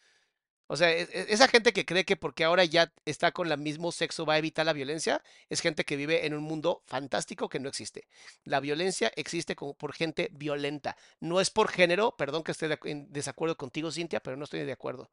[0.68, 3.58] O sea, e- e- esa gente que cree que porque ahora ya está con el
[3.58, 7.48] mismo sexo va a evitar la violencia, es gente que vive en un mundo fantástico
[7.48, 8.08] que no existe.
[8.44, 10.96] La violencia existe por gente violenta.
[11.20, 14.72] No es por género, perdón que esté en desacuerdo contigo, Cintia, pero no estoy de
[14.72, 15.10] acuerdo.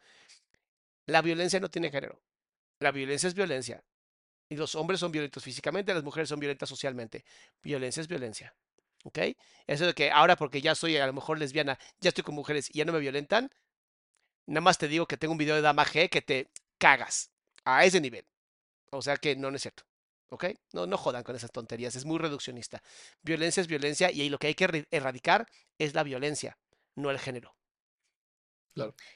[1.06, 2.20] La violencia no tiene género.
[2.80, 3.84] La violencia es violencia.
[4.49, 7.26] Y los hombres son violentos físicamente, las mujeres son violentas socialmente.
[7.64, 8.56] Violencia es violencia.
[9.03, 9.19] ¿Ok?
[9.68, 12.69] Eso de que ahora porque ya soy a lo mejor lesbiana, ya estoy con mujeres
[12.69, 13.49] y ya no me violentan,
[14.48, 17.32] Nada más te digo que tengo un video de Dama G que te cagas
[17.64, 18.26] a ese nivel.
[18.91, 19.84] O sea que no, no es cierto.
[20.30, 20.45] ¿Ok?
[20.73, 21.95] No, no jodan con esas tonterías.
[21.95, 22.82] Es muy reduccionista.
[23.22, 25.48] Violencia es violencia y ahí lo que hay que erradicar
[25.78, 26.57] es la violencia,
[26.95, 27.56] no el género.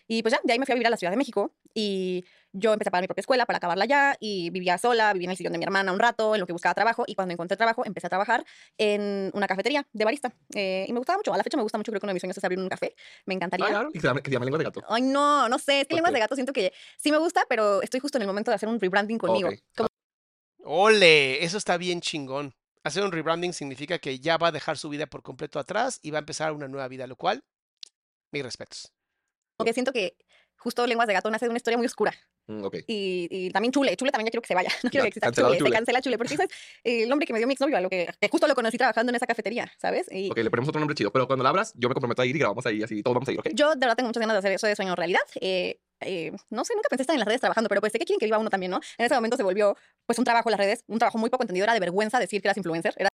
[0.08, 2.26] Y pues ya, de ahí me fui a vivir a la Ciudad de México y
[2.56, 5.32] yo empecé a pagar mi propia escuela para acabarla ya y vivía sola, vivía en
[5.32, 7.58] el sillón de mi hermana un rato en lo que buscaba trabajo y cuando encontré
[7.58, 8.46] trabajo empecé a trabajar
[8.78, 11.78] en una cafetería de barista eh, y me gustaba mucho, a la fecha me gusta
[11.78, 12.96] mucho, creo que uno de mis sueños es abrir un café,
[13.26, 13.66] me encantaría.
[13.66, 13.90] Ah, claro.
[13.90, 14.82] Y que se llama, lengua de gato.
[14.88, 17.46] Ay, no, no sé, es que ¿Por lenguas de gato siento que sí me gusta,
[17.50, 19.50] pero estoy justo en el momento de hacer un rebranding conmigo.
[19.50, 19.56] Ok.
[19.76, 19.90] Como
[20.64, 21.44] ¡Ole!
[21.44, 22.56] Eso está bien chingón.
[22.84, 26.12] Hacer un rebranding significa que ya va a dejar su vida por completo atrás y
[26.12, 27.44] va a empezar una nueva vida, lo cual,
[28.32, 28.92] mis respetos.
[29.64, 30.18] que siento que
[30.58, 32.14] justo lenguas de gato nace de una historia muy oscura.
[32.48, 32.66] Mm.
[32.88, 35.08] Y, y también Chule, Chule también ya quiero que se vaya, no quiero Ya, que
[35.08, 35.76] exista cancelado Chule, se Chule.
[35.76, 36.50] cancela Chule, porque ¿sabes?
[36.84, 39.10] el hombre que me dio mi exnovio, a lo que, que justo lo conocí trabajando
[39.12, 40.08] en esa cafetería, ¿sabes?
[40.12, 41.12] Y Ok, le ponemos otro nombre chido.
[41.12, 43.30] Pero cuando la abras, yo me comprometo a ir y grabamos ahí, así todos vamos
[43.30, 43.48] a ir, ¿ok?
[43.54, 45.22] yo de verdad tengo muchas ganas de hacer eso de sueño realidad.
[45.42, 48.06] Eh, eh, no sé, nunca pensé estar en las redes trabajando, pero pues sé que
[48.06, 48.80] quieren que viva uno también, ¿no?
[48.98, 51.44] En ese momento se volvió pues un trabajo en las redes, un trabajo muy poco
[51.44, 53.10] entendido, era de vergüenza decir que eras influencer, era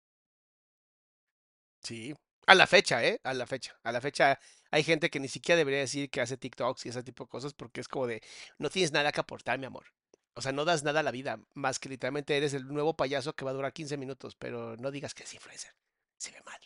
[1.83, 2.15] Sí.
[2.49, 3.21] A la fecha, ¿eh?
[3.25, 3.79] A la fecha.
[3.83, 4.39] A la fecha
[4.71, 7.53] hay gente que ni siquiera debería decir que hace TikToks y ese tipo de cosas
[7.53, 8.23] porque es como de,
[8.57, 9.85] no tienes nada que aportar, mi amor.
[10.33, 13.35] O sea, no das nada a la vida, más que literalmente eres el nuevo payaso
[13.35, 15.73] que va a durar 15 minutos, pero no digas que es influencer.
[16.17, 16.59] Se ve mal.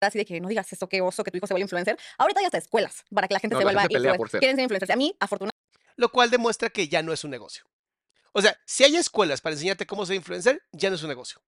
[0.00, 1.96] así de que no digas eso, qué oso, que tu hijo se vuelva influencer.
[2.18, 4.30] Ahorita hay hasta escuelas para que la gente No, se vuelva gente influencer.
[4.30, 4.40] ser.
[4.40, 4.90] Quieren ser influencers.
[4.90, 7.70] A mí, afortunadamente, Lo cual demuestra que ya no es un negocio.
[8.32, 11.40] O sea, si hay escuelas para enseñarte cómo ser influencer, ya no es un negocio.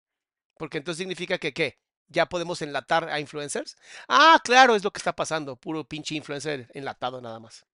[0.55, 1.79] Porque entonces significa que, ¿qué?
[2.09, 3.75] ¿Ya podemos enlatar a influencers?
[4.07, 5.55] Ah, claro, es lo que está pasando.
[5.57, 7.65] Puro pinche influencer enlatado nada más.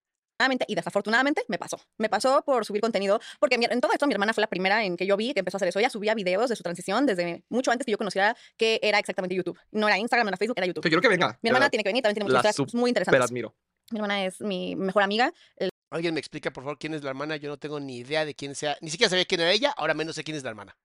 [0.68, 1.80] y desafortunadamente me pasó.
[1.97, 4.84] Me pasó por subir contenido, porque mi- en todo esto mi hermana fue la primera
[4.84, 5.80] en que yo vi que empezó a hacer eso.
[5.80, 9.35] Ella subía videos de su transición desde mucho antes que yo conociera que era exactamente
[9.35, 9.57] YouTube.
[9.72, 10.84] No era Instagram, no era Facebook, era YouTube.
[10.84, 11.39] Te quiero que venga.
[11.41, 13.30] Mi hermana tiene que venir, también tiene muchas historias muy Pero interesantes.
[13.30, 13.55] admiro.
[13.91, 15.31] Mi hermana es mi mejor amiga.
[15.55, 17.38] el- ¿Alguien me explica, por favor, quién es la hermana?
[17.38, 18.76] Yo no tengo ni idea de quién sea.
[18.81, 20.76] Ni siquiera sabía quién era ella, ahora menos sé quién es la hermana.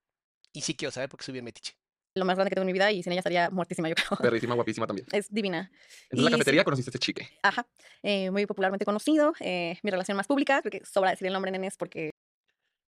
[0.53, 1.75] Y sí quiero saber porque soy bien metiche.
[2.19, 4.09] Lo más grande que tengo en mi vida y sin ella estaría muertísima, yo creo.
[4.21, 5.07] Perrísima, guapísima también.
[5.13, 5.71] Es divina.
[6.11, 6.65] En la cafetería sí.
[6.65, 7.29] conociste a este chique.
[7.43, 7.67] Ajá.
[8.03, 9.33] Eh, muy popularmente conocido.
[9.41, 12.11] eh, mi relación más pública, creo que sobra decir el nombre, nenes, porque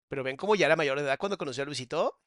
[0.09, 2.19] Pero ven cómo ya era mayor de edad cuando conoció a Luisito.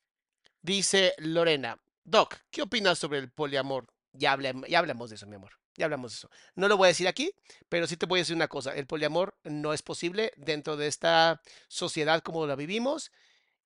[0.61, 3.87] Dice Lorena, Doc, ¿qué opinas sobre el poliamor?
[4.13, 5.51] Ya, ya hablamos de eso, mi amor.
[5.75, 6.29] Ya hablamos de eso.
[6.55, 7.33] No lo voy a decir aquí,
[7.67, 8.75] pero sí te voy a decir una cosa.
[8.75, 13.11] El poliamor no es posible dentro de esta sociedad como la vivimos.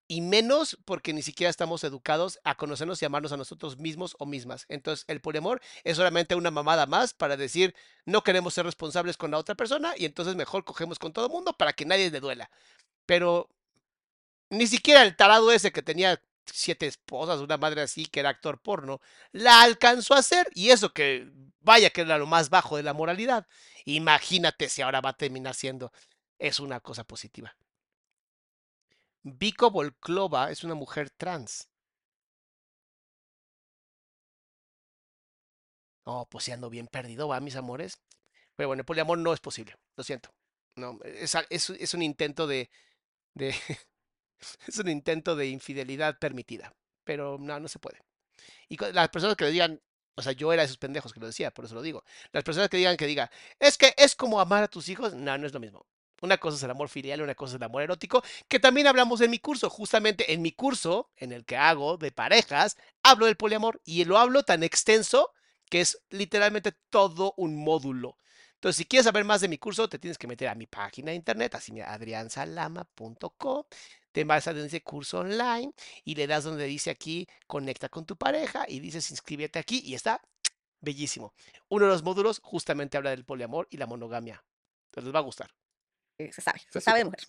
[0.08, 4.26] Y menos porque ni siquiera estamos educados a conocernos y amarnos a nosotros mismos o
[4.26, 4.66] mismas.
[4.70, 7.76] Entonces, el poliamor es solamente una mamada más para decir
[8.06, 11.32] no queremos ser responsables con la otra persona y entonces mejor cogemos con todo el
[11.32, 12.50] mundo para que nadie le duela.
[13.06, 13.50] Pero
[14.50, 18.62] ni siquiera el tarado ese que tenía siete esposas, una madre así, que era actor
[18.62, 19.02] porno,
[19.32, 20.50] la alcanzó a hacer.
[20.54, 21.30] Y eso que,
[21.62, 23.48] vaya que era lo más bajo de la moralidad.
[23.86, 25.92] Imagínate si ahora va a terminar siendo.
[26.40, 27.56] Es una cosa positiva.
[29.34, 31.68] Vico Volklova es una mujer trans.
[36.06, 38.00] Oh, pues sí ando bien perdido, va, mis amores.
[38.56, 40.34] Pero bueno, el poliamor no es posible, lo siento.
[40.76, 42.70] No, es, un intento de,
[43.34, 43.50] de
[44.68, 46.74] es un intento de infidelidad permitida,
[47.04, 48.02] pero no, no se puede.
[48.70, 49.82] Y las personas que le digan,
[50.16, 52.04] o sea, yo era de esos pendejos que lo decía, por eso lo digo.
[52.32, 55.38] Las personas que digan que diga, es que es como amar a tus hijos, no,
[55.38, 55.86] no es lo mismo.
[56.22, 59.22] Una cosa es el amor filial, una cosa es el amor erótico, que también hablamos
[59.22, 59.70] en mi curso.
[59.70, 64.18] Justamente en mi curso, en el que hago de parejas, hablo del poliamor y lo
[64.18, 65.32] hablo tan extenso
[65.70, 68.18] que es literalmente todo un módulo.
[68.56, 71.12] Entonces, si quieres saber más de mi curso, te tienes que meter a mi página
[71.12, 73.64] de internet, así mira, adriansalama.com,
[74.12, 75.74] te vas a dice curso online
[76.04, 79.94] y le das donde dice aquí conecta con tu pareja y dices inscríbete aquí y
[79.94, 80.22] está
[80.82, 81.34] bellísimo.
[81.70, 84.44] Uno de los módulos justamente habla del poliamor y la monogamia.
[84.88, 85.52] Entonces les va a gustar.
[86.18, 87.20] Eh, se sabe, se sabe de mujer.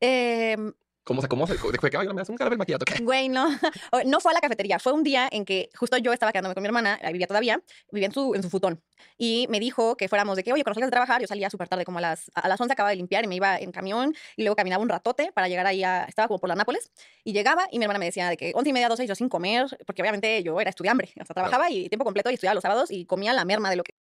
[0.00, 2.84] Em, ¿Cómo se cómo se que ay, me das un caramel maquillado?
[2.84, 3.02] ¿qué?
[3.02, 3.48] Güey, no.
[4.06, 4.78] No fue a la cafetería.
[4.78, 8.06] Fue un día en que justo yo estaba quedándome con mi hermana, vivía todavía, vivía
[8.06, 8.82] en su, en su futón.
[9.18, 11.68] Y me dijo que fuéramos de que, oye, cuando salgas de trabajar, yo salía súper
[11.68, 14.14] tarde, como a las, a las 11 acababa de limpiar y me iba en camión
[14.36, 16.92] y luego caminaba un ratote para llegar ahí a, estaba como por la Nápoles.
[17.24, 19.28] Y llegaba y mi hermana me decía de que 11 y media, 12 yo sin
[19.28, 21.12] comer, porque obviamente yo era estudiambre.
[21.20, 23.76] O sea, trabajaba y tiempo completo y estudiaba los sábados y comía la merma de
[23.76, 23.94] lo que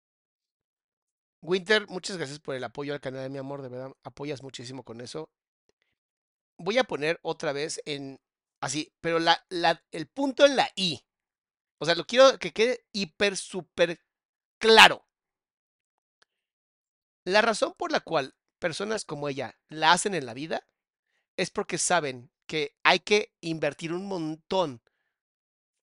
[1.42, 4.84] Winter, muchas gracias por el apoyo al canal de mi amor, de verdad, apoyas muchísimo
[4.84, 5.30] con eso.
[6.58, 8.20] Voy a poner otra vez en
[8.60, 11.02] así, pero la, la, el punto en la I.
[11.78, 14.02] O sea, lo quiero que quede hiper, súper
[14.58, 15.06] claro.
[17.24, 20.66] La razón por la cual personas como ella la hacen en la vida
[21.38, 24.82] es porque saben que hay que invertir un montón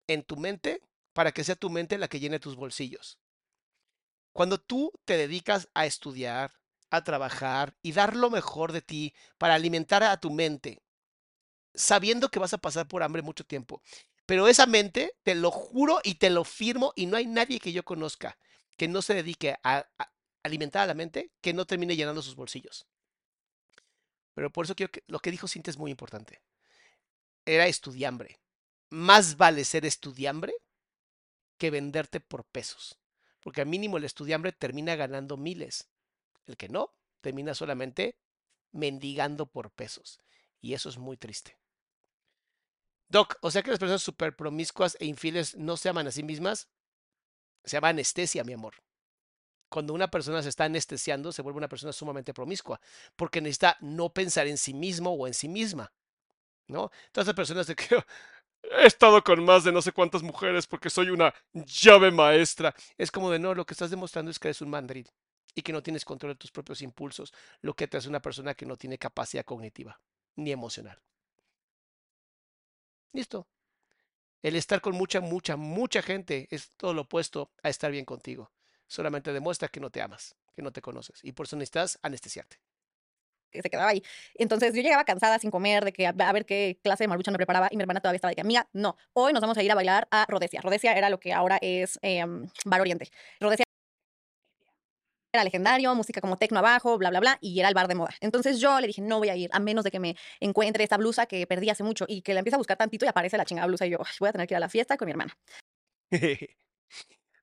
[0.06, 0.82] en tu mente
[1.14, 3.18] para que sea tu mente la que llene tus bolsillos.
[4.36, 6.52] Cuando tú te dedicas a estudiar,
[6.90, 10.82] a trabajar y dar lo mejor de ti para alimentar a tu mente,
[11.74, 13.80] sabiendo que vas a pasar por hambre mucho tiempo,
[14.26, 17.72] pero esa mente, te lo juro y te lo firmo, y no hay nadie que
[17.72, 18.36] yo conozca
[18.76, 19.88] que no se dedique a,
[20.42, 22.86] alimentar a la mente que no termine llenando sus bolsillos.
[24.34, 26.42] Pero por eso que lo que dijo Cintia es muy importante.
[27.46, 28.38] Era estudiambre.
[28.90, 30.52] Más vale ser estudiambre
[31.56, 32.98] que venderte por pesos.
[33.46, 35.88] Porque al mínimo el estudiambre termina ganando miles.
[36.46, 38.18] El que no, termina solamente
[38.72, 40.18] mendigando por pesos.
[40.60, 41.56] Y eso es muy triste.
[43.08, 46.24] Doc, o sea que las personas súper promiscuas e infieles no se aman a sí
[46.24, 46.66] mismas.
[47.62, 48.82] Se llama anestesia, mi amor.
[49.68, 52.80] Cuando una persona se está anestesiando, se vuelve una persona sumamente promiscua,
[53.14, 55.92] porque necesita no pensar en sí mismo o en sí misma.
[56.66, 56.90] ¿No?
[57.12, 57.96] Todas las personas de que
[58.72, 62.74] he estado con más de no sé cuántas mujeres porque soy una llave maestra.
[62.98, 65.08] Es como de no, lo que estás demostrando es que eres un mandril
[65.54, 67.32] y que no tienes control de tus propios impulsos,
[67.62, 70.00] lo que te hace una persona que no tiene capacidad cognitiva
[70.36, 71.00] ni emocional.
[73.12, 73.48] Listo.
[74.42, 78.52] El estar con mucha, mucha, mucha gente es todo lo opuesto a estar bien contigo.
[78.86, 82.58] Solamente demuestra que no te amas, que no te conoces y por eso necesitas anestesiarte.
[83.50, 84.02] Que se quedaba ahí.
[84.34, 87.36] Entonces yo llegaba cansada sin comer, de que a, ver qué clase de marucha me
[87.38, 89.70] preparaba y mi hermana todavía estaba de que, amiga, no, hoy nos vamos a ir
[89.70, 90.60] a bailar a Rodesia.
[90.60, 93.08] Rodesia era lo que ahora es em, Bar Oriente.
[93.40, 93.64] Rodesia
[95.32, 98.14] era legendario, música como tecno abajo, bla, bla, bla, y era el bar de moda.
[98.20, 100.96] Entonces yo le dije, no voy a ir, a menos de que me encuentre esta
[100.96, 103.44] blusa que perdí hace mucho y que la empiece a buscar tantito y aparece la
[103.44, 105.12] chingada blusa y yo, "Ay, voy a tener que ir a la fiesta con mi
[105.12, 105.36] hermana.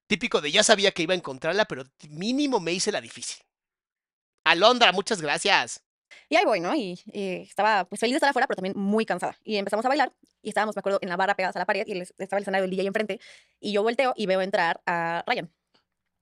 [0.08, 3.44] Típico de ya sabía que iba a encontrarla, pero mínimo me hice la difícil.
[4.44, 5.84] Alondra, muchas gracias.
[6.30, 6.76] Y ahí voy, ¿no?
[6.76, 9.38] Y, eh, estaba pues feliz de estar afuera, pero también muy cansada.
[9.44, 11.86] Y empezamos a bailar y estábamos, me acuerdo, en la barra pegadas a la pared
[11.88, 13.20] y estaba el escenario del DJ enfrente.
[13.60, 15.50] Y yo volteo y veo entrar a Ryan.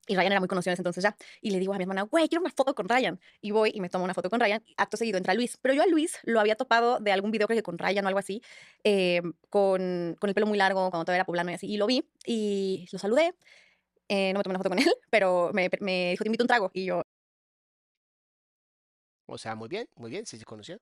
[0.08, 1.16] Y Ryan era muy conocido en ese entonces ya.
[1.42, 3.20] Y le digo a mi hermana, güey, quiero una foto con Ryan.
[3.40, 4.64] Y voy y me tomo una foto con Ryan.
[4.78, 5.58] Acto seguido entra Luis.
[5.62, 8.08] Pero yo a Luis lo había topado de algún video, creo que con Ryan o
[8.08, 8.42] algo así,
[8.84, 11.68] eh, con, con el pelo muy largo, cuando todavía era poblano y así.
[11.68, 13.34] Y lo vi y lo saludé.
[14.10, 16.48] Eh, no me tomé una foto con él, pero me, me dijo, te invito un
[16.48, 16.72] trago.
[16.74, 17.04] Y yo,
[19.32, 20.82] O sea, muy bien, muy bien, sí se conocieron.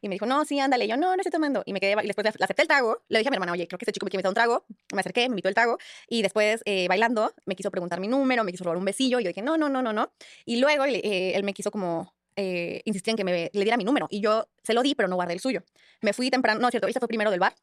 [0.00, 0.86] Y me dijo, no, sí, ándale.
[0.86, 1.62] Y yo, no, no estoy tomando.
[1.66, 3.02] Y me quedé, y después le acepté el trago.
[3.08, 4.64] Le dije a mi hermana, oye, creo que este chico me quiere invitar un trago.
[4.94, 5.76] Me acerqué, me invitó el trago.
[6.08, 9.20] Y después, eh, bailando, me quiso preguntar mi número, me quiso robar un besillo.
[9.20, 10.10] Y yo dije, no, no, no, no, no.
[10.46, 13.84] Y luego eh, él me quiso como eh, insistir en que me, le diera mi
[13.84, 14.06] número.
[14.10, 15.62] Y yo se lo di, pero no guardé el suyo.
[16.00, 17.54] Me fui temprano, no, cierto, ella fue primero del bar.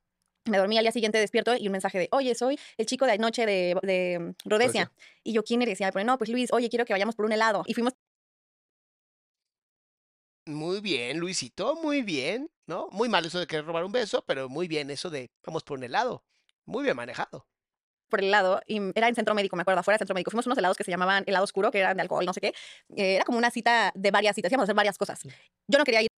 [0.46, 3.14] Me dormí al día siguiente despierto y un mensaje de, oye, soy el chico de
[3.14, 4.92] anoche de, de Rodesia.
[5.24, 5.80] Y yo, ¿quién eres?
[5.82, 7.64] Y me pone, no, pues Luis, oye, quiero que vayamos por un helado.
[7.66, 7.94] Y fuimos
[10.46, 12.90] Muy bien, Luisito, muy bien, ¿no?
[12.92, 15.78] Muy mal eso de querer robar un beso, pero muy bien eso de vamos por
[15.78, 16.26] un helado.
[16.66, 17.48] Muy bien manejado.
[18.10, 20.32] por el helado y era en centro médico, me acuerdo, afuera del centro médico.
[20.32, 22.54] Fuimos unos helados que se llamaban helado oscuro, que eran de alcohol, no sé qué.
[22.96, 25.22] Eh, era como una cita de varias citas, íbamos a hacer varias cosas.
[25.68, 26.10] Yo no quería ir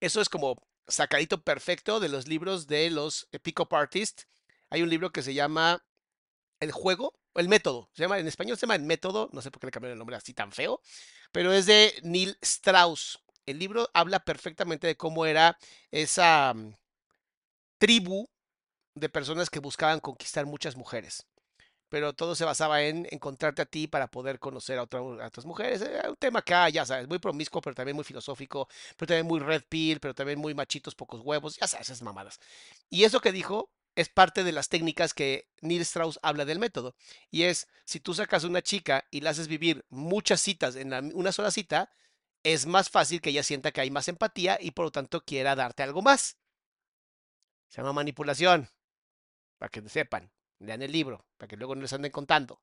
[0.00, 4.28] Eso es como sacadito perfecto de los libros de los eh, pick-up artists.
[4.70, 5.84] Hay un libro que se llama
[6.60, 7.90] El juego, o El método.
[7.94, 9.98] Se llama, en español se llama El método, no sé por qué le cambiaron el
[9.98, 10.80] nombre así tan feo,
[11.32, 13.23] pero es de Neil Strauss.
[13.46, 15.58] El libro habla perfectamente de cómo era
[15.90, 16.74] esa mm,
[17.78, 18.26] tribu
[18.94, 21.26] de personas que buscaban conquistar muchas mujeres.
[21.90, 25.46] Pero todo se basaba en encontrarte a ti para poder conocer a, otra- a otras
[25.46, 25.82] mujeres.
[25.82, 29.40] Era un tema acá, ya sabes, muy promiscuo, pero también muy filosófico, pero también muy
[29.40, 32.40] red pill, pero también muy machitos, pocos huevos, ya sabes, esas mamadas.
[32.90, 36.96] Y eso que dijo es parte de las técnicas que Neil Strauss habla del método.
[37.30, 40.92] Y es, si tú sacas a una chica y la haces vivir muchas citas en
[41.16, 41.90] una sola cita,
[42.44, 45.56] es más fácil que ella sienta que hay más empatía y por lo tanto quiera
[45.56, 46.36] darte algo más.
[47.68, 48.68] Se llama manipulación,
[49.58, 50.30] para que sepan.
[50.60, 52.62] Lean el libro, para que luego no les anden contando.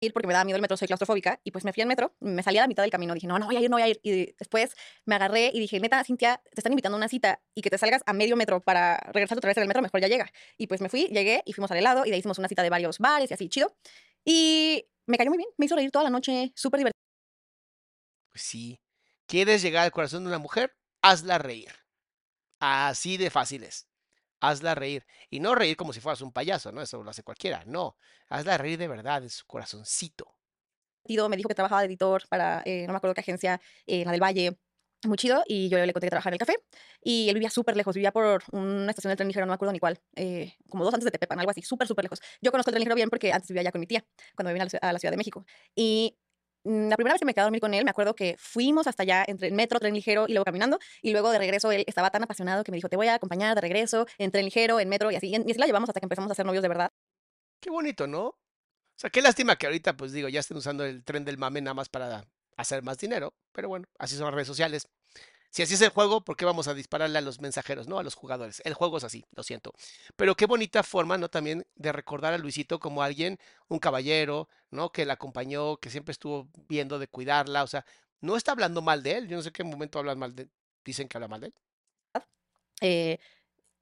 [0.00, 2.14] ir porque me daba miedo el metro, soy claustrofóbica, y pues me fui al metro,
[2.20, 3.82] me salí a la mitad del camino, dije, no, no voy a ir, no voy
[3.82, 4.74] a ir, y después
[5.06, 7.78] me agarré y dije, neta, Cintia, te están invitando a una cita y que te
[7.78, 10.30] salgas a medio metro para regresar otra vez en el metro, mejor ya llega.
[10.58, 12.62] Y pues me fui, llegué y fuimos al helado y de ahí hicimos una cita
[12.64, 13.76] de varios bares y así, chido.
[14.24, 17.00] Y me cayó muy bien, me hizo reír toda la noche, súper divertido.
[18.32, 18.81] Pues sí.
[19.32, 20.76] ¿Quieres llegar al corazón de una mujer?
[21.00, 21.72] Hazla reír.
[22.60, 23.88] Así de fácil es.
[24.40, 25.06] Hazla reír.
[25.30, 26.82] Y no reír como si fueras un payaso, ¿no?
[26.82, 27.64] Eso lo hace cualquiera.
[27.64, 27.96] No.
[28.28, 30.36] Hazla reír de verdad, en su corazoncito.
[31.08, 34.22] Me dijo que trabajaba de editor para, eh, no me acuerdo qué agencia, la del
[34.22, 34.58] Valle,
[35.08, 36.56] muy chido y yo le conté que trabajaba en el café
[37.02, 39.72] y él vivía súper lejos, vivía por una estación de tren ligero, no me acuerdo
[39.72, 42.20] ni cuál, eh, como dos antes de Tepepan, algo así, súper, súper lejos.
[42.40, 44.04] Yo conozco el tren ligero bien porque antes vivía allá con mi tía,
[44.36, 45.44] cuando me a la, Ciudad de México.
[45.74, 46.18] Y
[46.64, 49.24] la primera vez que me quedé dormir con él, me acuerdo que fuimos hasta allá
[49.26, 50.78] entre el metro, tren ligero y luego caminando.
[51.00, 53.54] Y luego de regreso él estaba tan apasionado que me dijo, te voy a acompañar
[53.54, 55.28] de regreso en tren ligero, en metro y así.
[55.28, 56.92] Y así la llevamos hasta que empezamos a ser novios de verdad.
[57.60, 58.26] Qué bonito, ¿no?
[58.26, 58.36] O
[58.96, 61.74] sea, qué lástima que ahorita, pues digo, ya estén usando el tren del mame nada
[61.74, 62.24] más para
[62.56, 63.34] hacer más dinero.
[63.52, 64.88] Pero bueno, así son las redes sociales.
[65.52, 67.98] Si así es el juego, ¿por qué vamos a dispararle a los mensajeros, no?
[67.98, 68.62] A los jugadores.
[68.64, 69.74] El juego es así, lo siento.
[70.16, 71.28] Pero qué bonita forma, ¿no?
[71.28, 73.38] También de recordar a Luisito como alguien,
[73.68, 74.90] un caballero, ¿no?
[74.90, 77.64] Que la acompañó, que siempre estuvo viendo de cuidarla.
[77.64, 77.84] O sea,
[78.22, 79.28] no está hablando mal de él.
[79.28, 80.48] Yo no sé qué momento hablan mal de
[80.84, 81.54] Dicen que habla mal de él.
[82.80, 83.18] Eh,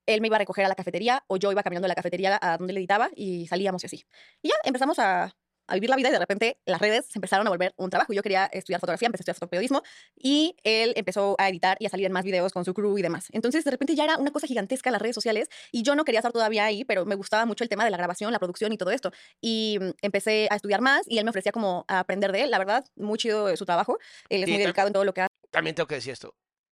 [0.06, 2.38] él me iba a recoger a la cafetería o yo iba caminando a la cafetería
[2.42, 4.04] a donde le editaba y salíamos y así.
[4.42, 5.34] Y ya empezamos a,
[5.70, 8.12] a vivir la vida y de repente las redes se empezaron a volver un trabajo.
[8.12, 9.82] Yo quería estudiar fotografía, empecé a estudiar fotoperiodismo
[10.16, 13.02] y él empezó a editar y a salir en más videos con su crew y
[13.02, 13.28] demás.
[13.32, 16.20] Entonces de repente ya era una cosa gigantesca las redes sociales y yo no quería
[16.20, 18.78] estar todavía ahí, pero me gustaba mucho el tema de la grabación, la producción y
[18.78, 19.12] todo esto.
[19.40, 22.50] Y mm, empecé a estudiar más y él me ofrecía como a aprender de él.
[22.50, 23.98] La verdad, muy chido su trabajo.
[24.28, 25.30] Él es Sí, muy dedicado en todo lo que hace.
[25.50, 26.34] También tengo que decir esto.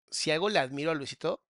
[0.10, 1.42] Si algo le admiro a Luisito,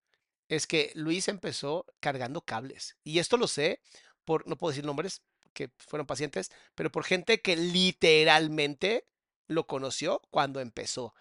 [0.47, 2.97] es que Luis empezó cargando cables.
[3.03, 3.81] Y esto lo sé
[4.25, 5.21] por, no puedo decir nombres,
[5.55, 9.07] que fueron pacientes, pero por gente que literalmente
[9.47, 11.15] lo conoció cuando empezó.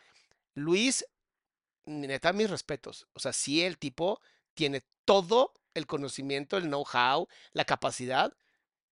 [0.55, 1.07] Luis,
[1.87, 3.07] neta, mis respetos.
[3.15, 4.21] O sea, sí, el tipo
[4.55, 8.37] tiene todo el conocimiento, el know-how, la capacidad,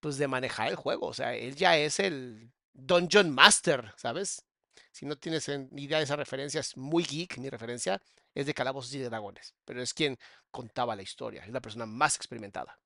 [0.01, 1.07] pues, de manejar el juego.
[1.09, 4.45] O sea, él ya es el Dungeon Master, ¿sabes?
[4.93, 7.39] Si no tienes en- ni idea de esa referencia, es muy geek.
[7.39, 8.03] Mi referencia
[8.35, 10.19] es de Calabozos y de Dragones, pero es quien
[10.51, 12.79] contaba la historia, es la persona más experimentada.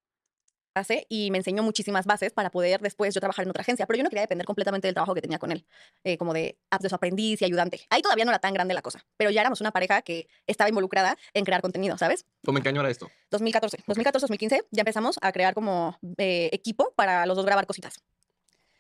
[0.79, 3.97] Hace y me enseñó muchísimas bases para poder después yo trabajar en otra agencia, pero
[3.97, 5.67] yo no quería depender completamente del trabajo que tenía con él,
[6.05, 7.81] eh, como de de su aprendiz y ayudante.
[7.91, 10.69] Ahí todavía no era tan grande la cosa, pero ya éramos una pareja que estaba
[10.69, 12.27] involucrada en crear contenido, ¿sabes?
[12.45, 13.11] ¿Cómo en qué año era esto?
[13.31, 18.03] 2014, 2014-2015 ya empezamos a crear como eh, equipo para los dos grabar cositas.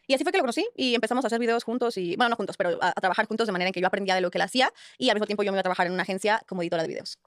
[0.07, 2.37] Y así fue que lo conocí y empezamos a hacer videos juntos y, bueno, no
[2.37, 4.39] juntos, pero a, a trabajar juntos de manera en que yo aprendía de lo que
[4.39, 6.63] él hacía y al mismo tiempo yo me iba a trabajar en una agencia como
[6.63, 7.19] editora de videos.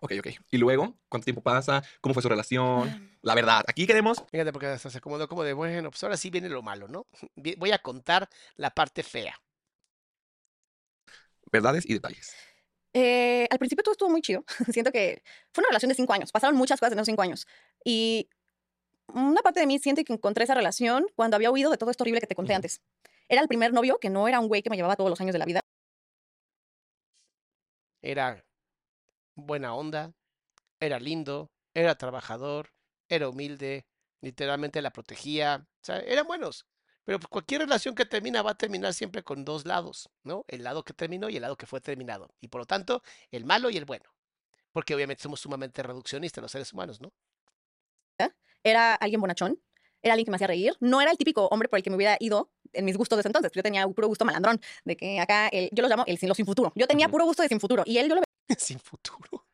[0.00, 0.28] Ok, ok.
[0.50, 0.94] ¿Y luego?
[1.08, 1.82] ¿Cuánto tiempo pasa?
[2.00, 3.16] ¿Cómo fue su relación?
[3.22, 6.30] La verdad, aquí queremos Fíjate, porque hasta se acomodó como de, bueno, pues ahora sí
[6.30, 7.06] viene lo malo, ¿no?
[7.58, 9.40] Voy a contar la parte fea.
[11.50, 12.34] verdades y detalles.
[12.92, 14.44] Eh, al principio todo estuvo muy chido.
[14.72, 15.22] Siento que
[15.52, 16.30] fue una relación de cinco años.
[16.32, 17.46] Pasaron muchas cosas en esos cinco años.
[17.84, 18.28] Y
[19.08, 22.04] una parte de mí siente que encontré esa relación cuando había huido de todo esto
[22.04, 22.80] horrible que te conté antes.
[23.28, 25.32] Era el primer novio que no era un güey que me llevaba todos los años
[25.32, 25.60] de la vida.
[28.02, 28.44] Era
[29.34, 30.12] buena onda,
[30.80, 32.72] era lindo, era trabajador,
[33.08, 33.86] era humilde,
[34.20, 36.66] literalmente la protegía, o sea, eran buenos.
[37.04, 40.44] Pero pues, cualquier relación que termina va a terminar siempre con dos lados, ¿no?
[40.48, 42.34] El lado que terminó y el lado que fue terminado.
[42.40, 44.06] Y por lo tanto, el malo y el bueno.
[44.72, 47.12] Porque obviamente somos sumamente reduccionistas los seres humanos, ¿no?
[48.66, 49.60] Era alguien bonachón.
[50.02, 50.74] Era alguien que me hacía reír.
[50.80, 53.20] No era el típico hombre por el que me hubiera ido en mis gustos de
[53.20, 53.52] ese entonces.
[53.54, 54.58] Yo tenía un puro gusto malandrón.
[54.84, 56.72] De que acá, el- yo lo llamo el sin, lo sin futuro.
[56.74, 57.12] Yo tenía Ujú.
[57.12, 57.82] puro gusto de sin futuro.
[57.86, 58.22] Y él yo lo
[58.58, 59.46] Sin futuro.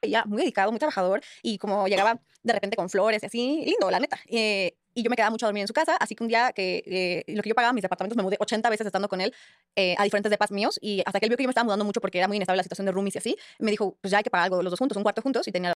[0.00, 1.20] veía muy dedicado, muy trabajador.
[1.42, 4.18] Y como llegaba de repente con flores y así, lindo, la neta.
[4.26, 5.96] Eh, y yo me quedaba mucho a dormir en su casa.
[5.96, 8.68] Así que un día que eh, lo que yo pagaba mis departamentos me mudé 80
[8.68, 9.32] veces estando con él
[9.76, 10.78] eh, a diferentes depas míos.
[10.82, 12.58] Y hasta que él vio que yo me estaba mudando mucho porque era muy inestable
[12.58, 14.72] la situación de roomies y así, me dijo, pues ya hay que pagar algo los
[14.72, 15.46] dos juntos, un cuarto juntos.
[15.46, 15.72] Y tenía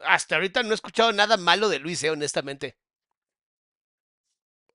[0.00, 2.76] Hasta ahorita no he escuchado nada malo de Luis, eh, honestamente.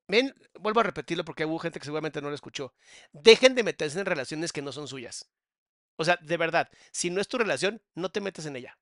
[0.08, 2.74] Ven, vuelvo a repetirlo porque hubo gente que seguramente no lo escuchó.
[3.14, 5.30] Dejen de meterse en relaciones que no son suyas.
[6.02, 8.76] O sea, de verdad, si no es tu relación, no te metas en ella.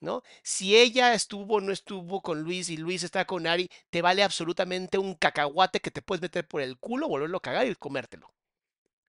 [0.00, 0.22] ¿No?
[0.42, 4.22] Si ella estuvo o no estuvo con Luis y Luis está con Ari, te vale
[4.22, 8.32] absolutamente un cacahuate que te puedes meter por el culo, volverlo a cagar y comértelo.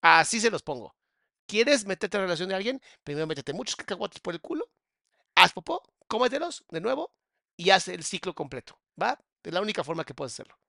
[0.02, 0.96] Así se los pongo.
[1.48, 2.82] ¿Quieres meterte en relación de alguien?
[3.04, 4.70] Primero métete muchos cacahuates por el culo,
[5.34, 7.12] haz popó, cómetelos de nuevo
[7.58, 8.78] y haz el ciclo completo.
[9.02, 9.20] ¿Va?
[9.44, 10.60] Es la única forma que puedes hacerlo.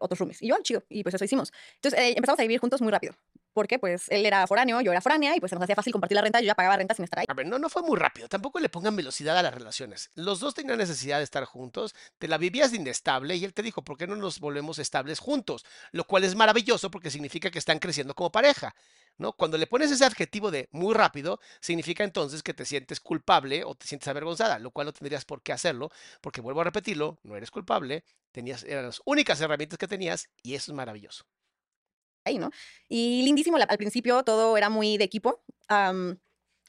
[0.00, 0.40] otros roomies.
[0.40, 0.84] Y yo, chido.
[0.88, 1.52] Y pues eso hicimos.
[1.76, 3.16] Entonces eh, empezamos a vivir juntos muy rápido.
[3.54, 6.16] Porque pues él era foráneo, yo era foránea y pues se nos hacía fácil compartir
[6.16, 7.26] la renta, yo ya pagaba renta sin estar ahí.
[7.28, 8.28] A ver, no, no fue muy rápido.
[8.28, 10.10] Tampoco le pongan velocidad a las relaciones.
[10.14, 11.94] Los dos tenían necesidad de estar juntos.
[12.18, 15.20] Te la vivías de inestable y él te dijo, ¿por qué no nos volvemos estables
[15.20, 15.64] juntos?
[15.92, 18.74] Lo cual es maravilloso porque significa que están creciendo como pareja.
[19.18, 19.32] ¿no?
[19.32, 23.74] Cuando le pones ese adjetivo de muy rápido, significa entonces que te sientes culpable o
[23.74, 25.90] te sientes avergonzada, lo cual no tendrías por qué hacerlo,
[26.20, 30.54] porque vuelvo a repetirlo, no eres culpable, tenías, eran las únicas herramientas que tenías y
[30.54, 31.24] eso es maravilloso.
[32.24, 32.50] Ahí, ¿no?
[32.88, 35.42] Y lindísimo, al principio todo era muy de equipo.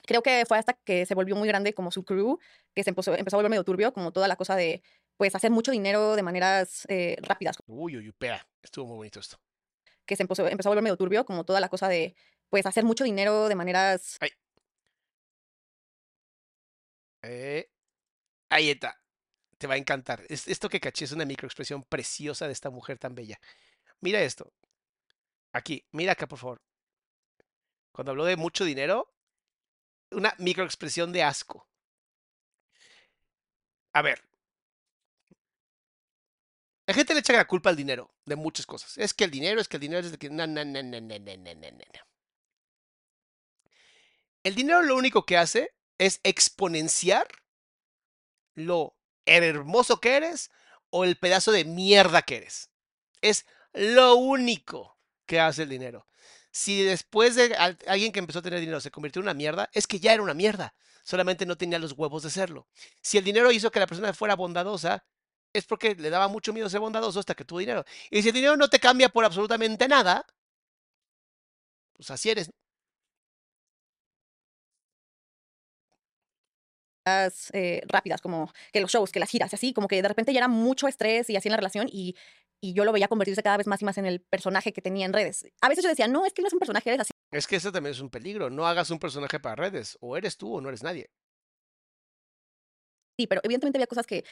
[0.05, 2.37] creo que fue hasta que se volvió muy grande como su crew,
[2.73, 4.83] que se empezó, empezó a volver medio turbio, como toda la cosa de
[5.17, 9.37] pues hacer mucho dinero de maneras eh, rápidas, Uy, uy, espera, estuvo muy bonito esto.
[10.05, 12.15] que se empezó, empezó a volver medio turbio, como toda la cosa de
[12.49, 14.17] pues hacer mucho dinero de maneras
[17.23, 17.69] Eh,
[18.49, 19.01] ahí está.
[19.57, 20.23] Te va a encantar.
[20.29, 23.39] Es- esto que caché es una microexpresión preciosa de esta mujer tan bella.
[24.01, 24.51] Mira esto.
[25.55, 26.61] Aquí, mira acá, por favor.
[27.93, 29.09] Cuando habló de mucho dinero,
[30.11, 31.65] una microexpresión de asco.
[33.93, 34.21] A ver.
[36.85, 38.97] La gente le echa la culpa al dinero de muchas cosas.
[38.97, 40.29] Es que el dinero, es que el dinero es de que.
[40.29, 41.15] No, no, no, no, no.
[44.43, 47.29] El dinero lo único que hace es exponenciar
[48.55, 50.51] lo hermoso que eres
[50.89, 52.71] o el pedazo de mierda que eres.
[53.21, 54.94] Es lo único
[55.25, 56.07] que hace el dinero.
[56.51, 59.69] Si después de al- alguien que empezó a tener dinero se convirtió en una mierda,
[59.73, 60.73] es que ya era una mierda.
[61.03, 62.67] Solamente no tenía los huevos de serlo.
[63.01, 65.05] Si el dinero hizo que la persona fuera bondadosa,
[65.53, 67.85] es porque le daba mucho miedo ser bondadoso hasta que tuvo dinero.
[68.09, 70.25] Y si el dinero no te cambia por absolutamente nada,
[71.93, 72.51] pues así eres.
[77.53, 80.33] Eh, rápidas, como que los shows, que las giras, y así, como que de repente
[80.33, 82.15] ya era mucho estrés y así en la relación y,
[82.61, 85.05] y yo lo veía convertirse cada vez más y más en el personaje que tenía
[85.05, 85.45] en redes.
[85.61, 87.11] A veces yo decía, no, es que no es un personaje, eres así.
[87.31, 88.49] Es que eso también es un peligro.
[88.49, 89.97] No hagas un personaje para redes.
[90.01, 91.09] O eres tú o no eres nadie.
[93.17, 94.25] Sí, pero evidentemente había cosas que,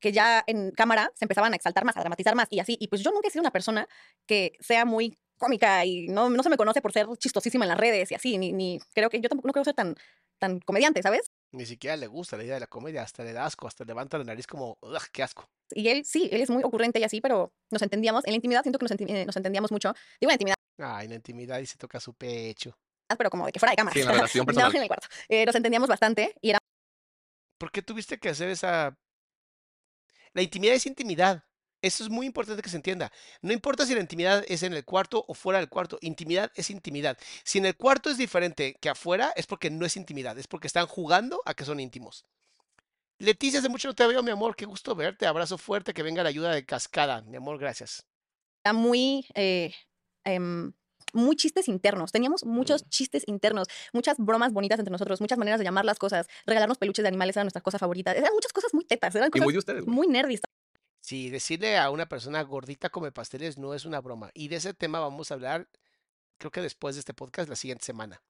[0.00, 2.76] que ya en cámara se empezaban a exaltar más, a dramatizar más y así.
[2.80, 3.88] Y pues yo nunca he sido una persona
[4.26, 7.78] que sea muy cómica y no, no se me conoce por ser chistosísima en las
[7.78, 9.94] redes y así, ni, ni creo que yo tampoco no creo ser tan,
[10.38, 11.30] tan comediante, ¿sabes?
[11.56, 13.02] Ni siquiera le gusta la idea de la comedia.
[13.02, 13.66] Hasta le da asco.
[13.66, 15.48] Hasta levanta la nariz como, ugh, qué asco.
[15.70, 18.24] Y él sí, él es muy ocurrente y así, pero nos entendíamos.
[18.26, 19.94] En la intimidad siento que nos, enti- eh, nos entendíamos mucho.
[20.20, 22.76] Digo en la intimidad, Ay, en la intimidad y se toca su pecho.
[23.16, 23.94] pero como de que fuera de cámara.
[23.94, 24.76] Sí, en la relación no, personal.
[24.76, 25.08] en el cuarto.
[25.28, 26.58] Eh, nos entendíamos bastante y era
[27.58, 28.94] ¿Por qué tuviste que hacer esa...
[30.34, 31.42] La intimidad es intimidad.
[31.82, 33.12] Eso es muy importante que se entienda.
[33.42, 35.98] No importa si la intimidad es en el cuarto o fuera del cuarto.
[36.00, 37.16] Intimidad es intimidad.
[37.44, 40.38] Si en el cuarto es diferente que afuera, es porque no es intimidad.
[40.38, 42.24] Es porque están jugando a que son íntimos.
[43.18, 44.56] Leticia, hace mucho no te veo, mi amor.
[44.56, 45.26] Qué gusto verte.
[45.26, 45.94] Abrazo fuerte.
[45.94, 47.22] Que venga la ayuda de cascada.
[47.22, 48.04] Mi amor, gracias.
[48.64, 49.72] era muy, eh,
[50.24, 50.72] em,
[51.12, 52.10] muy chistes internos.
[52.10, 52.88] Teníamos muchos Mm.
[52.88, 56.26] chistes internos, muchas bromas bonitas entre nosotros, muchas maneras de llamar las cosas.
[56.46, 58.12] Regalarnos peluches de animales era nuestra cosa favorita.
[58.12, 60.40] Eran muchas cosas muy tetas, eran Y cosas muy de ustedes, muy nerdis.
[61.06, 64.32] Sí, decirle a una persona gordita come pasteles no es una broma.
[64.34, 65.68] Y de ese tema vamos a hablar,
[66.38, 68.22] creo que después de este podcast, la siguiente semana.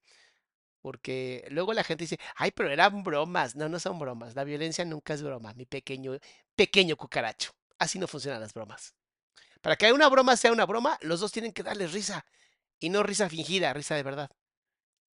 [0.82, 3.56] Porque luego la gente dice, ay, pero eran bromas.
[3.56, 4.34] No, no son bromas.
[4.36, 6.18] La violencia nunca es broma, mi pequeño,
[6.54, 7.52] pequeño cucaracho.
[7.78, 8.94] Así no funcionan las bromas.
[9.62, 12.26] Para que una broma sea una broma, los dos tienen que darle risa.
[12.78, 14.30] Y no risa fingida, risa de verdad.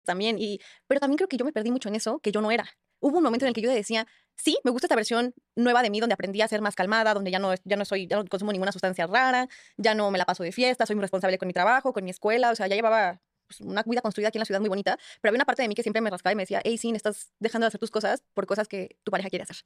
[0.03, 0.38] también.
[0.39, 2.69] Y, pero también creo que yo me perdí mucho en eso, que yo no era.
[3.01, 5.89] Hubo un momento en el que yo decía, sí, me gusta esta versión nueva de
[5.89, 8.25] mí, donde aprendí a ser más calmada, donde ya no, ya no soy, ya no
[8.25, 9.47] consumo ninguna sustancia rara,
[9.77, 12.11] ya no me la paso de fiesta, soy muy responsable con mi trabajo, con mi
[12.11, 14.97] escuela, o sea, ya llevaba pues, una vida construida aquí en la ciudad muy bonita,
[15.19, 16.91] pero había una parte de mí que siempre me rascaba y me decía, hey, sí,
[16.91, 19.57] estás dejando de hacer tus cosas por cosas que tu pareja quiere hacer.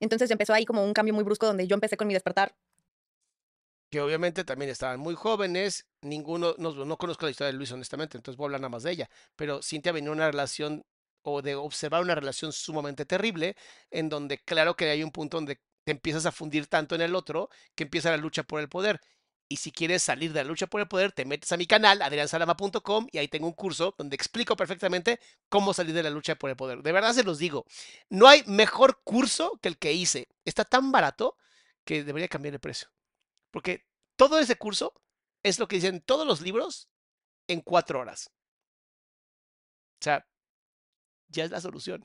[0.00, 2.56] Entonces empezó ahí como un cambio muy brusco donde yo empecé con mi despertar
[3.90, 5.86] Que obviamente también estaban muy jóvenes.
[6.02, 8.82] Ninguno, no, no conozco la historia de Luis, honestamente, entonces voy a hablar nada más
[8.82, 9.10] de ella.
[9.36, 10.84] Pero Cintia venía una relación
[11.24, 13.56] o de observar una relación sumamente terrible,
[13.90, 17.14] en donde claro que hay un punto donde te empiezas a fundir tanto en el
[17.14, 19.00] otro que empieza la lucha por el poder.
[19.48, 22.00] Y si quieres salir de la lucha por el poder, te metes a mi canal,
[22.02, 26.50] adriansalama.com, y ahí tengo un curso donde explico perfectamente cómo salir de la lucha por
[26.50, 26.82] el poder.
[26.82, 27.66] De verdad se los digo,
[28.08, 30.28] no hay mejor curso que el que hice.
[30.44, 31.36] Está tan barato
[31.84, 32.88] que debería cambiar el precio.
[33.50, 33.86] Porque
[34.16, 34.94] todo ese curso
[35.42, 36.88] es lo que dicen todos los libros
[37.48, 38.30] en cuatro horas.
[40.00, 40.26] O sea,
[41.34, 42.04] ya es la solución.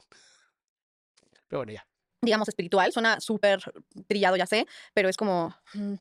[1.48, 1.88] Pero bueno, ya.
[2.22, 2.92] digamos, espiritual.
[2.92, 3.62] Suena súper
[4.08, 5.56] trillado, ya sé, pero es como...
[5.74, 5.96] mm,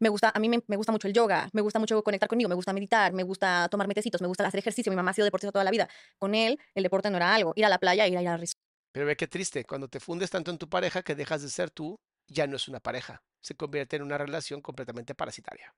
[0.00, 2.48] Me gusta, a mí me, me gusta mucho el yoga, me gusta mucho conectar conmigo,
[2.48, 4.90] me gusta meditar, me gusta tomar metecitos, me gusta hacer ejercicio.
[4.90, 5.88] Mi mamá ha sido deportista toda la vida.
[6.18, 7.52] Con él, el deporte no era algo.
[7.56, 8.58] Ir a la playa, ir a ir a la resort.
[8.92, 11.70] Pero ve qué triste, cuando te fundes tanto en tu pareja que dejas de ser
[11.70, 13.22] tú, ya no es una pareja.
[13.42, 15.74] Se convierte en una relación completamente parasitaria.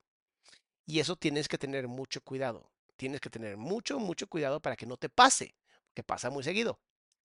[0.87, 2.71] Y eso tienes que tener mucho cuidado.
[2.97, 5.55] tienes que tener mucho, mucho cuidado para que no te pase,
[5.95, 6.79] que pasa muy seguido.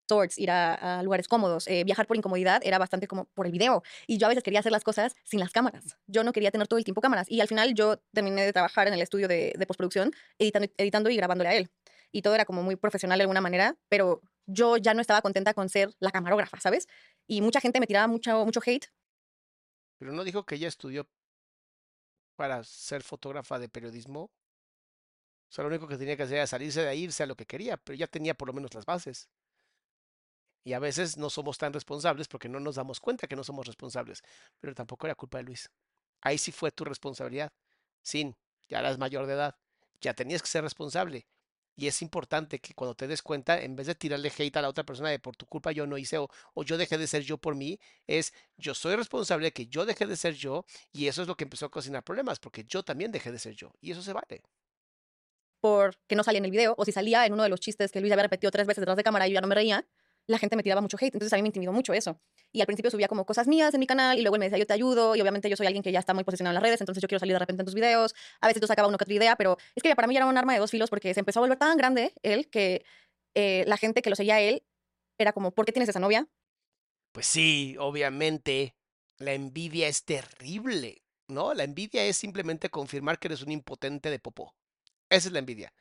[0.08, 3.84] Resorts, ir a, lugares cómodos, eh, viajar por incomodidad era bastante como por el video.
[4.08, 5.98] Y yo a veces quería hacer las cosas sin las cámaras.
[6.08, 7.30] Yo no quería tener todo el tiempo cámaras.
[7.30, 11.10] Y al final yo terminé de trabajar en el estudio de, de postproducción, editando, editando
[11.10, 11.70] y grabándole a él.
[12.12, 15.54] Y todo era como muy profesional de alguna manera, pero yo ya no estaba contenta
[15.54, 16.88] con ser la camarógrafa, ¿sabes?
[17.28, 18.88] Y mucha gente me tiraba mucho, mucho hate.
[20.00, 21.08] Pero no dijo que ella estudió
[22.36, 24.32] para ser fotógrafa de periodismo.
[25.50, 27.36] O sea, lo único que tenía que hacer era salirse de ahí, irse a lo
[27.36, 29.30] que quería, pero ya tenía por lo menos las bases.
[30.64, 33.66] Y a veces no somos tan responsables porque no nos damos cuenta que no somos
[33.68, 34.22] responsables.
[34.60, 35.70] Pero tampoco era culpa de Luis.
[36.22, 37.52] Ahí sí fue tu responsabilidad.
[38.02, 38.36] Sin,
[38.68, 39.56] ya eras mayor de edad.
[40.02, 41.28] Ya tenías que ser responsable.
[41.76, 44.70] Y es importante que cuando te des cuenta, en vez de tirarle hate a la
[44.70, 47.22] otra persona de por tu culpa yo no hice o, o yo dejé de ser
[47.22, 51.08] yo por mí, es yo soy responsable de que yo dejé de ser yo y
[51.08, 53.72] eso es lo que empezó a cocinar problemas, porque yo también dejé de ser yo.
[53.80, 54.42] Y eso se vale.
[55.60, 58.00] porque no salía en el video, o si salía en uno de los chistes que
[58.02, 59.88] Luis había repetido tres veces detrás de cámara y yo ya no me reía,
[60.28, 61.16] la gente me tiraba mucho hate.
[61.16, 62.20] Entonces a mí me intimidó mucho eso.
[62.52, 64.60] Y al principio subía como cosas mías en mi canal y luego él me decía,
[64.60, 65.16] yo te ayudo.
[65.16, 67.08] Y obviamente yo soy alguien que ya está muy posicionado en las redes, entonces yo
[67.08, 68.14] quiero salir de repente en tus videos.
[68.42, 70.38] A veces yo sacaba una que otra idea, pero es que para mí era un
[70.38, 72.84] arma de dos filos porque se empezó a volver tan grande él que
[73.36, 74.64] eh, la gente que lo seguía él
[75.18, 76.28] era como, ¿por qué tienes esa novia?
[77.12, 78.76] Pues sí, obviamente,
[79.18, 81.54] la envidia es terrible, ¿no?
[81.54, 84.56] La envidia es simplemente confirmar que eres un impotente de popó.
[85.10, 85.74] Esa es la envidia.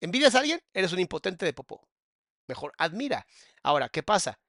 [0.00, 0.60] ¿Envidias a alguien?
[0.72, 1.88] Eres un impotente de popó.
[2.48, 3.26] Mejor admira.
[3.62, 4.40] Ahora, ¿qué pasa?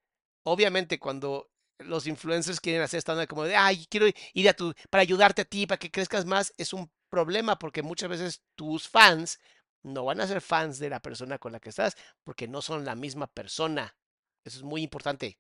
[0.44, 4.74] Obviamente, cuando los influencers quieren hacer esta onda como de, ay, quiero ir a tu,
[4.90, 8.88] para ayudarte a ti, para que crezcas más, es un problema porque muchas veces tus
[8.88, 9.40] fans
[9.84, 12.86] no van a ser fans de la persona con la que estás porque no son
[12.86, 13.96] la misma persona.
[14.44, 15.40] Eso es muy importante.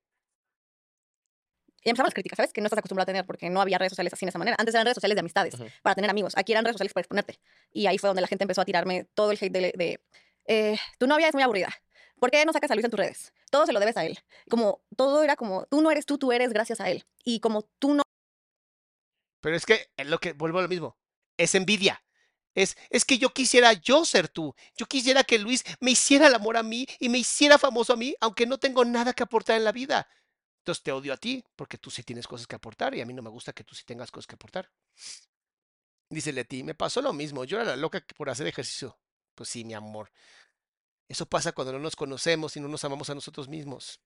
[1.81, 2.51] Y empezaron las críticas, ¿sabes?
[2.51, 4.57] Que no estás acostumbrado a tener porque no había redes sociales así de esa manera.
[4.59, 6.33] Antes eran redes sociales de amistades, para tener amigos.
[6.35, 7.39] Aquí eran redes sociales para exponerte.
[7.71, 10.01] Y ahí fue donde la gente empezó a tirarme todo el hate de, de,
[10.45, 11.69] eh, tu novia es muy aburrida.
[12.19, 13.33] ¿Por qué no sacas a Luis en tus redes?
[13.49, 14.19] Todo se lo debes a él.
[14.49, 17.05] Como todo era como, tú no eres tú, tú eres gracias a él.
[17.23, 18.03] Y como tú no
[19.41, 20.97] Pero es que es lo que vuelvo a lo mismo.
[21.37, 22.03] Es envidia.
[22.55, 24.53] Es, es que yo quisiera yo ser tú.
[24.75, 27.95] Yo quisiera que Luis me hiciera el amor a mí y me hiciera famoso a
[27.95, 30.07] mí, aunque no tengo nada que aportar en la vida.
[30.59, 33.13] Entonces te odio a ti porque tú sí tienes cosas que aportar y a mí
[33.13, 34.69] no me gusta que tú sí tengas cosas que aportar.
[36.09, 37.45] Dice Leti, me pasó lo mismo.
[37.45, 38.99] Yo era la loca por hacer ejercicio.
[39.35, 40.11] Pues sí, mi amor.
[41.09, 43.99] Eso pasa cuando no nos conocemos y no nos amamos a nosotros mismos.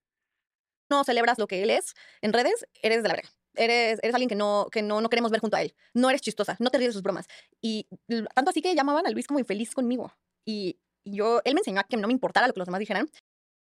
[0.90, 3.30] no celebras lo que él es en redes, eres de la verga.
[3.56, 5.76] Eres, eres alguien que, no, que no, no queremos ver junto a él.
[5.94, 7.28] No eres chistosa, no te ríes de sus bromas.
[7.62, 7.88] Y
[8.34, 10.12] tanto así que llamaban a Luis como infeliz conmigo.
[10.46, 12.80] Y, y yo, él me enseñó a que no me importara lo que los demás
[12.80, 13.10] dijeran.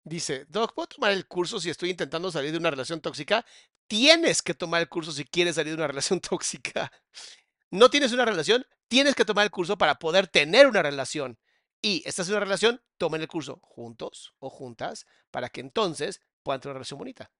[0.04, 3.46] Dice, Doc, ¿puedo tomar el curso si estoy intentando salir de una relación tóxica?
[3.88, 6.92] Tienes que tomar el curso si quieres salir de una relación tóxica.
[7.72, 11.38] No tienes una relación, tienes que tomar el curso para poder tener una relación.
[11.82, 16.60] Y estás en una relación, tomen el curso juntos o juntas para que entonces puedan
[16.62, 17.32] tener una relación bonita.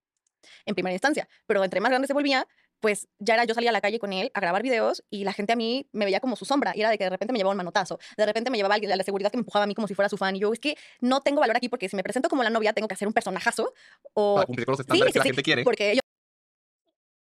[0.64, 1.28] en primera instancia.
[1.46, 2.46] Pero entre más grande se volvía,
[2.80, 5.32] pues ya era yo salía a la calle con él a grabar videos y la
[5.32, 6.72] gente a mí me veía como su sombra.
[6.76, 8.90] Y era de que de repente me llevaba un manotazo, de repente me llevaba alguien
[8.90, 10.36] de la seguridad que me empujaba a mí como si fuera su fan.
[10.36, 12.72] Y yo, es que no tengo valor aquí porque si me presento como la novia
[12.72, 13.72] tengo que hacer un personajazo
[14.14, 14.36] o...
[14.36, 15.64] Para cumplir con los estándares sí, que la sí, gente quiere.
[15.64, 16.02] Porque ellos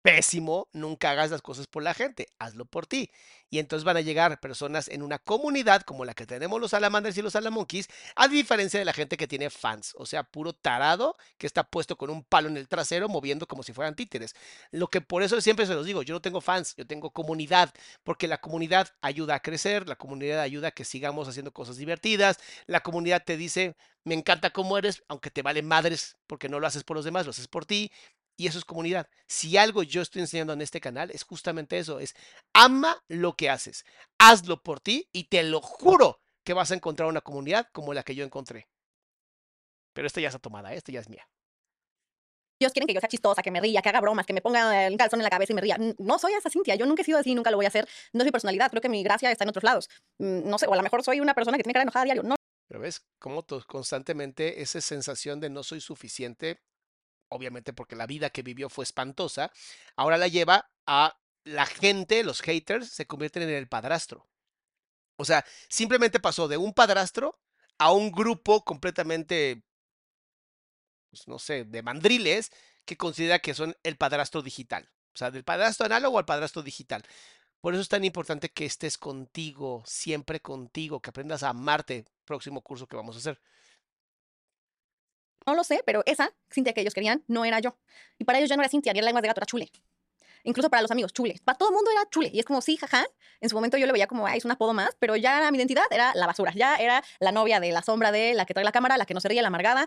[0.03, 3.13] Pésimo, nunca hagas las cosas por la gente, hazlo por ti.
[3.51, 7.17] Y entonces van a llegar personas en una comunidad como la que tenemos los salamanders
[7.19, 11.17] y los salamonkeys, a diferencia de la gente que tiene fans, o sea, puro tarado
[11.39, 14.35] que está puesto con un palo en el trasero moviendo como si fueran títeres.
[14.73, 17.73] Lo que por eso siempre se los digo, yo no tengo fans, yo tengo comunidad,
[18.03, 22.39] porque la comunidad ayuda a crecer, la comunidad ayuda a que sigamos haciendo cosas divertidas,
[22.67, 26.67] la comunidad te dice, me encanta cómo eres, aunque te vale madres porque no lo
[26.67, 27.93] haces por los demás, lo haces por ti.
[28.37, 29.09] Y eso es comunidad.
[29.27, 32.15] Si algo yo estoy enseñando en este canal es justamente eso, es
[32.55, 33.85] ama lo que haces,
[34.19, 38.03] hazlo por ti y te lo juro que vas a encontrar una comunidad como la
[38.03, 38.69] que yo encontré.
[39.93, 40.77] Pero esta ya está tomada, ¿eh?
[40.79, 41.29] esta ya es mía.
[42.59, 44.87] ellos quieren que yo sea chistosa, que me ría, que haga bromas, que me ponga
[44.87, 45.77] el calzón en la cabeza y me ría.
[45.99, 47.89] No soy esa Cintia, yo nunca he sido así, nunca lo voy a hacer.
[48.13, 49.89] No es mi personalidad, creo que mi gracia está en otros lados.
[50.19, 52.05] Mm, No sé, o a lo mejor soy una persona que tiene cara enojada a
[52.07, 52.23] diario.
[52.23, 52.37] No,
[52.69, 56.61] Pero ves cómo to- constantemente esa sensación de no soy suficiente,
[57.33, 59.53] obviamente porque la vida que vivió fue espantosa,
[59.97, 64.29] ahora la lleva a la gente, los haters, se convierten en el padrastro.
[65.17, 67.39] O sea, simplemente pasó de un padrastro
[67.79, 69.63] a un grupo completamente,
[71.11, 72.51] pues no sé, de mandriles
[72.85, 74.91] que considera que son el padrastro digital.
[75.15, 77.03] O sea, del padrastro análogo al padrastro digital.
[77.61, 82.07] Por eso es tan importante que estés contigo, siempre contigo, que aprendas a amarte.
[82.25, 83.41] Próximo curso que vamos a hacer.
[85.47, 87.77] No lo sé, pero esa Cintia que ellos querían no era yo.
[88.19, 89.71] Y para ellos ya no era Cintia, ni era lenguas de gato, era chule.
[90.45, 91.41] incluso para los amigos, chule.
[91.45, 92.31] Para todo el mundo era chule.
[92.33, 93.05] Y es como, sí, jaja.
[93.41, 95.59] En su momento yo le veía como, ay, es un apodo más, pero ya mi
[95.59, 96.53] identidad era la basura.
[96.55, 99.15] Ya era la novia de la sombra de la que trae la cámara, la que
[99.15, 99.87] no se ríe, la amargada.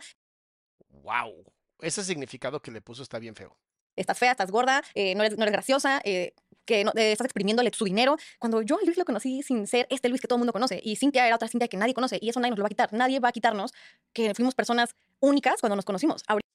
[0.90, 1.46] ¡Wow!
[1.80, 3.58] Ese significado que le puso está bien feo.
[3.96, 6.34] Estás fea, estás gorda, eh, no, eres, no eres graciosa, eh,
[6.66, 8.18] que no, eh, estás exprimiéndole su dinero.
[8.40, 10.82] Cuando yo a Luis lo conocí sin ser este Luis que todo el mundo conoce,
[10.84, 12.70] y Cintia era otra Cintia que nadie conoce, y eso nadie nos lo va a
[12.70, 12.92] quitar.
[12.92, 13.74] Nadie va a quitarnos
[14.12, 14.96] que fuimos personas
[15.26, 16.24] únicas cuando nos conocimos.
[16.28, 16.46] Ahorita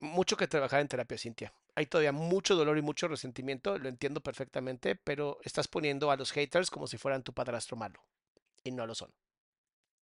[0.00, 1.52] Mucho que trabajar en terapia, Cintia.
[1.74, 6.30] Hay todavía mucho dolor y mucho resentimiento, lo entiendo perfectamente, pero estás poniendo a los
[6.30, 8.04] haters como si fueran tu padrastro malo.
[8.62, 9.12] Y no lo son.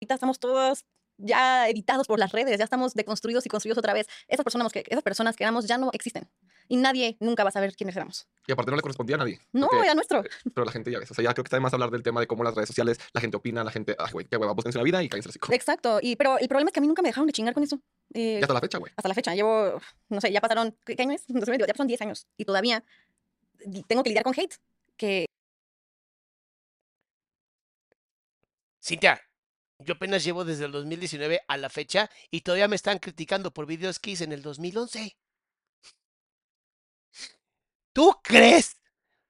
[0.01, 0.85] estamos todos
[1.19, 4.07] ya editados por las redes, ya estamos deconstruidos y construidos otra vez.
[4.29, 6.31] Esas personas que, esas personas que éramos ya no existen.
[6.69, 8.27] Y nadie nunca va a saber quiénes éramos.
[8.47, 9.39] Y aparte no le correspondía a nadie.
[9.53, 10.25] No, porque- era nuestro.
[10.25, 11.11] eh, Pero la gente ya ves.
[11.11, 12.69] O sea, ya creo que está de más hablar del tema de cómo las redes
[12.69, 15.29] sociales, la gente opina, la gente, ay, güey, qué hueva, búsquense la vida y cállense
[15.29, 15.39] así.
[15.53, 16.01] Exacto.
[16.03, 17.81] Y, pero el problema es que a mí nunca me dejaron de chingar con eso.
[18.15, 18.93] Eh, Y hasta la fecha, güey.
[18.97, 19.35] hasta la fecha.
[19.35, 21.25] Llevo, no sé, ya pasaron, ¿qué, qué año es?
[21.29, 22.27] 2022, Ya pasaron 10 años.
[22.37, 22.85] Y todavía
[23.87, 24.55] tengo que lidiar con hate.
[24.97, 25.27] Que
[28.85, 29.21] Cintia,
[29.79, 33.67] yo apenas llevo desde el 2019 a la fecha y todavía me están criticando por
[33.67, 35.17] videos que hice en el 2011.
[37.93, 38.79] ¿Tú crees?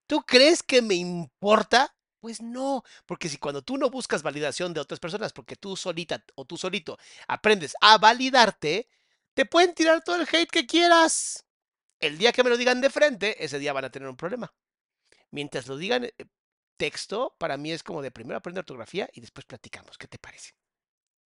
[0.06, 1.94] ¿Tú crees que me importa?
[2.20, 6.24] Pues no, porque si cuando tú no buscas validación de otras personas, porque tú solita
[6.36, 6.98] o tú solito
[7.28, 8.89] aprendes a validarte,
[9.34, 11.47] te pueden tirar todo el hate que quieras.
[12.01, 14.52] El día que me lo digan de frente, ese día van a tener un problema.
[15.30, 16.12] Mientras lo digan eh,
[16.78, 19.98] texto, para mí es como de primero aprender ortografía y después platicamos.
[19.98, 20.52] ¿Qué te parece?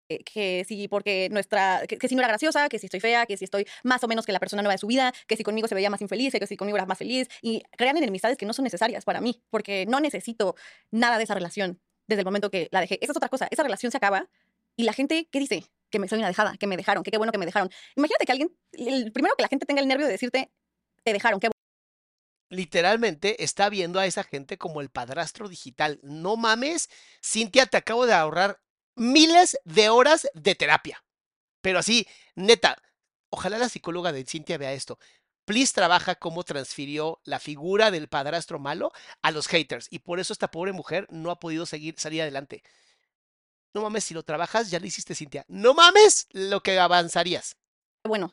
[0.08, 3.26] Eh, que si porque nuestra, que, que si no era graciosa, que si estoy fea,
[3.26, 5.42] que si estoy más o menos que la persona nueva de su vida, que si
[5.42, 8.46] conmigo se veía más infeliz, que si conmigo era más feliz, y crean enemistades que
[8.46, 10.56] no son necesarias para mí, porque no necesito
[10.90, 12.98] nada de esa relación desde el momento que la dejé.
[13.00, 14.28] Esa es otra cosa, esa relación se acaba
[14.76, 15.64] y la gente, ¿qué dice?
[15.90, 17.70] Que me soy una dejada, que me dejaron, que qué bueno que me dejaron.
[17.96, 20.50] Imagínate que alguien, el primero que la gente tenga el nervio de decirte,
[21.02, 21.50] te dejaron, qué
[22.50, 25.98] Literalmente está viendo a esa gente como el padrastro digital.
[26.02, 26.88] No mames,
[27.22, 28.60] Cintia, te acabo de ahorrar
[28.96, 31.04] miles de horas de terapia.
[31.60, 32.76] Pero así, neta,
[33.30, 34.98] ojalá la psicóloga de Cintia vea esto.
[35.44, 38.92] Please trabaja cómo transfirió la figura del padrastro malo
[39.22, 39.88] a los haters.
[39.90, 42.62] Y por eso esta pobre mujer no ha podido seguir, salir adelante.
[43.74, 45.44] No mames, si lo trabajas, ya lo hiciste, Cintia.
[45.48, 47.56] No mames lo que avanzarías.
[48.04, 48.32] bueno.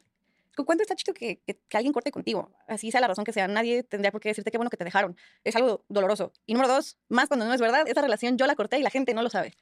[0.56, 2.52] ¿Cu- ¿Cuánto está chido que, que- que alguien corte contigo?
[2.68, 3.48] Así sea la razón que sea.
[3.48, 5.16] Nadie tendría por qué decirte qué bueno que te dejaron.
[5.46, 6.34] Es algo doloroso.
[6.46, 8.90] Y número dos, más cuando no es verdad, esa relación yo la corté y la
[8.90, 9.56] gente no lo sabe.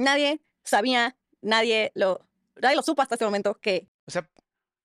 [0.00, 4.26] Nadie sabía, nadie lo, nadie lo supo hasta este momento que O sea,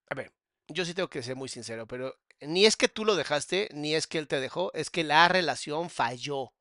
[0.10, 0.34] a ver,
[0.68, 3.96] yo sí tengo que ser muy sincero, pero ni es que tú lo dejaste, ni
[3.96, 6.52] es que él te dejó, es que la relación falló.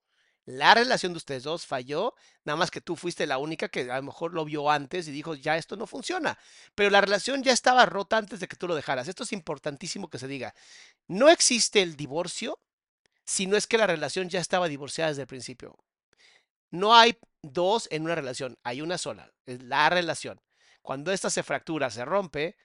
[0.45, 2.15] La relación de ustedes dos falló,
[2.45, 5.11] nada más que tú fuiste la única que a lo mejor lo vio antes y
[5.11, 6.39] dijo, ya esto no funciona.
[6.77, 9.09] Pero la relación ya estaba rota antes de que tú lo dejaras.
[9.09, 10.55] Esto es importantísimo que se diga.
[11.09, 12.61] No existe el divorcio
[13.25, 15.77] si no es que la relación ya estaba divorciada desde el principio.
[16.71, 17.19] No hay
[17.53, 20.41] dos en una relación, hay una sola, es la relación.
[20.83, 22.57] Cuando esta se fractura, se rompe,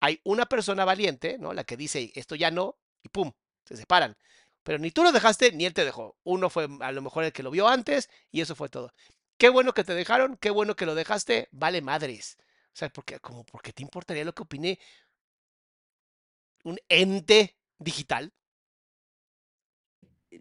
[0.00, 1.52] hay una persona valiente, ¿no?
[1.52, 3.32] La que dice, esto ya no, y pum,
[3.64, 4.16] se separan.
[4.62, 6.16] Pero ni tú lo dejaste, ni él te dejó.
[6.24, 8.92] Uno fue a lo mejor el que lo vio antes, y eso fue todo.
[9.36, 12.36] Qué bueno que te dejaron, qué bueno que lo dejaste, vale madres.
[12.72, 14.78] O sea, porque, como, porque te importaría lo que opine
[16.64, 18.32] un ente digital.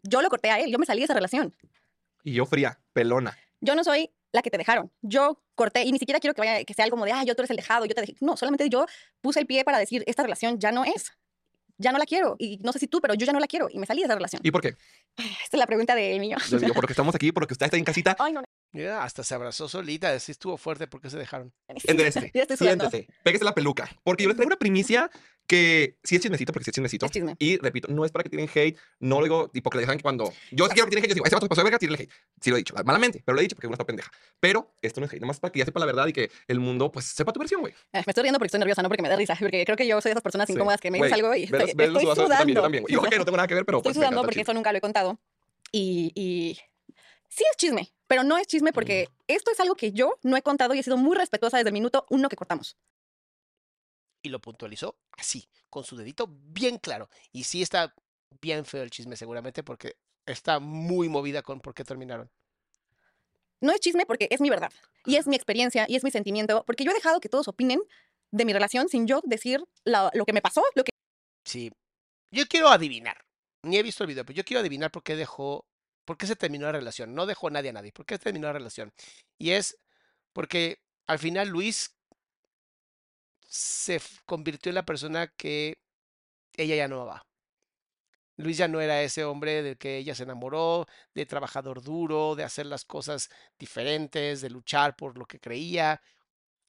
[0.03, 1.55] yo lo corté a él, yo me salí de esa relación.
[2.23, 3.37] Y yo fría, pelona.
[3.61, 4.91] Yo no soy la que te dejaron.
[5.01, 7.35] Yo corté y ni siquiera quiero que, vaya, que sea algo como de, ah, yo
[7.35, 8.15] tú eres el dejado, yo te dejé.
[8.19, 8.85] No, solamente yo
[9.21, 11.11] puse el pie para decir, esta relación ya no es.
[11.79, 12.35] Ya no la quiero.
[12.39, 13.67] Y no sé si tú, pero yo ya no la quiero.
[13.71, 14.41] Y me salí de esa relación.
[14.43, 14.69] ¿Y por qué?
[15.15, 16.39] Esta es la pregunta del millón.
[16.49, 18.15] Yo digo, porque estamos aquí, porque usted está en casita.
[18.19, 18.43] Ay, no.
[18.71, 21.53] Mira, hasta se abrazó solita, así estuvo fuerte porque se dejaron.
[21.85, 22.31] Enderece.
[22.57, 22.89] Sudando.
[22.89, 23.07] Siéntese.
[23.23, 23.89] Pégese la peluca.
[24.03, 25.09] Porque yo les traigo una primicia
[25.47, 27.05] que sí es chismecito, porque sí es chismecito.
[27.05, 27.35] Es chisme.
[27.39, 28.77] Y repito, no es para que tienen hate.
[28.99, 30.25] No lo digo tipo que le dejan que cuando.
[30.51, 31.09] Yo sí quiero que tienen hate.
[31.09, 32.11] Yo digo, ese vato pasó de verga, tírenle hate.
[32.41, 34.11] Sí lo he dicho, malamente, pero lo he dicho porque uno está pendeja.
[34.39, 36.59] Pero esto no es hate, nomás para que ya sepa la verdad y que el
[36.59, 37.73] mundo, pues, sepa tu versión, güey.
[37.93, 39.35] Eh, Me estoy riendo porque estoy nerviosa, no porque me da risa.
[39.39, 40.53] Porque creo que yo soy de esas personas Sí.
[40.53, 42.61] incómodas que me dices algo y estoy, ve los estoy sudazos también, yo sudando.
[42.63, 42.85] también.
[42.89, 44.77] Yo, ok, no tengo nada que ver, pero Estoy pues, sudando porque eso nunca lo
[44.77, 45.19] he contado.
[45.71, 46.57] Y, y
[47.29, 50.41] sí es chisme, pero no es chisme porque esto es algo que yo no he
[50.41, 52.77] contado y he sido muy respetuosa desde el minuto uno que cortamos.
[54.27, 57.09] Y lo puntualizó así, con su dedito bien claro.
[57.31, 57.95] Y sí está
[58.41, 59.95] bien feo el chisme seguramente porque
[60.25, 62.29] está muy movida con por qué terminaron.
[63.61, 64.69] No es chisme porque es mi verdad.
[65.05, 66.65] Y es mi experiencia y es mi sentimiento.
[66.65, 67.79] Porque yo he dejado que todos opinen
[68.31, 70.91] de mi relación sin yo decir la- lo que me pasó, lo que
[71.45, 71.71] Sí.
[72.29, 73.23] Yo quiero adivinar.
[73.63, 75.65] Ni he visto el video, pero yo quiero adivinar por qué dejó,
[76.03, 77.15] por qué se terminó la relación.
[77.15, 77.93] No dejó nadie a nadie.
[77.93, 78.91] ¿Por qué terminó la relación?
[79.37, 79.77] Y es
[80.33, 81.96] porque al final Luis
[83.47, 85.77] se convirtió en la persona que
[86.55, 87.25] ella ya no va.
[88.37, 92.43] Luis ya no era ese hombre del que ella se enamoró, de trabajador duro, de
[92.43, 96.01] hacer las cosas diferentes, de luchar por lo que creía.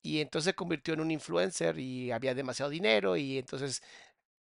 [0.03, 3.83] Y entonces se convirtió en un influencer y había demasiado dinero y entonces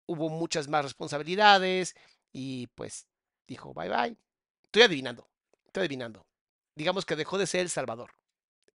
[0.07, 1.95] hubo muchas más responsabilidades
[2.33, 3.07] y pues
[3.47, 4.17] dijo, bye bye.
[4.63, 5.29] Estoy adivinando,
[5.65, 6.25] estoy adivinando.
[6.75, 8.11] Digamos que dejó de ser El Salvador.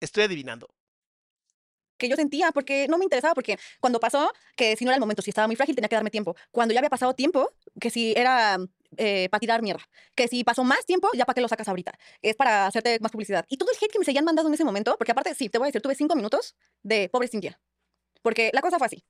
[0.00, 0.68] Estoy adivinando.
[1.98, 5.00] Que yo sentía, porque no me interesaba, porque cuando pasó, que si no era el
[5.00, 6.36] momento, si estaba muy frágil, tenía que darme tiempo.
[6.50, 7.50] Cuando ya había pasado tiempo,
[7.80, 8.58] que si era
[8.96, 9.82] eh, para tirar mierda,
[10.14, 11.92] que si pasó más tiempo, ya para qué lo sacas ahorita.
[12.22, 13.44] Es para hacerte más publicidad.
[13.48, 15.58] Y todo el hate que me seguían mandando en ese momento, porque aparte, sí, te
[15.58, 17.60] voy a decir, tuve cinco minutos de pobre Cintia.
[18.22, 19.04] Porque la cosa fue así.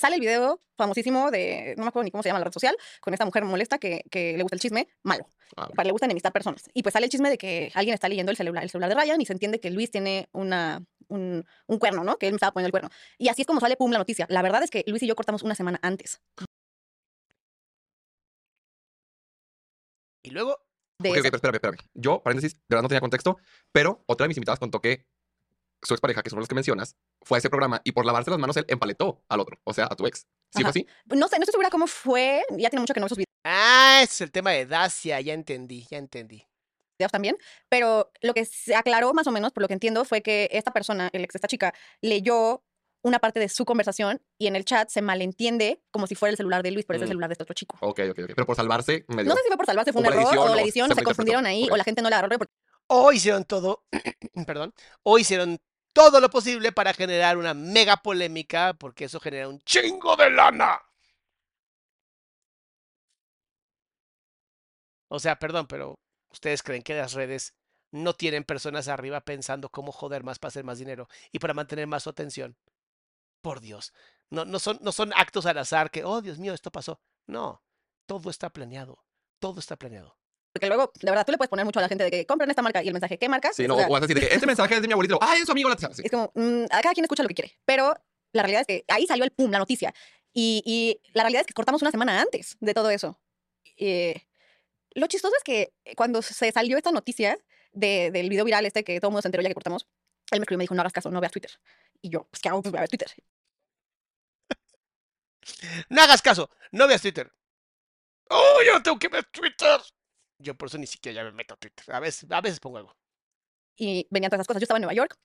[0.00, 2.74] Sale el video famosísimo de, no me acuerdo ni cómo se llama la red social,
[3.02, 5.26] con esta mujer molesta que, que le gusta el chisme, malo.
[5.58, 6.70] Ah, Para le gusta enemistar personas.
[6.72, 8.94] Y pues sale el chisme de que alguien está leyendo el celular, el celular de
[8.94, 12.16] Ryan y se entiende que Luis tiene una, un, un cuerno, ¿no?
[12.16, 12.88] Que él me estaba poniendo el cuerno.
[13.18, 14.24] Y así es como sale, pum, la noticia.
[14.30, 16.18] La verdad es que Luis y yo cortamos una semana antes
[20.22, 20.56] Y luego,
[20.98, 21.78] de Ok, ok, espérame, espérame.
[21.92, 23.36] Yo, paréntesis, de verdad no tenía contexto,
[23.70, 25.04] pero otra de mis invitadas contó que
[25.82, 28.38] su expareja, que son los que mencionas, fue a ese programa y por lavarse las
[28.38, 30.20] manos él empaletó al otro, o sea, a tu ex.
[30.52, 30.62] ¿Sí Ajá.
[30.62, 30.86] fue así?
[31.16, 32.42] No sé, no estoy segura cómo fue.
[32.50, 35.32] Ya tiene mucho que no veo sus ah, ese es el tema de Dacia, ya
[35.32, 36.46] entendí, ya entendí.
[36.98, 37.36] videos también.
[37.70, 40.70] Pero lo que se aclaró más o menos, por lo que entiendo, fue que esta
[40.72, 42.62] persona, el ex de esta chica, leyó
[43.02, 46.36] una parte de su conversación y en el chat se malentiende como si fuera el
[46.36, 47.12] celular de Luis, pero es el Mm.
[47.12, 47.78] celular de este otro chico.
[47.80, 48.30] Ok, ok, ok.
[48.34, 49.30] Pero por salvarse, me dio.
[49.30, 50.60] No sé si fue por salvarse, fue O un por la error, edición, o la
[50.60, 51.04] o edición se se malinterpretó.
[51.08, 51.72] confundieron ahí, Ok.
[51.72, 52.36] o la gente no la agarró.
[52.38, 52.52] porque
[52.88, 53.84] O hicieron todo,
[54.46, 55.58] perdón, o hicieron
[55.92, 60.80] todo lo posible para generar una mega polémica, porque eso genera un chingo de lana.
[65.08, 65.98] O sea, perdón, pero
[66.30, 67.54] ¿ustedes creen que las redes
[67.90, 71.86] no tienen personas arriba pensando cómo joder más para hacer más dinero y para mantener
[71.86, 72.56] más su atención?
[73.42, 73.92] Por Dios,
[74.30, 77.00] no, no, son, no son actos al azar que, oh Dios mío, esto pasó.
[77.26, 77.62] No,
[78.06, 79.04] todo está planeado,
[79.40, 80.19] todo está planeado.
[80.52, 82.50] Porque luego, de verdad, tú le puedes poner mucho a la gente de que compren
[82.50, 83.52] esta marca y el mensaje, ¿qué marca?
[83.52, 84.92] Sí, O no, sea, o vas a decir de que este mensaje es de mi
[84.92, 85.18] abuelito.
[85.22, 85.68] ¡Ay, es su amigo!
[85.68, 85.76] La...
[85.76, 86.02] Sí.
[86.04, 87.56] Es como, mm, a cada quien escucha lo que quiere.
[87.64, 87.94] Pero
[88.32, 89.94] la realidad es que ahí salió el pum, la noticia.
[90.32, 93.20] Y, y la realidad es que cortamos una semana antes de todo eso.
[93.76, 94.26] Eh,
[94.94, 97.38] lo chistoso es que cuando se salió esta noticia
[97.72, 99.86] de- del video viral este que todo el mundo se enteró ya que cortamos,
[100.32, 101.52] él me escribió y me dijo, no hagas caso, no veas Twitter.
[102.02, 102.60] Y yo, pues, ¿qué hago?
[102.62, 103.08] Pues voy a ver Twitter.
[105.88, 107.32] No hagas caso, no veas Twitter.
[108.28, 109.80] ¡Oh, yo tengo que ver Twitter!
[110.40, 111.94] Yo por eso ni siquiera ya me meto a Twitter.
[111.94, 112.96] A veces, a veces pongo algo.
[113.76, 114.60] Y venían todas esas cosas.
[114.60, 115.16] Yo estaba en Nueva York.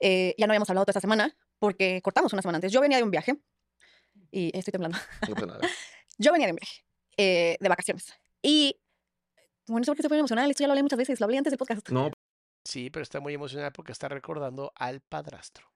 [0.00, 2.72] eh, ya no habíamos hablado toda esta semana porque cortamos una semana antes.
[2.72, 3.36] Yo venía de un viaje
[4.30, 4.98] y estoy temblando.
[5.28, 5.60] No pasa nada.
[6.18, 6.84] Yo venía de un viaje,
[7.16, 8.12] eh, de vacaciones.
[8.42, 8.80] Y,
[9.66, 10.50] bueno, no sé por qué estoy muy emocional.
[10.50, 11.20] Esto ya lo hablé muchas veces.
[11.20, 11.88] Lo hablé antes del podcast.
[11.90, 12.10] No,
[12.68, 15.66] Sí, pero está muy emocionada porque está recordando al padrastro.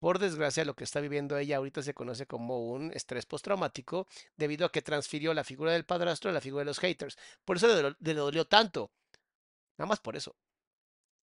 [0.00, 4.66] Por desgracia, lo que está viviendo ella ahorita se conoce como un estrés postraumático debido
[4.66, 7.16] a que transfirió la figura del padrastro a la figura de los haters.
[7.44, 8.90] Por eso le, dol- le dolió tanto.
[9.78, 10.34] Nada más por eso.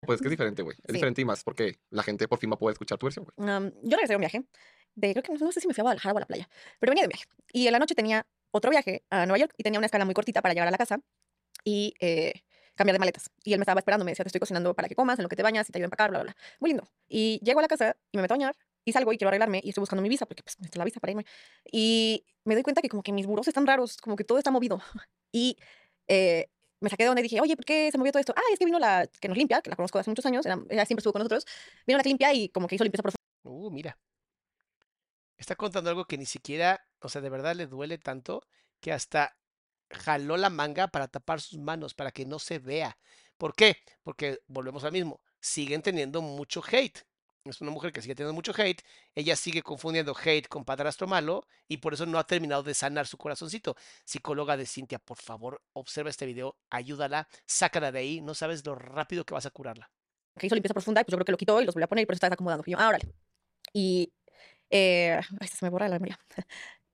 [0.06, 0.76] pues que es diferente, güey.
[0.78, 0.92] Es Sí.
[0.94, 3.48] diferente y más porque la gente por fin va a poder escuchar tu versión, güey.
[3.56, 4.44] Um, yo regresé de un viaje.
[4.94, 6.48] De, creo que no, no sé si me fui a Guadalajara o a la playa.
[6.78, 7.24] Pero venía de un viaje.
[7.52, 10.14] Y en la noche tenía otro viaje a Nueva York y tenía una escala muy
[10.14, 11.00] cortita para llegar a la casa
[11.64, 12.42] y eh,
[12.80, 13.30] cambiar de maletas.
[13.44, 14.04] Y él me estaba esperando.
[14.04, 15.78] Me decía, te estoy cocinando para que comas, en lo que te bañas y te
[15.78, 16.42] ayudo a empacar, bla, bla, bla.
[16.60, 16.88] Muy lindo.
[17.08, 19.60] Y llego a la casa y me meto a bañar y salgo y quiero arreglarme
[19.62, 21.26] y estoy buscando mi visa porque pues necesito la visa para irme.
[21.70, 24.50] Y me doy cuenta que como que mis burros están raros, como que todo está
[24.50, 24.80] movido.
[25.32, 25.56] Y
[26.08, 26.48] eh,
[26.80, 28.34] me saqué de donde dije, oye, ¿por qué se movió todo esto?
[28.36, 30.58] Ah, es que vino la que nos limpia, que la conozco hace muchos años, era-
[30.68, 31.44] ella siempre estuvo con nosotros.
[31.86, 33.20] Vino la que limpia y como que hizo limpieza profunda.
[33.44, 33.96] Uh, mira.
[35.36, 38.42] Está contando algo que ni siquiera, o sea, de verdad le duele tanto
[38.80, 39.36] que hasta
[39.90, 42.98] jaló la manga para tapar sus manos, para que no se vea.
[43.36, 43.76] ¿Por qué?
[44.02, 45.20] Porque volvemos al mismo.
[45.40, 47.00] Siguen teniendo mucho hate.
[47.44, 48.82] Es una mujer que sigue teniendo mucho hate.
[49.14, 53.06] Ella sigue confundiendo hate con padrastro malo y por eso no ha terminado de sanar
[53.06, 53.76] su corazoncito.
[54.04, 58.20] Psicóloga de Cintia, por favor, observa este video, ayúdala, sácala de ahí.
[58.20, 59.90] No sabes lo rápido que vas a curarla.
[60.38, 62.02] que hizo limpieza profunda pues yo creo que lo quitó y los volvió a poner
[62.02, 62.64] y por eso estaba desacomodando.
[62.66, 63.08] Y ah, órale.
[63.72, 64.12] Y,
[64.68, 66.18] eh, se me borra la memoria.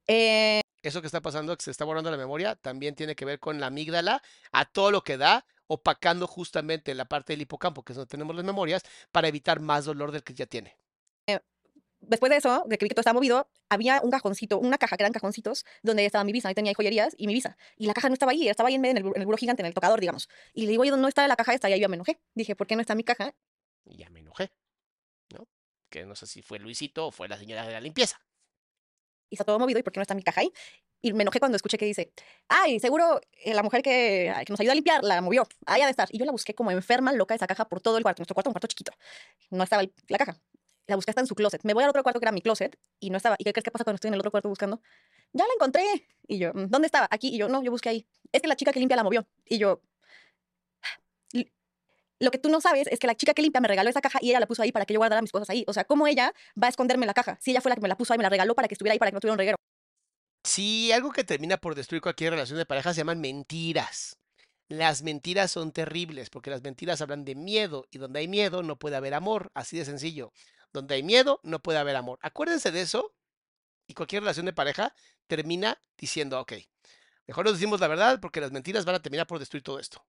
[0.09, 3.39] Eh, eso que está pasando, que se está borrando la memoria, también tiene que ver
[3.39, 4.23] con la amígdala
[4.53, 8.37] a todo lo que da, opacando justamente la parte del hipocampo, que es donde tenemos
[8.37, 10.77] las memorias, para evitar más dolor del que ya tiene.
[12.01, 14.97] después de eso, de que vi que todo estaba movido, había un cajoncito, una caja
[14.97, 16.49] que eran cajoncitos, donde estaba mi visa.
[16.49, 17.57] Ahí tenía joyerías y mi visa.
[17.77, 19.39] Y la caja no estaba ahí, estaba ahí en, medio, en el, en el buró
[19.39, 20.29] gigante, en el tocador, digamos.
[20.53, 21.69] Y le digo, oye, ¿dónde está la caja esta?
[21.69, 22.21] Y ahí yo me enojé.
[22.35, 23.35] Dije, ¿por qué no está mi caja?
[23.85, 24.53] Y ya me enojé,
[25.33, 25.49] ¿no?
[25.89, 28.21] Que no sé si fue Luisito o fue la señora de la limpieza.
[29.31, 30.53] Y está todo movido y por qué no está mi caja ahí.
[31.03, 32.13] Y me enojé cuando escuché que dice,
[32.49, 35.85] ay, seguro eh, la mujer que, que nos ayuda a limpiar la movió, ahí ha
[35.87, 36.09] de estar.
[36.11, 38.21] Y yo la busqué como enferma, loca, esa caja por todo el cuarto.
[38.21, 38.93] Nuestro cuarto un cuarto chiquito.
[39.51, 40.37] No estaba el- la caja.
[40.89, 41.63] La busqué hasta en su closet.
[41.65, 43.35] Me voy al otro cuarto que era mi closet y no estaba.
[43.39, 44.81] ¿Y qué crees que pasa cuando estoy en el otro cuarto buscando?
[45.33, 45.83] Ya la encontré.
[46.29, 47.09] Y yo, "Mm, ¿dónde estaba?
[47.11, 47.29] Aquí.
[47.35, 48.07] Y yo, no, yo busqué ahí.
[48.33, 49.27] Es que la chica que limpia la movió.
[49.45, 49.81] Y yo, "L-
[52.21, 54.19] lo que tú no sabes es que la chica que limpia me regaló esa caja
[54.23, 55.65] y ella la puso ahí para que yo guardara mis cosas ahí.
[55.67, 57.39] O sea, ¿cómo ella va a esconderme la caja?
[57.41, 58.93] Si ella fue la que me la puso ahí, me la regaló para que estuviera
[58.93, 59.57] ahí, para que no tuviera un reguero.
[60.45, 64.17] Sí, algo que termina por destruir cualquier relación de pareja se llaman mentiras.
[64.69, 68.79] Las mentiras son terribles porque las mentiras hablan de miedo y donde hay miedo no
[68.79, 70.33] puede haber amor, así de sencillo.
[70.73, 72.19] Donde hay miedo no puede haber amor.
[72.23, 73.15] Acuérdense de eso
[73.87, 74.95] y cualquier relación de pareja
[75.27, 76.55] termina diciendo, ok,
[77.27, 80.05] mejor nos decimos la verdad porque las mentiras van a terminar por destruir todo esto.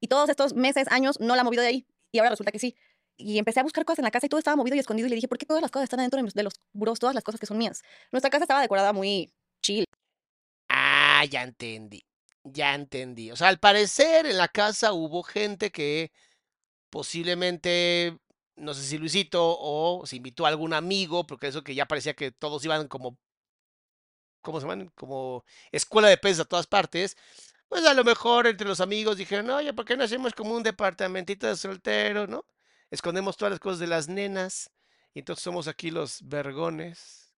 [0.00, 1.86] Y todos estos meses, años, no la ha movido de ahí.
[2.12, 2.76] Y ahora resulta que sí.
[3.16, 5.06] Y empecé a buscar cosas en la casa y todo estaba movido y escondido.
[5.06, 6.98] Y le dije, ¿por qué todas las cosas están adentro de los burós?
[6.98, 7.82] Todas las cosas que son mías.
[8.12, 9.84] Nuestra casa estaba decorada muy chill.
[10.68, 12.04] Ah, ya entendí.
[12.44, 13.30] Ya entendí.
[13.32, 16.12] O sea, al parecer en la casa hubo gente que
[16.90, 18.18] posiblemente,
[18.56, 22.14] no sé si Luisito o se invitó a algún amigo, porque eso que ya parecía
[22.14, 23.18] que todos iban como,
[24.42, 24.90] ¿cómo se llaman?
[24.94, 27.16] Como escuela de peces a todas partes.
[27.68, 30.62] Pues a lo mejor entre los amigos dijeron, oye, ¿por qué no hacemos como un
[30.62, 32.44] departamentito de soltero, no?
[32.90, 34.70] Escondemos todas las cosas de las nenas
[35.14, 37.32] y entonces somos aquí los vergones.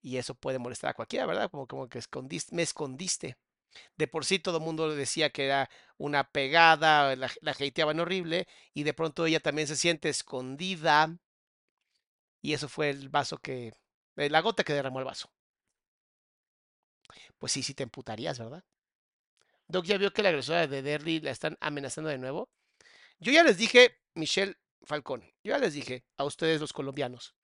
[0.00, 1.50] Y eso puede molestar a cualquiera, ¿verdad?
[1.50, 3.36] Como, como que escondiste, me escondiste.
[3.96, 8.48] De por sí todo el mundo le decía que era una pegada, la, la horrible,
[8.74, 11.16] y de pronto ella también se siente escondida.
[12.42, 13.72] Y eso fue el vaso que,
[14.16, 15.30] eh, la gota que derramó el vaso.
[17.38, 18.64] Pues sí, sí te emputarías, ¿verdad?
[19.68, 22.50] Doc ya vio que la agresora de Derry la están amenazando de nuevo.
[23.18, 27.34] Yo ya les dije, Michelle Falcón, yo ya les dije a ustedes los colombianos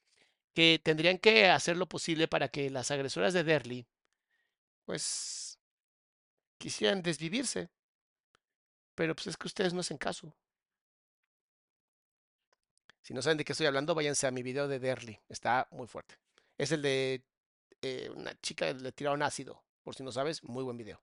[0.54, 3.86] que tendrían que hacer lo posible para que las agresoras de Derry,
[4.84, 5.58] pues,
[6.58, 7.70] quisieran desvivirse.
[8.96, 10.34] Pero pues es que ustedes no hacen caso.
[13.02, 15.20] Si no saben de qué estoy hablando, váyanse a mi video de Derly.
[15.28, 16.16] Está muy fuerte.
[16.58, 17.22] Es el de
[17.82, 19.62] eh, una chica le tiraron ácido.
[19.82, 21.02] Por si no sabes, muy buen video.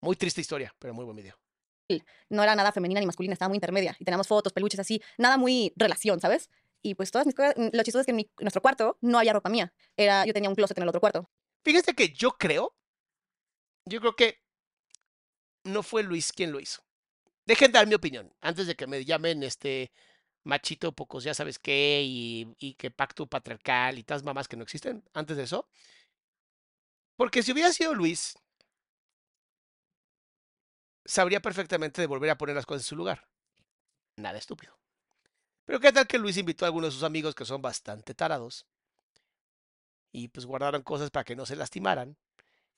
[0.00, 1.38] Muy triste historia, pero muy buen video.
[2.28, 3.96] No era nada femenina ni masculina, estaba muy intermedia.
[3.98, 6.48] Y teníamos fotos, peluches así, nada muy relación, ¿sabes?
[6.82, 9.18] Y pues todas mis cosas, mm, lo chistoso es que en, mi- nuestro cuarto no
[9.18, 9.72] había ropa mía.
[9.96, 11.28] Era, yo tenía un closet en el otro cuarto.
[11.64, 12.74] Fíjense que yo creo,
[13.84, 14.38] yo creo que
[15.64, 16.82] no fue Luis quien lo hizo.
[17.44, 19.90] Dejen dar mi opinión antes de que me llamen este
[20.44, 25.04] machito pocos ya sabes qué y, que pacto patriarcal y tas mamás que no existen
[25.12, 25.68] antes de eso.
[27.16, 28.38] Porque si hubiera sido Luis,
[31.04, 33.28] sabría perfectamente de volver a poner las cosas en su lugar.
[34.16, 34.78] Nada estúpido.
[35.64, 38.66] Pero qué tal que Luis invitó a algunos de sus amigos que son bastante tarados
[40.12, 42.16] y pues guardaron cosas para que no se lastimaran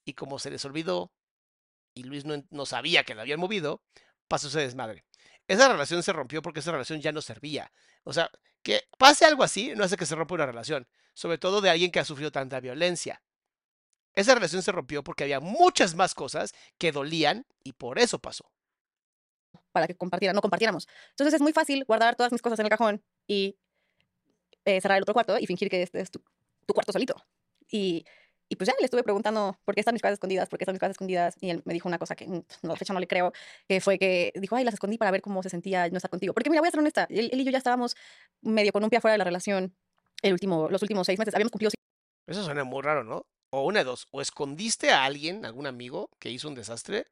[0.04, 1.10] y como se les olvidó
[1.94, 3.82] y Luis no, no sabía que la habían movido,
[4.28, 5.04] pasó ese desmadre.
[5.48, 7.72] Esa relación se rompió porque esa relación ya no servía.
[8.04, 8.30] O sea,
[8.62, 11.90] que pase algo así no hace que se rompa una relación, sobre todo de alguien
[11.90, 13.22] que ha sufrido tanta violencia.
[14.14, 18.50] Esa relación se rompió porque había muchas más cosas que dolían y por eso pasó.
[19.72, 20.86] para que compartieran, no compartiéramos.
[21.10, 23.56] Entonces es muy fácil guardar todas mis cosas en el cajón y
[24.64, 26.22] eh, cerrar el otro cuarto y fingir que este es tu,
[26.66, 27.16] tu cuarto solito.
[27.70, 28.04] Y,
[28.52, 30.74] y pues ya le estuve preguntando por qué están mis cosas escondidas, por qué están
[30.74, 31.36] mis cosas escondidas.
[31.40, 33.32] Y él me dijo una cosa que mm, no, fecha no le creo,
[33.66, 36.34] que fue que dijo, ay, las escondí para ver cómo se sentía no estar contigo.
[36.34, 37.96] Porque mira, voy a ser honesta, él, él y yo ya estábamos
[38.42, 39.74] medio con un pie afuera de la relación
[40.20, 41.34] el último, los últimos seis meses.
[41.34, 41.70] Habíamos cumplido
[42.26, 43.24] Eso suena muy raro, ¿no?
[43.48, 47.06] O una de dos, o escondiste a alguien, algún amigo que hizo un desastre,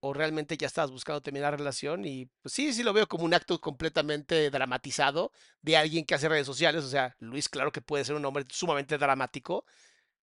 [0.00, 3.24] o realmente ya estabas buscando terminar la relación y pues sí, sí lo veo como
[3.24, 7.82] un acto completamente dramatizado de alguien que hace redes sociales, o sea, Luis claro que
[7.82, 9.66] puede ser un hombre sumamente dramático.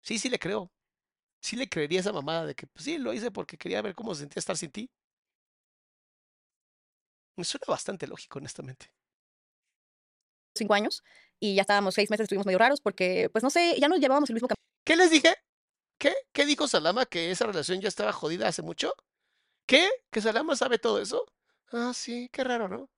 [0.02, 0.70] Sí, sí le creo.
[1.42, 4.14] Sí le creería esa mamada de que pues sí, lo hice porque quería ver cómo
[4.14, 4.90] se sentía estar sin ti.
[7.36, 8.92] Me suena bastante lógico, honestamente.
[10.54, 11.02] cinco años
[11.38, 14.28] y ya estábamos seis meses, estuvimos medio raros porque, pues no sé, ya no llevábamos
[14.30, 14.60] el mismo camino.
[14.84, 15.34] ¿Qué les dije?
[15.98, 16.14] ¿Qué?
[16.32, 17.06] ¿Qué dijo Salama?
[17.06, 18.92] ¿Que esa relación ya estaba jodida hace mucho?
[19.66, 19.90] ¿Qué?
[20.10, 21.26] ¿Que Salama sabe todo eso?
[21.72, 22.90] Ah, sí, qué raro, ¿no?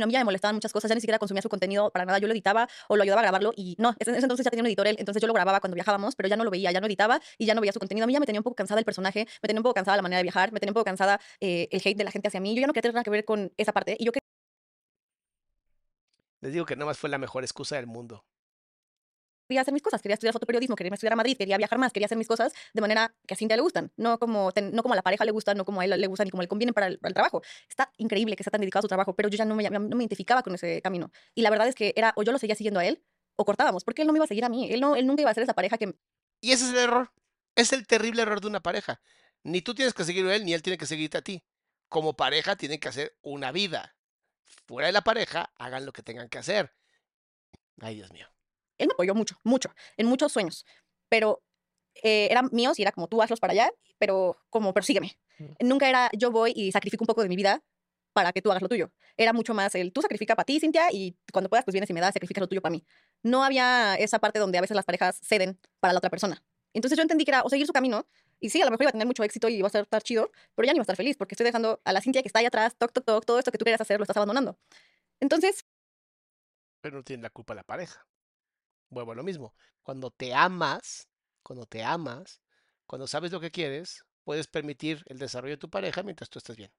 [0.00, 2.18] A mí ya me molestaban muchas cosas, ya ni siquiera consumía su contenido para nada.
[2.18, 4.62] Yo lo editaba o lo ayudaba a grabarlo y no, ese, ese entonces ya tenía
[4.62, 6.86] un editor entonces yo lo grababa cuando viajábamos, pero ya no lo veía, ya no
[6.86, 8.04] editaba y ya no veía su contenido.
[8.04, 9.96] A mí ya me tenía un poco cansada el personaje, me tenía un poco cansada
[9.96, 12.28] la manera de viajar, me tenía un poco cansada eh, el hate de la gente
[12.28, 12.54] hacia mí.
[12.54, 14.12] Yo ya no quería tener nada que ver con esa parte y yo
[16.40, 18.24] Les digo que nada más fue la mejor excusa del mundo.
[19.52, 22.06] Quería hacer mis cosas, quería estudiar fotoperiodismo, quería estudiar a Madrid, quería viajar más, quería
[22.06, 24.94] hacer mis cosas de manera que a Cintia le gustan, no como, ten- no como
[24.94, 26.72] a la pareja le gustan, no como a él le gustan ni como le convienen
[26.74, 27.42] para el, para el trabajo.
[27.68, 29.80] Está increíble que sea tan dedicado a su trabajo, pero yo ya no me, no
[29.80, 31.10] me identificaba con ese camino.
[31.34, 33.02] Y la verdad es que era o yo lo seguía siguiendo a él
[33.36, 35.22] o cortábamos, porque él no me iba a seguir a mí, él, no, él nunca
[35.22, 35.94] iba a ser esa pareja que
[36.40, 37.12] Y ese es el error.
[37.54, 39.00] Es el terrible error de una pareja.
[39.42, 41.44] Ni tú tienes que seguirlo a él, ni él tiene que seguirte a ti.
[41.88, 43.96] Como pareja tienen que hacer una vida.
[44.66, 46.74] Fuera de la pareja, hagan lo que tengan que hacer.
[47.80, 48.26] Ay, Dios mío.
[48.82, 50.66] Él me apoyó mucho, mucho, en muchos sueños,
[51.08, 51.42] pero
[52.02, 55.18] eh, eran míos y era como tú hazlos para allá, pero como persígueme.
[55.60, 57.62] Nunca era yo voy y sacrifico un poco de mi vida
[58.12, 58.92] para que tú hagas lo tuyo.
[59.16, 61.92] Era mucho más el tú sacrifica para ti, Cintia, y cuando puedas, pues vienes y
[61.92, 62.84] me das, sacrificas lo tuyo para mí.
[63.22, 66.42] No había esa parte donde a veces las parejas ceden para la otra persona.
[66.74, 68.06] Entonces yo entendí que era o seguir su camino,
[68.40, 70.30] y sí, a lo mejor iba a tener mucho éxito y iba a estar chido,
[70.54, 72.40] pero ya no iba a estar feliz porque estoy dejando a la Cintia que está
[72.40, 74.58] ahí atrás, toc, toc, toc, todo esto que tú querías hacer lo estás abandonando.
[75.20, 75.64] Entonces...
[76.80, 78.04] Pero no tiene la culpa la pareja.
[78.92, 79.54] Vuelvo a lo mismo.
[79.82, 81.08] Cuando te amas,
[81.42, 82.42] cuando te amas,
[82.86, 86.56] cuando sabes lo que quieres, puedes permitir el desarrollo de tu pareja mientras tú estés
[86.56, 86.70] bien.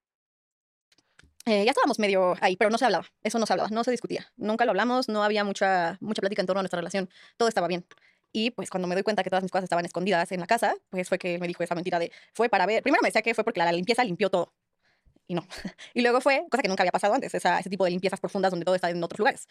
[1.45, 3.07] Eh, ya estábamos medio ahí, pero no se hablaba.
[3.23, 4.31] Eso no se hablaba, no se discutía.
[4.37, 7.09] Nunca lo hablamos, no había mucha, mucha plática en torno a nuestra relación.
[7.35, 7.83] Todo estaba bien.
[8.31, 10.75] Y pues cuando me doy cuenta que todas mis cosas estaban escondidas en la casa,
[10.89, 13.33] pues fue que me dijo esa mentira de, fue para ver, primero me decía que
[13.33, 14.53] fue porque la limpieza limpió todo.
[15.27, 15.47] Y no.
[15.93, 18.51] Y luego fue, cosa que nunca había pasado antes, esa, ese tipo de limpiezas profundas
[18.51, 19.47] donde todo está en otros lugares.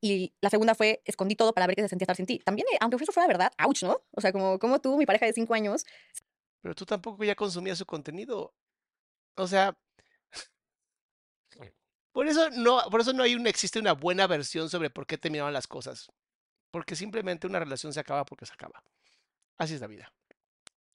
[0.00, 2.38] Y la segunda fue, escondí todo para ver qué se sentía estar sin ti.
[2.40, 4.02] También, eh, aunque eso fuera verdad, ouch, ¿no?
[4.10, 5.84] O sea, como, como tú, mi pareja de cinco años.
[6.60, 8.54] Pero tú tampoco ya consumías su contenido.
[9.36, 9.76] O sea,
[12.12, 15.16] por eso no, por eso no hay un, existe una buena versión sobre por qué
[15.16, 16.10] terminaban las cosas.
[16.70, 18.82] Porque simplemente una relación se acaba porque se acaba.
[19.56, 20.12] Así es la vida.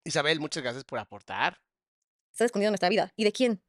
[0.03, 1.61] Isabel, muchas gracias por aportar.
[2.31, 3.13] Está escondido en nuestra vida.
[3.15, 3.61] ¿Y de quién?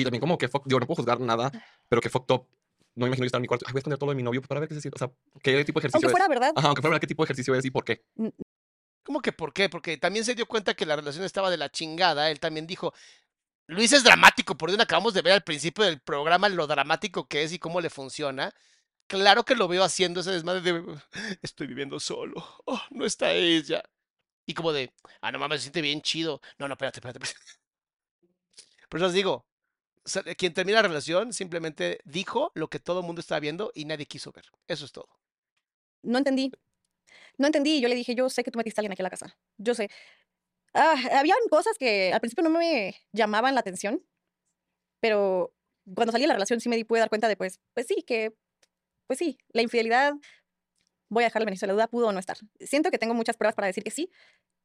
[0.00, 1.50] Y también como que, yo no puedo juzgar nada,
[1.88, 2.46] pero que fucked up.
[2.94, 3.66] No me imagino yo estar en mi cuarto.
[3.66, 4.96] Ay, voy a esconder todo de mi novio para ver qué se siente.
[4.96, 5.10] O sea,
[5.42, 6.28] qué tipo de ejercicio Aunque fuera es.
[6.28, 6.52] verdad.
[6.56, 8.04] Ajá, aunque fuera verdad, qué tipo de ejercicio es y por qué.
[9.02, 9.68] ¿Cómo que por qué?
[9.68, 12.30] Porque también se dio cuenta que la relación estaba de la chingada.
[12.30, 12.92] Él también dijo,
[13.66, 17.42] Luis es dramático, por donde acabamos de ver al principio del programa lo dramático que
[17.42, 18.52] es y cómo le funciona.
[19.08, 20.98] Claro que lo veo haciendo ese desmadre de
[21.42, 23.82] estoy viviendo solo, oh, no está ella.
[24.46, 26.40] Y como de, ah, no mames, se siente bien chido.
[26.58, 27.18] No, no, espérate, espérate.
[27.22, 27.50] espérate.
[28.88, 29.44] Por eso os digo,
[30.36, 34.06] quien termina la relación simplemente dijo lo que todo el mundo estaba viendo y nadie
[34.06, 34.46] quiso ver.
[34.68, 35.08] Eso es todo.
[36.02, 36.52] No entendí.
[37.38, 37.80] No entendí.
[37.80, 39.36] Yo le dije, yo sé que tú metiste a alguien aquí a la casa.
[39.58, 39.90] Yo sé.
[40.72, 44.04] Ah, habían cosas que al principio no me llamaban la atención,
[45.00, 45.54] pero
[45.94, 48.02] cuando salí de la relación sí me di, pude dar cuenta de, pues, pues sí,
[48.06, 48.34] que,
[49.06, 50.14] pues sí, la infidelidad,
[51.08, 52.36] voy a dejarle el beneficio la duda, pudo o no estar.
[52.60, 54.10] Siento que tengo muchas pruebas para decir que sí,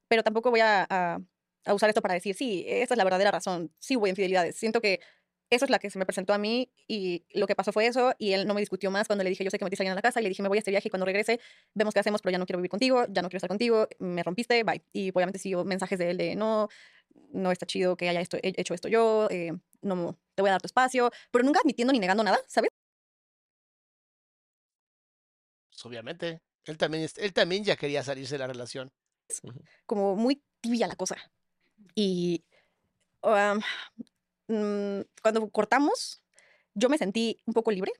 [0.08, 1.20] pero tampoco voy a, a,
[1.66, 4.58] a usar esto para decir, sí, esta es la verdadera razón, sí hubo infidelidades.
[4.58, 5.00] Siento que
[5.52, 8.14] eso es la que se me presentó a mí y lo que pasó fue eso
[8.18, 9.91] y él no me discutió más cuando le dije yo sé que metiste a alguien
[9.91, 11.40] a la casa y le dije me voy a este viaje y cuando regrese
[11.73, 14.23] vemos qué hacemos pero ya no quiero vivir contigo, ya no quiero estar contigo, me
[14.23, 14.82] rompiste, bye.
[14.94, 16.69] Y obviamente siguió mensajes de él de no,
[17.34, 19.52] no está chido que haya esto, hecho esto yo, eh,
[19.82, 22.69] no te voy a dar tu espacio, pero nunca admitiendo ni negando nada, ¿sabes?
[25.69, 28.91] Pues obviamente, él también, él también ya quería salirse de la relación.
[29.86, 31.18] Como muy tibia la cosa.
[31.95, 32.44] Y
[33.23, 33.60] um,
[34.48, 36.22] Mm, cuando cortamos,
[36.74, 37.94] yo me sentí un poco libre.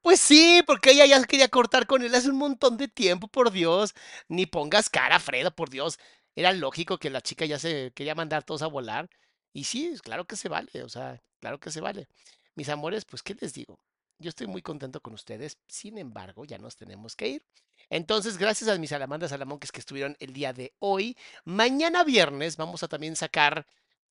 [0.00, 3.50] Pues sí, porque ella ya quería cortar con él hace un montón de tiempo, por
[3.52, 3.94] Dios.
[4.28, 5.98] Ni pongas cara, Fredo, por Dios.
[6.34, 9.08] Era lógico que la chica ya se quería mandar todos a volar.
[9.52, 12.08] Y sí, claro que se vale, o sea, claro que se vale.
[12.54, 13.78] Mis amores, pues, ¿qué les digo?
[14.18, 17.42] Yo estoy muy contento con ustedes, sin embargo, ya nos tenemos que ir.
[17.90, 21.16] Entonces, gracias a mis salamandas salamonques que estuvieron el día de hoy.
[21.44, 23.66] Mañana viernes vamos a también sacar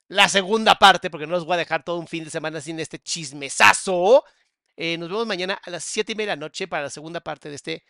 [0.08, 2.80] la segunda parte, porque no los voy a dejar todo un fin de semana sin
[2.80, 4.24] este chismesazo.
[4.76, 7.22] Eh, nos vemos mañana a las 7 y media de la noche para la segunda
[7.22, 7.84] parte de este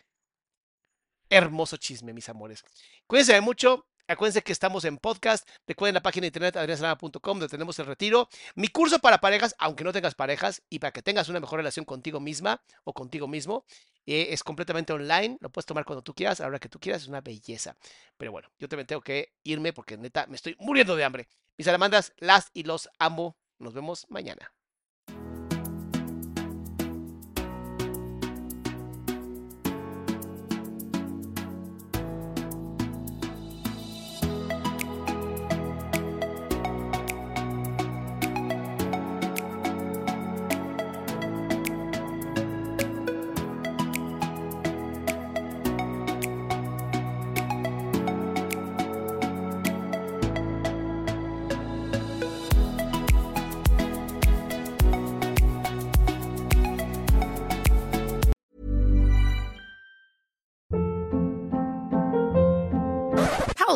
[1.28, 2.64] hermoso chisme, mis amores.
[3.06, 3.86] Cuídense mucho.
[4.12, 5.48] Acuérdense que estamos en podcast.
[5.66, 8.28] Recuerden la página de internet adriasalama.com donde tenemos el retiro.
[8.54, 11.86] Mi curso para parejas, aunque no tengas parejas y para que tengas una mejor relación
[11.86, 13.64] contigo misma o contigo mismo,
[14.04, 15.38] eh, es completamente online.
[15.40, 17.02] Lo puedes tomar cuando tú quieras, a la hora que tú quieras.
[17.02, 17.74] Es una belleza.
[18.18, 21.28] Pero bueno, yo también tengo que irme porque neta me estoy muriendo de hambre.
[21.56, 23.38] Mis salamandas, las y los amo.
[23.58, 24.52] Nos vemos mañana.